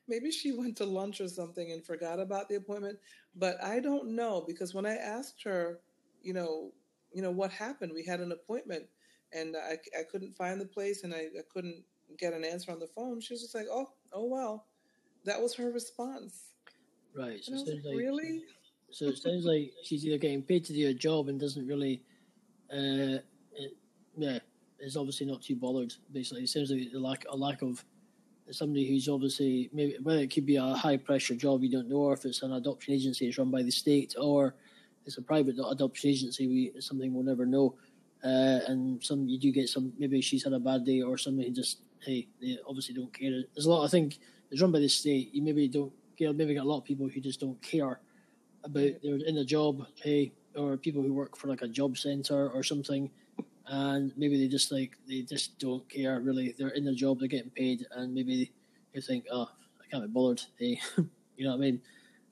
maybe 0.09 0.31
she 0.31 0.53
went 0.53 0.77
to 0.79 0.85
lunch 0.85 1.21
or 1.21 1.29
something 1.29 1.73
and 1.73 1.85
forgot 1.85 2.21
about 2.21 2.49
the 2.49 2.57
appointment. 2.57 2.99
But 3.35 3.63
I 3.63 3.81
don't 3.81 4.15
know 4.15 4.45
because 4.47 4.75
when 4.75 4.87
I 4.87 4.97
asked 4.97 5.43
her, 5.45 5.81
you 6.23 6.33
know, 6.33 6.73
you 7.13 7.23
know 7.23 7.31
what 7.31 7.51
happened, 7.51 7.93
we 7.95 8.05
had 8.05 8.21
an 8.21 8.33
appointment, 8.33 8.85
and 9.33 9.57
I, 9.57 9.79
I 9.99 10.03
couldn't 10.11 10.37
find 10.37 10.61
the 10.61 10.67
place, 10.67 11.03
and 11.03 11.13
I, 11.13 11.29
I 11.39 11.43
couldn't 11.53 11.83
get 12.19 12.33
an 12.33 12.45
answer 12.45 12.71
on 12.71 12.79
the 12.79 12.87
phone. 12.87 13.21
She 13.21 13.35
was 13.35 13.43
just 13.43 13.55
like, 13.55 13.67
"Oh, 13.71 13.89
oh 14.13 14.27
well," 14.27 14.67
that 15.25 15.41
was 15.41 15.55
her 15.55 15.71
response. 15.73 16.55
Right. 17.17 17.43
So 17.43 17.55
like, 17.55 17.97
really? 17.97 18.45
So 18.91 19.07
it 19.07 19.19
sounds 19.19 19.45
like 19.45 19.73
she's 19.83 20.05
either 20.05 20.19
getting 20.19 20.43
paid 20.43 20.65
to 20.67 20.73
do 20.73 20.89
a 20.89 20.95
job 20.95 21.29
and 21.29 21.39
doesn't 21.39 21.67
really, 21.67 22.03
uh, 22.73 23.19
it, 23.55 23.77
yeah, 24.17 24.39
is 24.79 24.97
obviously 24.97 25.27
not 25.27 25.43
too 25.43 25.57
bothered. 25.57 25.95
Basically, 26.13 26.45
it 26.45 26.49
seems 26.49 26.71
like 26.71 26.89
a 26.95 26.99
lack 26.99 27.25
a 27.31 27.37
lack 27.37 27.63
of 27.63 27.85
somebody 28.51 28.89
who's 28.89 29.09
obviously 29.09 29.71
maybe 29.73 29.97
whether 30.03 30.21
it 30.21 30.33
could 30.33 30.47
be 30.47 30.57
a 30.57 30.75
high 30.75 30.97
pressure 30.97 31.35
job 31.35 31.63
you 31.63 31.71
don't 31.71 31.89
know, 31.89 31.97
or 31.97 32.15
if 32.15 32.25
it's 32.25 32.43
an 32.43 32.53
adoption 32.53 32.95
agency 32.95 33.27
that's 33.27 33.39
run 33.39 33.51
by 33.51 33.63
the 33.63 33.71
state, 33.71 34.15
or 34.19 34.55
it's 35.07 35.19
a 35.19 35.23
private 35.23 35.57
adoption 35.71 36.11
agency. 36.11 36.47
We 36.47 36.81
something 36.81 37.13
we'll 37.13 37.25
never 37.25 37.47
know. 37.47 37.75
Uh, 38.23 38.61
and 38.67 39.03
some 39.03 39.27
you 39.27 39.39
do 39.39 39.51
get 39.51 39.69
some 39.69 39.93
maybe 39.99 40.21
she's 40.21 40.45
had 40.45 40.53
a 40.53 40.61
bad 40.61 40.85
day 40.85 41.01
or 41.01 41.17
somebody 41.17 41.51
just 41.51 41.79
hey 42.05 42.29
they 42.41 42.59
obviously 42.69 42.95
don't 42.95 43.13
care. 43.13 43.31
There's 43.55 43.67
a 43.67 43.71
lot 43.71 43.85
I 43.85 43.89
think 43.89 44.19
it's 44.51 44.61
run 44.61 44.73
by 44.73 44.81
the 44.81 44.89
state. 44.89 45.35
You 45.35 45.43
maybe 45.43 45.69
don't 45.69 45.93
care. 46.19 46.33
Maybe 46.33 46.55
got 46.55 46.65
a 46.65 46.69
lot 46.69 46.79
of 46.79 46.85
people 46.85 47.09
who 47.09 47.21
just 47.21 47.41
don't 47.41 47.61
care 47.63 48.01
about 48.65 48.91
they're 49.03 49.17
in 49.27 49.39
a 49.39 49.45
job, 49.45 49.87
hey, 50.03 50.33
or 50.57 50.77
people 50.77 51.03
who 51.03 51.13
work 51.13 51.37
for 51.37 51.49
like 51.49 51.63
a 51.63 51.69
job 51.69 51.97
center 51.99 52.49
or 52.51 52.63
something, 52.63 53.11
and 53.67 54.13
maybe 54.17 54.39
they 54.39 54.49
just 54.49 54.73
like 54.73 54.97
they 55.09 55.23
just 55.23 55.59
don't 55.59 55.89
care 55.89 56.21
really. 56.21 56.55
They're 56.59 56.69
in 56.69 56.85
their 56.85 56.95
job, 56.95 57.19
they're 57.21 57.29
getting 57.29 57.51
paid, 57.51 57.87
and 57.93 58.15
maybe 58.15 58.53
they 58.95 59.01
think, 59.01 59.27
oh, 59.33 59.49
I 59.81 59.87
can't 59.91 60.05
be 60.05 60.09
bothered. 60.13 60.43
Hey, 60.59 60.81
you 61.37 61.45
know 61.45 61.51
what 61.51 61.57
I 61.57 61.61
mean? 61.61 61.83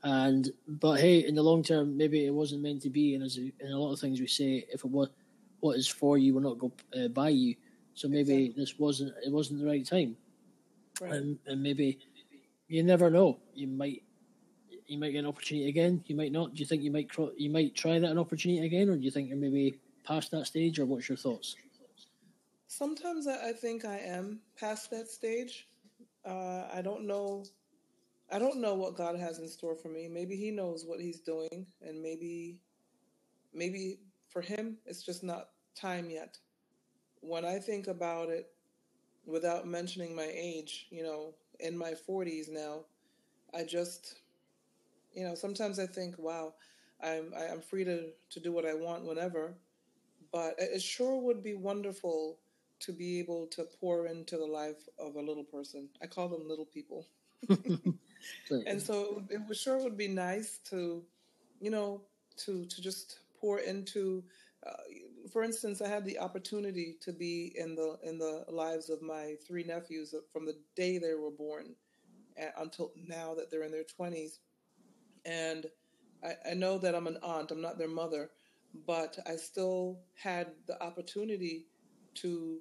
And 0.03 0.51
but 0.67 1.01
hey, 1.01 1.27
in 1.27 1.35
the 1.35 1.43
long 1.43 1.63
term, 1.63 1.97
maybe 1.97 2.25
it 2.27 2.35
wasn't 2.35 2.63
meant 2.63 2.83
to 2.83 2.91
be. 2.91 3.15
And 3.15 3.25
as 3.25 3.37
in 3.39 3.53
a 3.73 3.79
lot 3.79 3.93
of 3.93 4.01
things 4.01 4.21
we 4.21 4.27
say, 4.29 4.67
if 4.73 4.85
it 4.85 4.91
was 4.91 5.09
what 5.61 5.77
is 5.77 5.89
for 5.89 6.19
you 6.19 6.35
will 6.35 6.41
not 6.41 6.59
go 6.59 6.73
uh, 6.97 7.09
by 7.09 7.31
you. 7.31 7.57
So 7.95 8.07
maybe 8.09 8.45
Exactly. 8.47 8.55
this 8.63 8.79
wasn't 8.79 9.15
it 9.25 9.33
wasn't 9.33 9.61
the 9.61 9.67
right 9.67 9.85
time, 9.85 10.17
Right. 11.01 11.13
and, 11.13 11.39
and 11.47 11.63
maybe 11.63 11.99
you 12.69 12.83
never 12.83 13.11
know. 13.11 13.39
You 13.55 13.67
might 13.69 14.03
you 14.89 14.99
might 14.99 15.13
get 15.13 15.21
an 15.21 15.27
opportunity 15.27 15.69
again. 15.69 16.03
You 16.07 16.17
might 16.17 16.33
not. 16.33 16.55
Do 16.55 16.61
you 16.61 16.67
think 16.67 16.83
you 16.83 16.91
might 16.91 17.11
cro- 17.11 17.33
you 17.37 17.51
might 17.51 17.75
try 17.75 17.99
that 17.99 18.11
an 18.11 18.19
opportunity 18.19 18.65
again, 18.65 18.89
or 18.89 18.97
do 18.97 19.03
you 19.03 19.11
think 19.11 19.29
you're 19.29 19.39
maybe 19.39 19.79
past 20.05 20.31
that 20.31 20.47
stage, 20.47 20.79
or 20.79 20.87
what's 20.87 21.09
your 21.09 21.19
thoughts? 21.19 21.57
Sometimes 22.67 23.27
I, 23.27 23.53
think 23.53 23.85
I 23.85 23.99
am 23.99 24.41
past 24.59 24.91
that 24.91 25.09
stage. 25.09 25.69
Uh, 26.25 26.65
I 26.73 26.81
don't 26.83 27.07
know. 27.07 27.45
I 28.31 28.39
don't 28.39 28.61
know 28.61 28.75
what 28.75 28.97
God 28.97 29.19
has 29.19 29.39
in 29.39 29.49
store 29.49 29.75
for 29.75 29.89
me. 29.89 30.09
Maybe 30.09 30.37
He 30.37 30.51
knows 30.51 30.85
what 30.87 31.01
He's 31.01 31.21
doing, 31.21 31.67
and 31.83 32.03
maybe, 32.03 32.59
maybe 33.55 34.01
for 34.29 34.43
Him, 34.43 34.79
it's 34.87 35.03
just 35.03 35.23
not 35.23 35.51
time 35.75 36.11
yet. 36.11 36.39
When 37.21 37.45
I 37.45 37.59
think 37.59 37.89
about 37.89 38.29
it, 38.29 38.51
without 39.27 39.67
mentioning 39.67 40.15
my 40.15 40.31
age, 40.33 40.87
you 40.91 41.03
know, 41.03 41.35
in 41.61 41.77
my 41.77 41.95
forties 41.95 42.49
now, 42.49 42.85
I 43.55 43.65
just, 43.65 44.17
you 45.19 45.25
know, 45.27 45.35
sometimes 45.37 45.81
I 45.81 45.87
think, 45.87 46.19
wow, 46.19 46.55
I'm 47.03 47.35
I- 47.37 47.49
I'm 47.49 47.63
free 47.63 47.85
to 47.85 48.13
to 48.31 48.41
do 48.41 48.53
what 48.53 48.67
I 48.67 48.75
want 48.75 49.07
whenever, 49.07 49.59
but 50.33 50.55
it 50.59 50.71
it 50.77 50.83
sure 50.83 51.17
would 51.21 51.43
be 51.43 51.55
wonderful 51.55 52.41
to 52.81 52.93
be 52.93 53.21
able 53.21 53.47
to 53.49 53.65
pour 53.81 54.07
into 54.07 54.37
the 54.39 54.47
life 54.47 54.89
of 54.99 55.17
a 55.17 55.21
little 55.23 55.45
person. 55.45 55.91
I 56.03 56.07
call 56.09 56.29
them 56.29 56.49
little 56.49 56.67
people. 56.67 57.09
And 58.67 58.83
so 58.83 59.25
it 59.31 59.41
would 59.49 59.57
sure 59.57 59.79
would 59.83 59.97
be 59.97 60.09
nice 60.09 60.59
to, 60.71 61.05
you 61.61 61.71
know, 61.71 62.03
to 62.39 62.67
to 62.67 62.83
just 62.83 63.21
pour 63.41 63.61
into. 63.61 64.25
Uh, 64.67 64.73
for 65.33 65.43
instance, 65.45 65.81
I 65.81 65.89
had 65.89 66.05
the 66.05 66.19
opportunity 66.19 66.97
to 67.03 67.13
be 67.13 67.53
in 67.57 67.75
the 67.77 67.99
in 68.03 68.19
the 68.19 68.45
lives 68.49 68.91
of 68.91 69.03
my 69.03 69.37
three 69.47 69.65
nephews 69.65 70.15
from 70.33 70.47
the 70.47 70.57
day 70.77 70.99
they 70.99 71.15
were 71.15 71.31
born 71.31 71.77
until 72.59 72.93
now 73.09 73.35
that 73.35 73.51
they're 73.51 73.65
in 73.65 73.73
their 73.73 73.85
twenties, 73.85 74.41
and 75.25 75.67
I, 76.25 76.51
I 76.51 76.55
know 76.55 76.79
that 76.79 76.95
I'm 76.95 77.07
an 77.07 77.19
aunt. 77.23 77.51
I'm 77.51 77.61
not 77.61 77.79
their 77.79 77.89
mother, 77.89 78.31
but 78.87 79.19
I 79.27 79.37
still 79.37 80.01
had 80.15 80.49
the 80.67 80.83
opportunity 80.83 81.67
to 82.17 82.59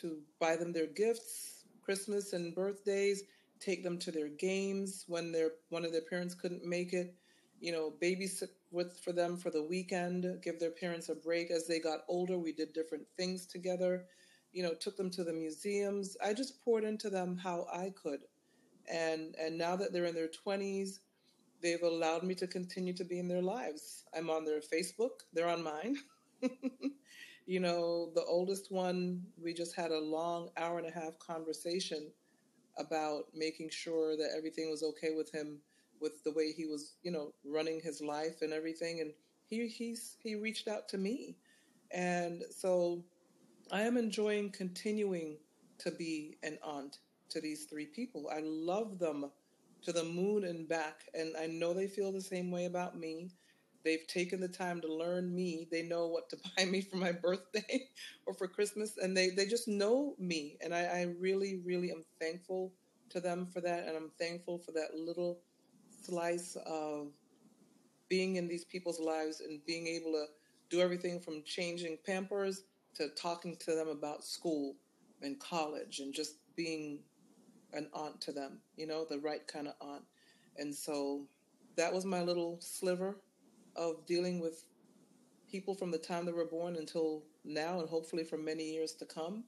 to 0.00 0.18
buy 0.40 0.56
them 0.56 0.72
their 0.72 0.88
gifts, 0.88 1.64
Christmas 1.82 2.32
and 2.32 2.54
birthdays, 2.54 3.22
take 3.60 3.82
them 3.84 3.98
to 3.98 4.10
their 4.10 4.28
games 4.28 5.04
when 5.06 5.32
their 5.32 5.50
one 5.68 5.84
of 5.84 5.92
their 5.92 6.02
parents 6.02 6.34
couldn't 6.34 6.64
make 6.64 6.92
it, 6.92 7.14
you 7.60 7.72
know, 7.72 7.92
babysit 8.02 8.48
with 8.70 8.98
for 8.98 9.12
them 9.12 9.36
for 9.36 9.50
the 9.50 9.62
weekend, 9.62 10.26
give 10.42 10.58
their 10.58 10.70
parents 10.70 11.08
a 11.08 11.14
break 11.14 11.50
as 11.50 11.66
they 11.66 11.78
got 11.78 12.00
older. 12.08 12.38
We 12.38 12.52
did 12.52 12.72
different 12.72 13.06
things 13.16 13.46
together, 13.46 14.06
you 14.52 14.62
know, 14.62 14.74
took 14.74 14.96
them 14.96 15.10
to 15.10 15.24
the 15.24 15.32
museums. 15.32 16.16
I 16.24 16.34
just 16.34 16.62
poured 16.64 16.84
into 16.84 17.08
them 17.10 17.36
how 17.36 17.66
I 17.72 17.90
could. 17.90 18.20
And 18.90 19.34
and 19.40 19.56
now 19.56 19.76
that 19.76 19.92
they're 19.92 20.04
in 20.06 20.14
their 20.14 20.28
20s, 20.28 20.98
they've 21.62 21.82
allowed 21.82 22.22
me 22.22 22.34
to 22.36 22.46
continue 22.46 22.92
to 22.94 23.04
be 23.04 23.18
in 23.18 23.28
their 23.28 23.42
lives. 23.42 24.04
I'm 24.16 24.30
on 24.30 24.44
their 24.44 24.60
Facebook, 24.60 25.22
they're 25.32 25.48
on 25.48 25.62
mine. 25.62 25.96
you 27.46 27.60
know, 27.60 28.10
the 28.14 28.24
oldest 28.24 28.70
one, 28.70 29.22
we 29.42 29.52
just 29.52 29.74
had 29.74 29.90
a 29.90 29.98
long 29.98 30.50
hour 30.56 30.78
and 30.78 30.88
a 30.88 30.90
half 30.90 31.18
conversation 31.18 32.10
about 32.78 33.24
making 33.34 33.70
sure 33.70 34.16
that 34.16 34.30
everything 34.36 34.70
was 34.70 34.82
okay 34.82 35.10
with 35.16 35.30
him 35.30 35.58
with 36.00 36.22
the 36.24 36.32
way 36.32 36.52
he 36.52 36.66
was, 36.66 36.94
you 37.02 37.10
know, 37.10 37.32
running 37.44 37.80
his 37.80 38.00
life 38.00 38.42
and 38.42 38.52
everything 38.52 39.00
and 39.00 39.12
he 39.46 39.68
he's 39.68 40.16
he 40.22 40.34
reached 40.34 40.68
out 40.68 40.88
to 40.88 40.98
me. 40.98 41.36
And 41.90 42.42
so 42.50 43.04
I 43.70 43.82
am 43.82 43.96
enjoying 43.96 44.50
continuing 44.50 45.36
to 45.78 45.90
be 45.90 46.36
an 46.42 46.58
aunt 46.62 46.98
to 47.30 47.40
these 47.40 47.64
three 47.64 47.86
people. 47.86 48.30
I 48.32 48.40
love 48.42 48.98
them 48.98 49.30
to 49.84 49.92
the 49.92 50.04
moon 50.04 50.44
and 50.44 50.68
back 50.68 51.02
and 51.14 51.36
I 51.36 51.46
know 51.46 51.72
they 51.72 51.86
feel 51.86 52.12
the 52.12 52.20
same 52.20 52.50
way 52.50 52.66
about 52.66 52.98
me. 52.98 53.30
They've 53.84 54.06
taken 54.06 54.40
the 54.40 54.48
time 54.48 54.80
to 54.80 54.92
learn 54.92 55.34
me. 55.34 55.68
They 55.70 55.82
know 55.82 56.06
what 56.06 56.30
to 56.30 56.38
buy 56.56 56.64
me 56.64 56.80
for 56.80 56.96
my 56.96 57.12
birthday 57.12 57.88
or 58.26 58.34
for 58.34 58.48
Christmas, 58.48 58.96
and 58.96 59.16
they, 59.16 59.30
they 59.30 59.46
just 59.46 59.68
know 59.68 60.14
me. 60.18 60.56
And 60.62 60.74
I, 60.74 60.84
I 60.84 61.02
really, 61.20 61.60
really 61.64 61.90
am 61.90 62.02
thankful 62.18 62.72
to 63.10 63.20
them 63.20 63.46
for 63.46 63.60
that. 63.60 63.86
And 63.86 63.96
I'm 63.96 64.10
thankful 64.18 64.58
for 64.58 64.72
that 64.72 64.94
little 64.94 65.40
slice 66.02 66.56
of 66.66 67.08
being 68.08 68.36
in 68.36 68.48
these 68.48 68.64
people's 68.64 69.00
lives 69.00 69.40
and 69.40 69.64
being 69.66 69.86
able 69.86 70.12
to 70.12 70.26
do 70.70 70.80
everything 70.80 71.20
from 71.20 71.42
changing 71.44 71.98
pampers 72.06 72.62
to 72.94 73.08
talking 73.10 73.56
to 73.56 73.74
them 73.74 73.88
about 73.88 74.24
school 74.24 74.76
and 75.22 75.38
college 75.40 76.00
and 76.00 76.14
just 76.14 76.36
being 76.56 77.00
an 77.74 77.88
aunt 77.92 78.20
to 78.22 78.32
them, 78.32 78.58
you 78.76 78.86
know, 78.86 79.04
the 79.04 79.18
right 79.18 79.46
kind 79.46 79.68
of 79.68 79.74
aunt. 79.80 80.04
And 80.56 80.74
so 80.74 81.26
that 81.76 81.92
was 81.92 82.04
my 82.04 82.22
little 82.22 82.58
sliver 82.60 83.16
of 83.76 84.06
dealing 84.06 84.40
with 84.40 84.64
people 85.50 85.74
from 85.74 85.90
the 85.90 85.98
time 85.98 86.26
they 86.26 86.32
were 86.32 86.44
born 86.44 86.76
until 86.76 87.22
now 87.44 87.80
and 87.80 87.88
hopefully 87.88 88.24
for 88.24 88.36
many 88.36 88.64
years 88.64 88.92
to 88.92 89.04
come. 89.04 89.44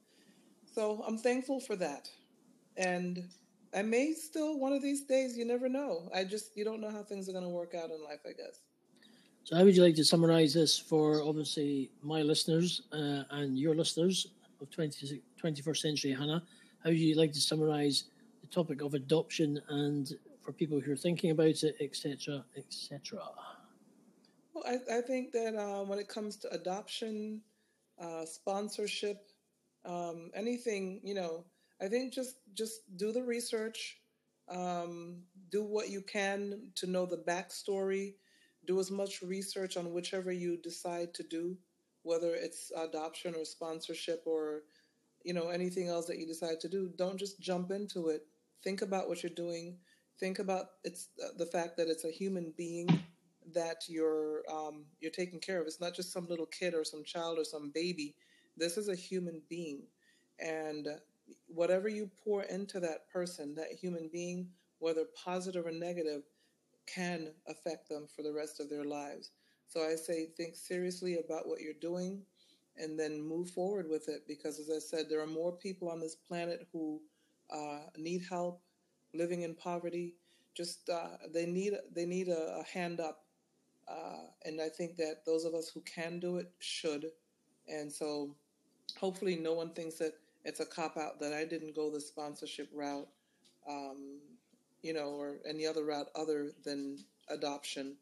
So 0.73 1.03
I'm 1.07 1.17
thankful 1.17 1.59
for 1.59 1.75
that. 1.77 2.09
And 2.77 3.23
I 3.73 3.81
may 3.81 4.13
still 4.13 4.59
one 4.59 4.73
of 4.73 4.81
these 4.81 5.01
days, 5.01 5.37
you 5.37 5.45
never 5.45 5.67
know. 5.67 6.09
I 6.13 6.23
just 6.23 6.55
you 6.55 6.63
don't 6.63 6.81
know 6.81 6.91
how 6.91 7.03
things 7.03 7.27
are 7.27 7.31
going 7.31 7.43
to 7.43 7.49
work 7.49 7.73
out 7.75 7.89
in 7.89 8.03
life, 8.03 8.19
I 8.25 8.33
guess. 8.33 8.61
So, 9.43 9.55
how 9.55 9.63
would 9.63 9.75
you 9.75 9.83
like 9.83 9.95
to 9.95 10.03
summarize 10.03 10.53
this 10.53 10.77
for 10.77 11.21
obviously 11.21 11.89
my 12.01 12.21
listeners 12.21 12.81
uh, 12.91 13.23
and 13.31 13.57
your 13.57 13.75
listeners 13.75 14.27
of 14.61 14.69
20, 14.71 15.21
21st 15.41 15.77
century 15.77 16.11
Hannah? 16.11 16.43
How 16.83 16.89
would 16.89 16.99
you 16.99 17.15
like 17.15 17.31
to 17.33 17.41
summarize 17.41 18.05
the 18.47 18.55
topic 18.55 18.81
of 18.81 18.93
adoption 18.93 19.61
and 19.69 20.13
for 20.41 20.51
people 20.51 20.79
who 20.79 20.93
are 20.93 20.97
thinking 20.97 21.31
about 21.31 21.63
it, 21.63 21.75
etc., 21.81 22.43
etc.? 22.55 23.19
Well, 24.53 24.63
I, 24.65 24.97
I 24.97 25.01
think 25.01 25.31
that 25.33 25.55
uh, 25.55 25.83
when 25.83 25.99
it 25.99 26.07
comes 26.07 26.37
to 26.37 26.53
adoption, 26.53 27.41
uh, 28.01 28.25
sponsorship, 28.25 29.31
um, 29.85 30.31
anything, 30.33 31.01
you 31.03 31.13
know, 31.13 31.45
I 31.81 31.87
think 31.87 32.13
just 32.13 32.37
just 32.53 32.81
do 32.97 33.11
the 33.11 33.21
research, 33.21 33.97
um, 34.49 35.21
do 35.51 35.63
what 35.63 35.89
you 35.89 36.01
can 36.01 36.71
to 36.75 36.87
know 36.87 37.05
the 37.05 37.17
backstory, 37.17 38.15
do 38.65 38.79
as 38.79 38.89
much 38.89 39.21
research 39.21 39.77
on 39.77 39.93
whichever 39.93 40.31
you 40.31 40.57
decide 40.57 41.13
to 41.15 41.23
do, 41.23 41.57
whether 42.03 42.33
it's 42.33 42.71
adoption 42.75 43.35
or 43.35 43.45
sponsorship 43.45 44.23
or 44.25 44.63
you 45.23 45.33
know 45.33 45.49
anything 45.49 45.87
else 45.87 46.05
that 46.07 46.17
you 46.17 46.25
decide 46.25 46.59
to 46.61 46.69
do. 46.69 46.89
Don't 46.97 47.17
just 47.17 47.39
jump 47.39 47.71
into 47.71 48.07
it. 48.07 48.25
Think 48.63 48.81
about 48.81 49.07
what 49.07 49.23
you're 49.23 49.29
doing. 49.29 49.77
Think 50.19 50.39
about 50.39 50.65
it's 50.83 51.09
uh, 51.23 51.29
the 51.37 51.45
fact 51.45 51.77
that 51.77 51.87
it's 51.87 52.05
a 52.05 52.11
human 52.11 52.53
being 52.57 52.87
that 53.53 53.83
you're 53.87 54.43
um, 54.51 54.85
you're 54.99 55.11
taking 55.11 55.39
care 55.39 55.61
of. 55.61 55.67
It's 55.67 55.81
not 55.81 55.93
just 55.93 56.11
some 56.11 56.27
little 56.27 56.45
kid 56.47 56.73
or 56.73 56.83
some 56.83 57.03
child 57.03 57.37
or 57.37 57.43
some 57.43 57.71
baby. 57.73 58.15
This 58.57 58.77
is 58.77 58.89
a 58.89 58.95
human 58.95 59.41
being, 59.49 59.83
and 60.39 60.87
whatever 61.47 61.87
you 61.87 62.09
pour 62.23 62.43
into 62.43 62.79
that 62.79 63.09
person, 63.11 63.55
that 63.55 63.71
human 63.71 64.09
being, 64.11 64.49
whether 64.79 65.05
positive 65.15 65.65
or 65.65 65.71
negative, 65.71 66.23
can 66.87 67.29
affect 67.47 67.89
them 67.89 68.07
for 68.13 68.23
the 68.23 68.33
rest 68.33 68.59
of 68.59 68.69
their 68.69 68.85
lives. 68.85 69.31
So 69.67 69.81
I 69.81 69.95
say, 69.95 70.29
think 70.37 70.55
seriously 70.55 71.19
about 71.23 71.47
what 71.47 71.61
you're 71.61 71.73
doing, 71.79 72.21
and 72.77 72.99
then 72.99 73.21
move 73.21 73.49
forward 73.49 73.87
with 73.89 74.09
it. 74.09 74.23
Because 74.27 74.59
as 74.59 74.69
I 74.69 74.79
said, 74.79 75.09
there 75.09 75.21
are 75.21 75.27
more 75.27 75.51
people 75.51 75.89
on 75.89 75.99
this 75.99 76.15
planet 76.15 76.67
who 76.71 77.01
uh, 77.53 77.79
need 77.97 78.23
help, 78.29 78.61
living 79.13 79.43
in 79.43 79.55
poverty. 79.55 80.15
Just 80.55 80.89
uh, 80.89 81.17
they 81.33 81.45
need 81.45 81.73
they 81.93 82.05
need 82.05 82.29
a, 82.29 82.59
a 82.59 82.63
hand 82.63 82.99
up 82.99 83.23
uh, 83.87 84.27
and 84.45 84.61
I 84.61 84.69
think 84.69 84.97
that 84.97 85.25
those 85.25 85.45
of 85.45 85.53
us 85.53 85.69
who 85.73 85.81
can 85.81 86.19
do 86.19 86.37
it 86.37 86.51
should. 86.59 87.07
And 87.67 87.91
so 87.91 88.35
hopefully 88.99 89.35
no 89.35 89.53
one 89.53 89.73
thinks 89.73 89.95
that 89.97 90.13
it's 90.45 90.59
a 90.59 90.65
cop 90.65 90.97
out 90.97 91.19
that 91.19 91.33
I 91.33 91.45
didn't 91.45 91.75
go 91.75 91.91
the 91.91 92.01
sponsorship 92.01 92.69
route, 92.73 93.07
um, 93.69 94.19
you 94.81 94.93
know, 94.93 95.09
or 95.09 95.37
any 95.47 95.65
other 95.65 95.85
route 95.85 96.07
other 96.15 96.51
than 96.65 96.99
adoption. 97.29 97.97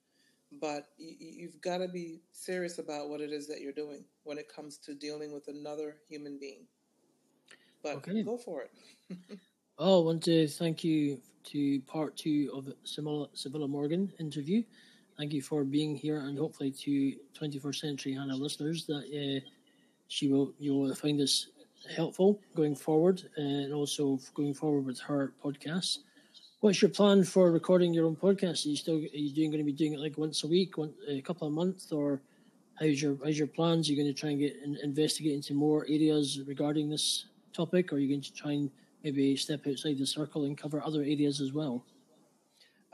But 0.62 0.88
y- 1.00 1.18
you've 1.20 1.62
got 1.62 1.80
to 1.80 1.88
be 1.88 2.22
serious 2.32 2.80
about 2.80 3.10
what 3.10 3.22
it 3.22 3.32
is 3.32 3.48
that 3.48 3.62
you're 3.62 3.74
doing 3.74 4.06
when 4.24 4.38
it 4.38 4.54
comes 4.54 4.78
to 4.80 4.96
dealing 4.96 5.34
with 5.34 5.48
another 5.48 5.98
human 6.08 6.38
being. 6.40 6.68
But 7.86 7.98
Okay. 7.98 8.24
go 8.24 8.38
for 8.38 8.64
it. 8.64 8.72
Oh, 9.78 10.02
I 10.02 10.06
want 10.06 10.24
to 10.24 10.48
thank 10.48 10.86
you 10.86 11.20
to 11.52 11.82
part 11.82 12.16
two 12.16 12.50
of 12.56 12.74
Civilla 12.86 13.68
Morgan 13.68 14.10
interview. 14.22 14.64
Thank 15.18 15.34
you 15.34 15.42
for 15.42 15.66
being 15.66 15.98
here, 15.98 16.20
and 16.20 16.40
hopefully 16.40 16.72
to 16.72 17.14
21st 17.38 17.76
Century 17.76 18.14
Hannah 18.14 18.38
listeners 18.38 18.86
that 18.86 19.04
uh, 19.04 19.46
she 20.08 20.30
will 20.30 20.54
you 20.60 20.74
will 20.74 20.96
find 20.96 21.20
this 21.20 21.50
helpful 21.94 22.40
going 22.56 22.74
forward, 22.74 23.22
and 23.36 23.74
also 23.74 24.18
going 24.34 24.54
forward 24.54 24.86
with 24.86 25.00
her 25.02 25.34
podcast. 25.44 26.00
What's 26.62 26.82
your 26.82 26.90
plan 26.90 27.26
for 27.26 27.52
recording 27.52 27.94
your 27.94 28.06
own 28.06 28.16
podcast? 28.16 28.66
Are 28.66 28.70
you 28.70 28.78
still 28.78 28.96
are 28.96 29.24
you 29.26 29.36
doing 29.36 29.52
going 29.52 29.60
to 29.66 29.72
be 29.72 29.74
doing 29.74 29.94
it 29.94 30.00
like 30.00 30.18
once 30.18 30.46
a 30.46 30.48
week, 30.48 30.78
one, 30.78 30.94
a 31.10 31.22
couple 31.22 31.48
of 31.48 31.54
months, 31.54 31.92
or 31.92 32.22
how's 32.80 33.02
your 33.02 33.18
how's 33.26 33.38
your 33.38 33.48
plans? 33.48 33.90
Are 33.90 33.92
you 33.92 34.02
going 34.02 34.14
to 34.14 34.20
try 34.20 34.30
and 34.30 34.40
get 34.40 34.56
in, 34.64 34.78
investigate 34.82 35.34
into 35.34 35.54
more 35.54 35.84
areas 35.90 36.40
regarding 36.48 36.90
this 36.90 37.26
topic, 37.56 37.92
or 37.92 37.96
are 37.96 38.00
you 38.00 38.10
going 38.10 38.22
to 38.22 38.34
try 38.34 38.52
and 38.52 38.70
maybe 39.04 39.36
step 39.36 39.66
outside 39.68 39.98
the 39.98 40.06
circle 40.06 40.46
and 40.46 40.58
cover 40.58 40.82
other 40.84 41.02
areas 41.02 41.42
as 41.42 41.54
well? 41.54 41.86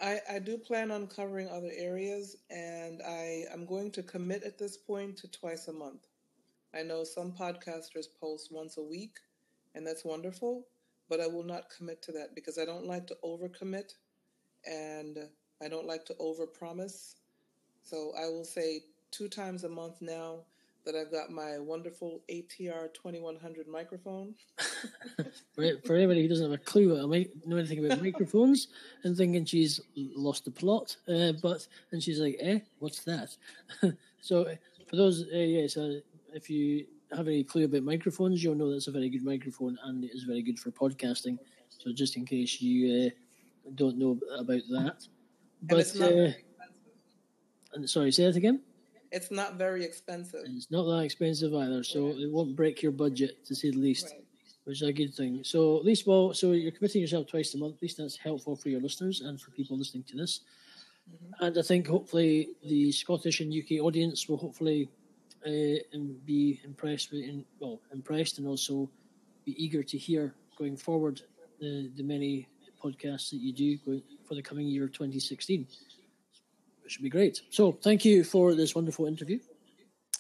I, 0.02 0.20
I 0.30 0.40
do 0.40 0.58
plan 0.58 0.92
on 0.92 1.08
covering 1.08 1.50
other 1.50 1.72
areas, 1.76 2.36
and 2.50 3.02
I 3.08 3.46
am 3.54 3.66
going 3.66 3.92
to 3.92 4.04
commit 4.04 4.44
at 4.44 4.58
this 4.58 4.78
point 4.78 5.18
to 5.18 5.28
twice 5.28 5.68
a 5.68 5.74
month. 5.74 6.08
I 6.74 6.84
know 6.84 7.04
some 7.04 7.32
podcasters 7.32 8.08
post 8.20 8.52
once 8.52 8.78
a 8.78 8.84
week, 8.84 9.18
and 9.76 9.86
that's 9.86 10.06
wonderful, 10.06 10.66
but 11.10 11.20
I 11.20 11.28
will 11.28 11.44
not 11.44 11.70
commit 11.76 12.02
to 12.04 12.12
that 12.14 12.34
because 12.36 12.58
I 12.58 12.66
don't 12.66 12.88
like 12.88 13.06
to 13.08 13.18
overcommit 13.24 13.94
and 14.66 15.18
I 15.62 15.68
don't 15.68 15.88
like 15.88 16.06
to 16.06 16.14
overpromise. 16.16 17.16
So 17.84 18.14
I 18.18 18.26
will 18.28 18.46
say 18.46 18.82
two 19.12 19.28
times 19.28 19.64
a 19.64 19.70
month 19.70 20.02
now 20.02 20.46
that 20.86 20.96
I've 20.96 21.12
got 21.12 21.32
my 21.32 21.60
wonderful 21.60 22.22
ATR 22.30 22.94
2100 22.94 23.68
microphone. 23.68 24.36
For, 25.54 25.70
for 25.86 25.96
anybody 25.96 26.22
who 26.22 26.30
doesn't 26.30 26.50
have 26.50 26.60
a 26.60 26.64
clue 26.64 27.06
mic- 27.08 27.46
know 27.46 27.58
anything 27.58 27.86
about 27.86 28.02
microphones 28.04 28.70
and 29.04 29.16
thinking 29.16 29.44
she's 29.46 29.82
lost 29.96 30.46
the 30.46 30.52
plot, 30.52 30.96
uh, 31.10 31.34
but 31.42 31.68
and 31.92 32.02
she's 32.02 32.20
like, 32.20 32.38
"Eh, 32.40 32.60
what's 32.80 33.02
that?" 33.04 33.36
so 34.22 34.44
uh, 34.44 34.56
for 34.90 34.96
those, 34.96 35.24
uh, 35.24 35.38
yes, 35.38 35.76
uh, 35.76 36.00
if 36.34 36.50
you 36.50 36.86
have 37.16 37.28
any 37.28 37.44
clue 37.44 37.66
about 37.66 37.84
microphones, 37.84 38.42
you'll 38.44 38.56
know 38.56 38.72
that's 38.72 38.88
a 38.88 38.92
very 38.92 39.10
good 39.10 39.24
microphone 39.24 39.78
and 39.84 40.04
it 40.04 40.12
is 40.14 40.24
very 40.24 40.42
good 40.42 40.58
for 40.58 40.72
podcasting. 40.72 41.38
So 41.78 41.92
just 41.92 42.16
in 42.16 42.26
case 42.26 42.62
you 42.62 43.08
uh, 43.08 43.10
don't 43.76 43.98
know 43.98 44.18
about 44.38 44.62
that, 44.70 45.08
And 45.60 45.70
but 45.70 45.80
it's 45.80 45.96
not 45.96 46.14
uh, 46.14 46.32
and 47.74 47.90
sorry, 47.90 48.12
say 48.12 48.26
that 48.26 48.36
again. 48.36 48.62
It's 49.12 49.32
not 49.32 49.56
very 49.56 49.84
expensive. 49.84 50.42
It's 50.46 50.72
not 50.72 50.84
that 50.84 51.04
expensive 51.04 51.54
either, 51.54 51.84
so 51.84 52.10
it 52.10 52.32
won't 52.32 52.56
break 52.56 52.82
your 52.82 52.92
budget 52.92 53.46
to 53.46 53.56
say 53.56 53.72
the 53.72 53.78
least. 53.78 54.06
Right. 54.12 54.24
which 54.64 54.82
is 54.82 54.88
a 54.88 54.94
good 54.94 55.14
thing. 55.14 55.44
So 55.44 55.78
at 55.78 55.86
least, 55.86 56.06
well, 56.08 56.34
so 56.34 56.52
you're 56.52 56.72
committing 56.72 57.02
yourself 57.02 57.28
twice 57.28 57.54
a 57.56 57.58
month. 57.58 57.76
At 57.76 57.82
least 57.82 57.98
that's 57.98 58.16
helpful 58.16 58.56
for 58.56 58.70
your 58.70 58.80
listeners 58.80 59.22
and 59.22 59.42
for 59.42 59.52
people 59.52 59.78
listening 59.78 60.04
to 60.10 60.18
this. 60.18 60.42
And 61.40 61.58
I 61.58 61.62
think 61.62 61.88
hopefully 61.88 62.50
the 62.64 62.92
Scottish 62.92 63.42
and 63.42 63.52
UK 63.52 63.84
audience 63.84 64.30
will 64.30 64.38
hopefully 64.38 64.90
uh, 65.46 65.82
and 65.94 66.24
be 66.26 66.62
impressed 66.64 67.12
with, 67.12 67.26
well, 67.60 67.82
impressed 67.92 68.38
and 68.38 68.48
also 68.48 68.90
be 69.46 69.56
eager 69.62 69.84
to 69.84 69.98
hear 69.98 70.36
going 70.58 70.78
forward 70.78 71.22
the 71.60 71.92
the 71.96 72.04
many 72.04 72.48
podcasts 72.84 73.30
that 73.32 73.38
you 73.38 73.54
do 73.54 74.02
for 74.28 74.36
the 74.36 74.42
coming 74.42 74.68
year 74.68 74.88
2016. 74.88 75.68
Which 76.84 76.94
should 76.94 77.04
be 77.04 77.10
great. 77.10 77.42
So 77.50 77.72
thank 77.72 78.06
you 78.06 78.24
for 78.24 78.56
this 78.56 78.76
wonderful 78.76 79.06
interview. 79.06 79.40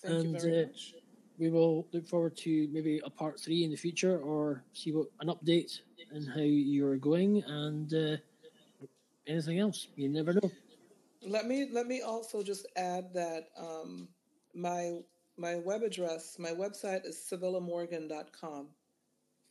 Thank 0.01 0.14
and 0.14 0.34
you 0.34 0.39
very 0.39 0.64
uh, 0.64 0.68
much. 0.68 0.93
we 1.38 1.49
will 1.49 1.88
look 1.93 2.07
forward 2.07 2.38
to 2.38 2.68
maybe 2.72 3.01
a 3.03 3.09
part 3.09 3.39
three 3.39 3.64
in 3.64 3.72
the 3.72 3.78
future 3.78 4.20
or 4.20 4.64
see 4.74 4.91
what 4.91 5.07
an 5.20 5.28
update 5.28 5.80
and 6.12 6.28
how 6.28 6.41
you're 6.41 6.97
going 6.97 7.43
and 7.47 7.93
uh, 7.93 8.18
anything 9.28 9.59
else. 9.59 9.88
You 9.95 10.09
never 10.09 10.34
know. 10.34 10.51
Let 11.24 11.45
me 11.47 11.70
let 11.72 11.88
me 11.88 12.01
also 12.01 12.41
just 12.41 12.66
add 12.76 13.14
that 13.14 13.49
um, 13.57 14.07
my 14.55 14.99
my 15.38 15.55
web 15.55 15.84
address, 15.84 16.38
my 16.39 16.51
website 16.51 17.05
is 17.05 17.16
civillamorgan.com 17.32 18.68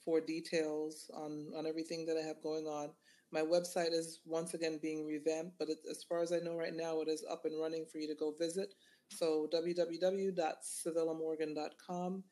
for 0.05 0.21
details 0.21 1.11
on 1.15 1.53
on 1.57 1.67
everything 1.67 2.07
that 2.07 2.17
I 2.17 2.27
have 2.27 2.43
going 2.43 2.67
on. 2.67 2.91
My 3.33 3.43
website 3.43 3.93
is 3.93 4.21
once 4.25 4.55
again 4.55 4.81
being 4.83 5.07
revamped, 5.07 5.57
but 5.59 5.69
it, 5.69 5.79
as 5.91 6.03
far 6.03 6.21
as 6.21 6.33
I 6.33 6.39
know 6.39 6.57
right 6.57 6.75
now, 6.75 7.01
it 7.01 7.09
is 7.09 7.25
up 7.31 7.45
and 7.45 7.61
running 7.61 7.85
for 7.91 7.99
you 7.99 8.09
to 8.09 8.15
go 8.15 8.35
visit. 8.39 8.75
So 9.09 9.49
www.civillamorgan.com, 9.53 12.25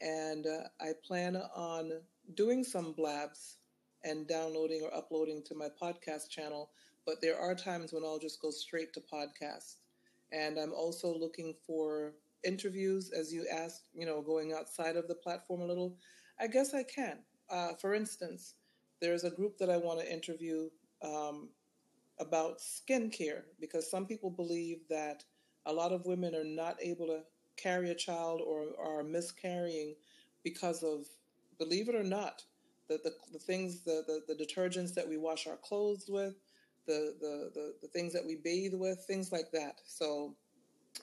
and 0.00 0.46
uh, 0.46 0.68
I 0.80 0.92
plan 1.04 1.36
on 1.54 1.92
doing 2.34 2.64
some 2.64 2.92
blabs 2.92 3.58
and 4.04 4.26
downloading 4.26 4.82
or 4.82 4.92
uploading 4.94 5.42
to 5.46 5.54
my 5.54 5.68
podcast 5.80 6.28
channel 6.30 6.70
but 7.06 7.22
there 7.22 7.38
are 7.38 7.54
times 7.54 7.92
when 7.92 8.04
I'll 8.04 8.18
just 8.18 8.42
go 8.42 8.50
straight 8.50 8.92
to 8.94 9.00
podcast. 9.00 9.76
And 10.32 10.58
I'm 10.58 10.72
also 10.72 11.16
looking 11.16 11.54
for 11.66 12.14
interviews, 12.44 13.12
as 13.12 13.32
you 13.32 13.46
asked, 13.50 13.88
you 13.94 14.04
know, 14.04 14.20
going 14.20 14.52
outside 14.52 14.96
of 14.96 15.06
the 15.06 15.14
platform 15.14 15.60
a 15.60 15.66
little. 15.66 15.96
I 16.40 16.48
guess 16.48 16.74
I 16.74 16.82
can. 16.82 17.20
Uh, 17.48 17.74
for 17.80 17.94
instance, 17.94 18.54
there's 19.00 19.24
a 19.24 19.30
group 19.30 19.58
that 19.58 19.70
I 19.70 19.76
want 19.76 20.00
to 20.00 20.12
interview 20.12 20.68
um, 21.02 21.48
about 22.18 22.58
skincare 22.58 23.42
because 23.60 23.90
some 23.90 24.06
people 24.06 24.30
believe 24.30 24.80
that 24.88 25.24
a 25.66 25.72
lot 25.72 25.92
of 25.92 26.06
women 26.06 26.34
are 26.34 26.44
not 26.44 26.76
able 26.80 27.06
to 27.06 27.20
carry 27.56 27.90
a 27.90 27.94
child 27.94 28.40
or 28.40 28.68
are 28.82 29.02
miscarrying 29.02 29.94
because 30.44 30.82
of, 30.82 31.06
believe 31.58 31.88
it 31.88 31.94
or 31.94 32.04
not, 32.04 32.42
the, 32.88 32.98
the, 33.02 33.12
the 33.32 33.38
things, 33.38 33.80
the, 33.80 34.04
the, 34.06 34.34
the 34.34 34.44
detergents 34.44 34.94
that 34.94 35.08
we 35.08 35.16
wash 35.16 35.46
our 35.46 35.56
clothes 35.56 36.06
with, 36.08 36.36
the, 36.86 37.14
the, 37.20 37.50
the, 37.54 37.74
the 37.82 37.88
things 37.88 38.12
that 38.12 38.24
we 38.24 38.36
bathe 38.36 38.74
with, 38.74 39.04
things 39.06 39.32
like 39.32 39.50
that. 39.52 39.80
So, 39.86 40.34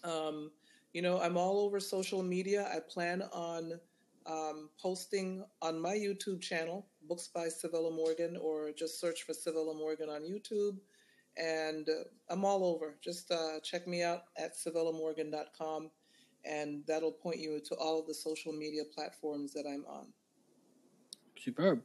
um, 0.04 0.52
you 0.94 1.02
know, 1.02 1.20
I'm 1.20 1.38
all 1.38 1.60
over 1.60 1.80
social 1.80 2.24
media. 2.24 2.70
I 2.74 2.80
plan 2.80 3.24
on 3.34 3.80
um, 4.26 4.70
posting 4.82 5.44
on 5.62 5.80
my 5.80 5.96
YouTube 5.96 6.42
channel, 6.42 6.88
Books 7.08 7.30
by 7.34 7.48
Civilla 7.48 7.92
Morgan, 7.92 8.38
or 8.38 8.72
just 8.72 9.00
search 9.00 9.24
for 9.24 9.34
Civilla 9.34 9.76
Morgan 9.76 10.10
on 10.10 10.22
YouTube. 10.22 10.78
And 11.38 11.90
uh, 11.90 12.04
I'm 12.30 12.46
all 12.46 12.64
over. 12.64 12.96
Just 13.02 13.32
uh, 13.32 13.60
check 13.64 13.88
me 13.88 14.04
out 14.04 14.24
at 14.38 14.56
civillamorgan.com, 14.56 15.90
and 16.46 16.84
that'll 16.88 17.12
point 17.12 17.40
you 17.40 17.60
to 17.66 17.76
all 17.76 18.00
of 18.00 18.08
the 18.08 18.14
social 18.14 18.54
media 18.54 18.84
platforms 18.94 19.54
that 19.54 19.66
I'm 19.68 19.86
on. 19.86 20.08
Superb. 21.40 21.82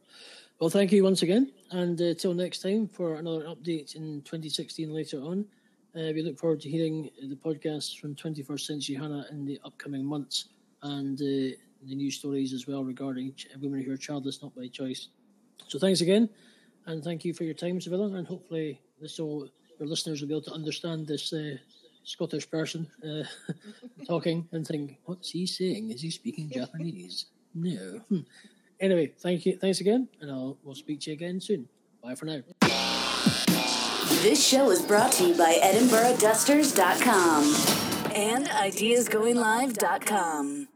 Well, 0.61 0.71
thank 0.71 0.93
you 0.93 1.03
once 1.03 1.23
again. 1.23 1.53
And 1.71 2.01
uh, 2.01 2.15
till 2.15 2.35
next 2.35 2.63
time 2.63 2.89
for 2.89 3.15
another 3.15 3.45
update 3.45 3.97
in 3.97 4.23
2016 4.23 4.93
later 4.93 5.21
on. 5.21 5.47
Uh, 5.97 6.13
we 6.15 6.23
look 6.23 6.39
forward 6.39 6.61
to 6.61 6.69
hearing 6.69 7.11
the 7.29 7.35
podcasts 7.35 7.99
from 7.99 8.15
21st 8.15 8.61
Century 8.61 8.95
Hannah 8.95 9.27
in 9.31 9.45
the 9.45 9.59
upcoming 9.65 10.05
months 10.05 10.51
and 10.83 11.21
uh, 11.21 11.57
the 11.83 11.95
news 11.95 12.17
stories 12.17 12.53
as 12.53 12.67
well 12.67 12.85
regarding 12.85 13.33
women 13.61 13.83
who 13.83 13.93
are 13.93 13.97
childless 13.97 14.43
not 14.43 14.55
by 14.55 14.67
choice. 14.69 15.09
So 15.69 15.79
thanks 15.79 16.01
again. 16.01 16.29
And 16.87 17.05
thank 17.05 17.25
you 17.25 17.35
for 17.35 17.45
your 17.45 17.55
time, 17.55 17.79
Civilla. 17.81 18.17
And 18.17 18.27
hopefully, 18.27 18.81
this 19.01 19.19
will, 19.19 19.49
your 19.79 19.89
listeners 19.89 20.21
will 20.21 20.29
be 20.29 20.35
able 20.35 20.43
to 20.43 20.53
understand 20.53 21.07
this 21.07 21.33
uh, 21.33 21.57
Scottish 22.03 22.51
person 22.51 22.91
uh, 23.05 23.23
talking 24.07 24.49
and 24.53 24.67
think, 24.67 24.99
what's 25.05 25.31
he 25.31 25.47
saying? 25.47 25.91
Is 25.91 26.03
he 26.03 26.11
speaking 26.11 26.51
Japanese? 26.51 27.27
No. 27.55 28.03
Hmm. 28.11 28.19
Anyway, 28.79 29.11
thank 29.19 29.47
you. 29.47 29.57
Thanks 29.57 29.81
again. 29.81 30.07
And 30.21 30.31
I'll, 30.31 30.59
we'll 30.63 30.75
speak 30.75 31.01
to 31.01 31.09
you 31.11 31.15
again 31.15 31.41
soon. 31.41 31.67
Bye 32.03 32.15
for 32.15 32.27
now. 32.27 32.43
This 34.23 34.47
show 34.47 34.71
is 34.71 34.83
brought 34.83 35.13
to 35.13 35.29
you 35.29 35.35
by 35.35 35.59
EdinburghDusters.com 35.63 38.13
and 38.15 38.47
IdeasGoingLive.com. 38.47 40.69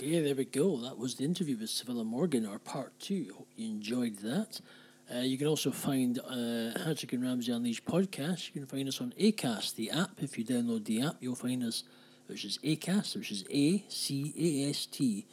Okay, 0.00 0.20
there 0.20 0.36
we 0.36 0.44
go. 0.44 0.76
That 0.76 0.96
was 0.96 1.16
the 1.16 1.24
interview 1.24 1.56
with 1.58 1.70
Civilla 1.70 2.04
Morgan, 2.04 2.46
our 2.46 2.60
part 2.60 2.92
two. 3.00 3.32
Hope 3.36 3.48
you 3.56 3.68
enjoyed 3.68 4.18
that. 4.18 4.60
Uh, 5.12 5.22
you 5.22 5.36
can 5.36 5.48
also 5.48 5.72
find 5.72 6.20
uh, 6.20 6.30
and 6.30 7.22
Ramsey 7.24 7.50
Unleashed 7.50 7.84
podcast. 7.84 8.46
You 8.46 8.60
can 8.60 8.66
find 8.66 8.86
us 8.86 9.00
on 9.00 9.12
Acast, 9.18 9.74
the 9.74 9.90
app. 9.90 10.22
If 10.22 10.38
you 10.38 10.44
download 10.44 10.84
the 10.84 11.02
app, 11.02 11.16
you'll 11.18 11.34
find 11.34 11.64
us, 11.64 11.82
which 12.28 12.44
is 12.44 12.58
Acast, 12.58 13.16
which 13.16 13.32
is 13.32 13.44
A 13.50 13.82
C 13.88 14.32
A 14.38 14.70
S 14.70 14.86
T. 14.86 15.26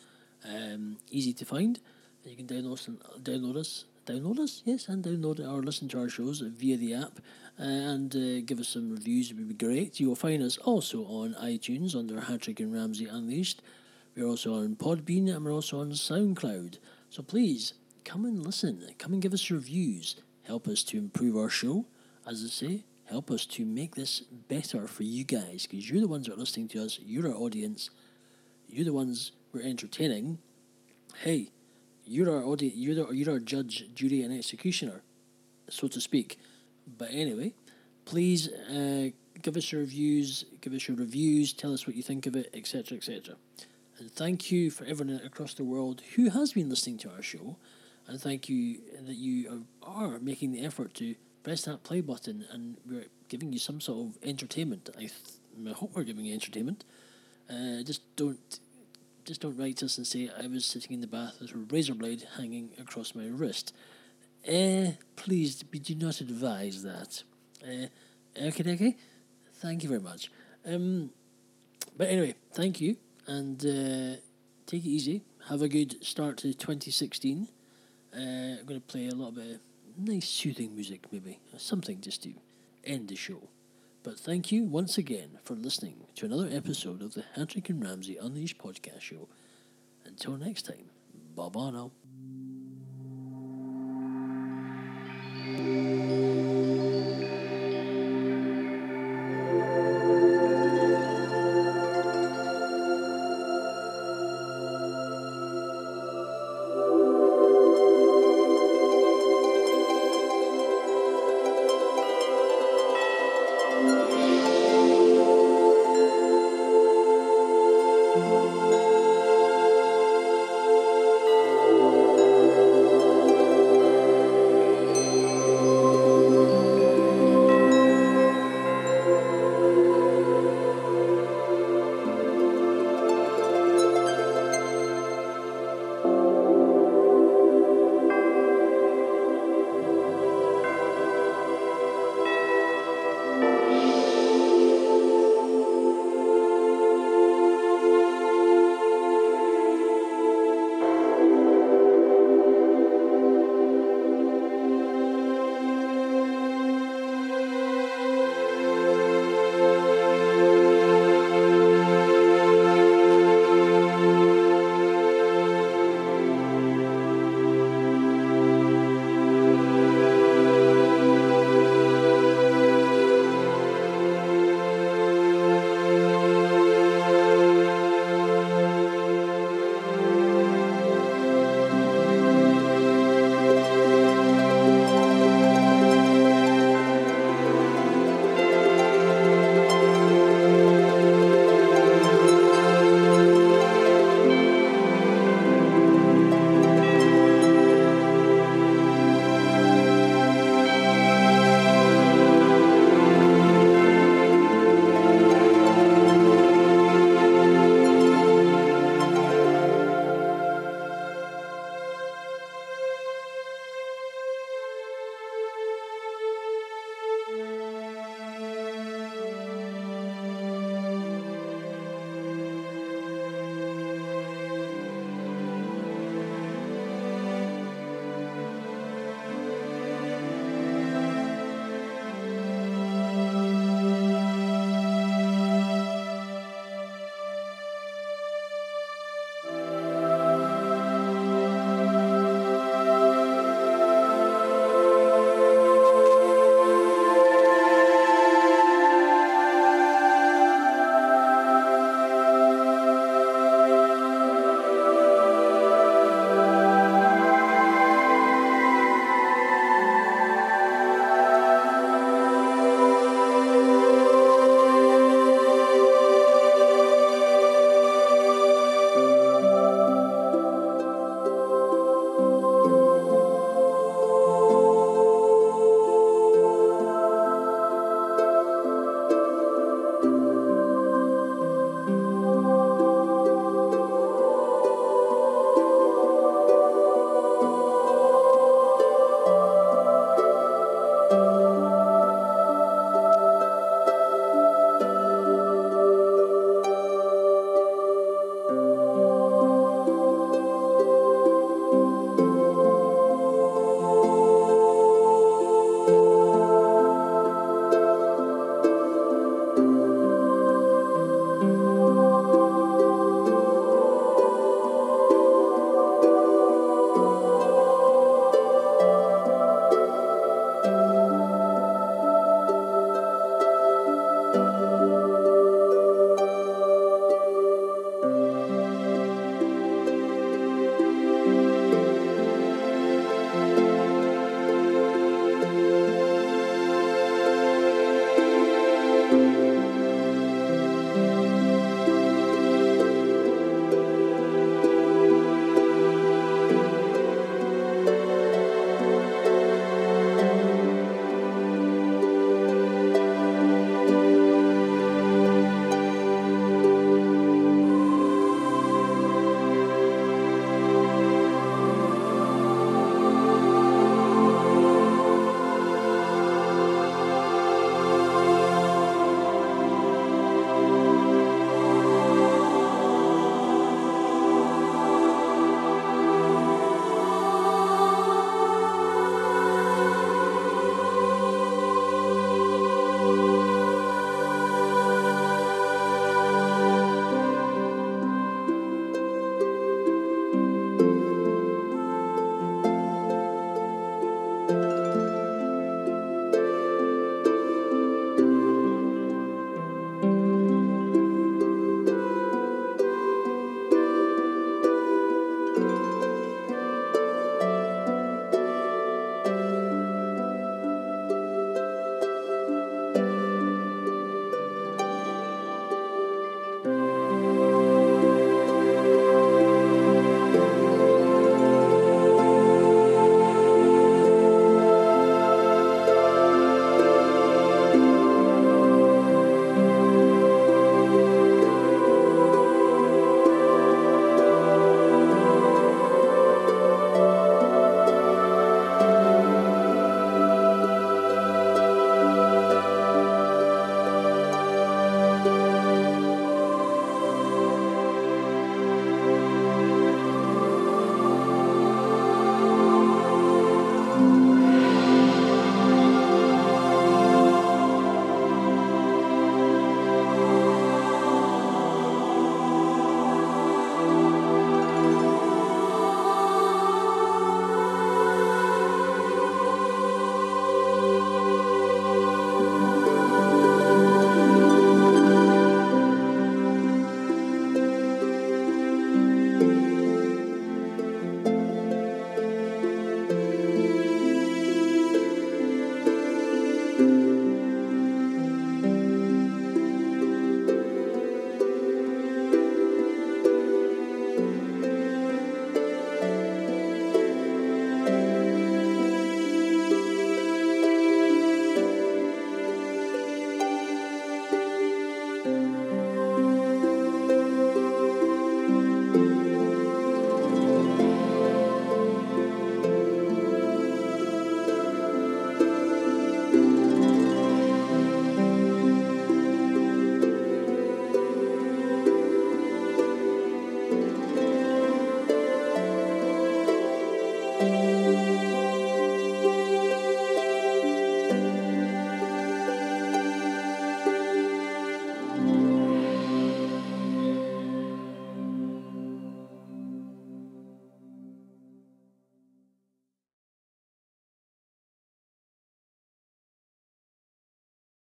Um, 0.43 0.97
easy 1.11 1.34
to 1.34 1.45
find. 1.45 1.80
You 2.24 2.36
can 2.36 2.47
download 2.47 2.74
us, 2.74 2.88
and, 2.88 2.99
download 3.22 3.57
us, 3.57 3.86
download 4.07 4.39
us, 4.39 4.63
yes, 4.66 4.88
and 4.88 5.03
download 5.05 5.39
or 5.41 5.61
listen 5.61 5.88
to 5.89 5.99
our 5.99 6.09
shows 6.09 6.39
via 6.39 6.76
the 6.76 6.95
app, 6.95 7.20
uh, 7.59 7.63
and 7.63 8.16
uh, 8.16 8.41
give 8.43 8.59
us 8.59 8.70
some 8.70 8.89
reviews. 8.89 9.30
It 9.30 9.38
would 9.38 9.47
be 9.47 9.66
great. 9.68 9.99
You 9.99 10.07
will 10.07 10.16
find 10.16 10.41
us 10.41 10.57
also 10.57 11.03
on 11.03 11.36
iTunes 11.36 11.95
under 11.95 12.20
Hattrick 12.22 12.59
and 12.59 12.74
Ramsey 12.74 13.05
Unleashed. 13.05 13.61
We're 14.16 14.28
also 14.28 14.55
on 14.55 14.76
Podbean 14.78 15.34
and 15.34 15.43
we're 15.43 15.53
also 15.53 15.80
on 15.82 15.91
SoundCloud. 15.91 16.78
So 17.09 17.22
please 17.22 17.74
come 18.05 18.24
and 18.24 18.45
listen. 18.45 18.88
Come 18.97 19.11
and 19.11 19.22
give 19.22 19.34
us 19.34 19.51
reviews. 19.51 20.16
Help 20.43 20.68
us 20.68 20.84
to 20.84 20.97
improve 20.97 21.36
our 21.36 21.49
show. 21.49 21.86
As 22.26 22.41
I 22.43 22.47
say, 22.47 22.86
help 23.05 23.30
us 23.30 23.45
to 23.47 23.66
make 23.66 23.95
this 23.95 24.22
better 24.22 24.88
for 24.88 25.03
you 25.03 25.26
guys 25.26 25.68
because 25.70 25.89
you're 25.89 25.99
the 25.99 26.07
ones 26.07 26.28
that 26.28 26.34
are 26.34 26.39
listening 26.39 26.70
to 26.70 26.86
us. 26.86 26.97
You're 27.03 27.28
our 27.28 27.36
audience. 27.36 27.89
You're 28.70 28.86
the 28.86 28.93
ones 28.93 29.34
we're 29.51 29.63
entertaining. 29.63 30.38
Hey, 31.24 31.51
you're 32.05 32.32
our 32.32 32.43
audience. 32.43 32.76
You're, 32.76 33.13
you're 33.13 33.34
our 33.34 33.39
judge, 33.39 33.86
jury, 33.93 34.22
and 34.22 34.34
executioner, 34.34 35.01
so 35.70 35.88
to 35.89 35.99
speak. 35.99 36.39
But 36.97 37.09
anyway, 37.11 37.53
please 38.05 38.47
uh, 38.47 39.09
give 39.41 39.57
us 39.57 39.72
your 39.72 39.82
reviews. 39.82 40.45
Give 40.61 40.74
us 40.74 40.88
your 40.88 40.95
reviews. 40.95 41.51
Tell 41.51 41.74
us 41.74 41.86
what 41.86 41.95
you 41.97 42.03
think 42.03 42.28
of 42.28 42.36
it, 42.36 42.49
etc., 42.53 42.97
etc. 42.97 43.36
And 43.98 44.12
thank 44.12 44.52
you 44.52 44.72
for 44.72 44.84
everyone 44.86 45.22
across 45.26 45.54
the 45.54 45.64
world 45.64 46.02
who 46.16 46.30
has 46.30 46.54
been 46.54 46.70
listening 46.70 46.98
to 47.00 47.12
our 47.12 47.22
show. 47.22 47.58
And 48.08 48.20
thank 48.20 48.50
you 48.50 48.80
that 49.02 49.16
you 49.16 49.66
are, 49.82 50.20
making 50.20 50.52
the 50.52 50.64
effort 50.66 50.93
to 50.96 51.16
press 51.43 51.64
that 51.64 51.84
play 51.84 52.02
button 52.02 52.46
and 52.52 52.78
we're 52.86 53.06
giving 53.30 53.54
you 53.54 53.60
some 53.60 53.80
sort 53.80 54.08
of 54.08 54.18
entertainment. 54.24 54.89
I, 54.96 55.00
th- 55.00 55.12
I 55.68 55.72
hope 55.72 55.91
we're 55.96 56.04
giving 56.04 56.26
you 56.26 56.34
entertainment. 56.34 56.84
Uh, 57.50 57.84
just 57.84 58.02
don't 58.16 58.60
just 59.24 59.41
don't 59.41 59.58
write 59.58 59.82
us 59.82 59.98
and 59.98 60.06
say 60.06 60.30
I 60.39 60.46
was 60.46 60.66
sitting 60.66 60.93
in 60.93 61.02
the 61.02 61.08
bath 61.08 61.38
with 61.41 61.56
a 61.56 61.58
razor 61.58 61.96
blade 61.96 62.28
hanging 62.38 62.72
across 62.80 63.16
my 63.16 63.26
wrist. 63.26 63.74
Uh, 64.48 64.91
please 65.16 65.64
we 65.72 65.80
do 65.80 65.96
not 65.96 66.22
advise 66.22 66.84
that. 66.84 67.24
Uh, 67.64 67.88
okay, 68.48 68.74
okay. 68.74 68.98
Thank 69.56 69.84
you 69.84 69.89
very 69.89 70.02
much. 70.02 70.32
Um, 70.66 71.12
but 71.98 72.10
anyway, 72.10 72.36
thank 72.54 72.82
you 72.82 72.98
and 73.28 73.63
uh, 73.65 74.19
take 74.65 74.86
it 74.86 74.89
easy. 74.89 75.23
Have 75.49 75.61
a 75.61 75.67
good 75.67 76.03
start 76.03 76.38
to 76.38 76.53
2016. 76.53 77.47
Uh, 78.13 78.19
I'm 78.19 78.65
going 78.65 78.80
to 78.80 78.88
play 78.88 79.07
a 79.07 79.11
little 79.11 79.32
bit 79.32 79.55
of 79.55 79.59
nice 79.97 80.28
soothing 80.28 80.73
music, 80.76 81.05
maybe 81.11 81.39
something 81.57 82.01
just 82.01 82.23
to 82.23 82.34
end 82.84 83.09
the 83.09 83.15
show. 83.15 83.49
But 84.03 84.19
thank 84.19 84.51
you 84.51 84.63
once 84.63 84.97
again 84.97 85.39
for 85.43 85.55
listening 85.55 86.05
to 86.15 86.26
another 86.26 86.49
episode 86.51 87.01
of 87.01 87.13
the 87.15 87.23
Hattrick 87.36 87.69
and 87.69 87.84
Ramsey 87.84 88.17
Unleashed 88.17 88.57
podcast 88.57 89.01
show. 89.01 89.28
Until 90.05 90.38
next 90.38 90.63
time, 90.63 90.91
bye 91.36 91.49
bye 91.49 91.71
now. 91.71 91.91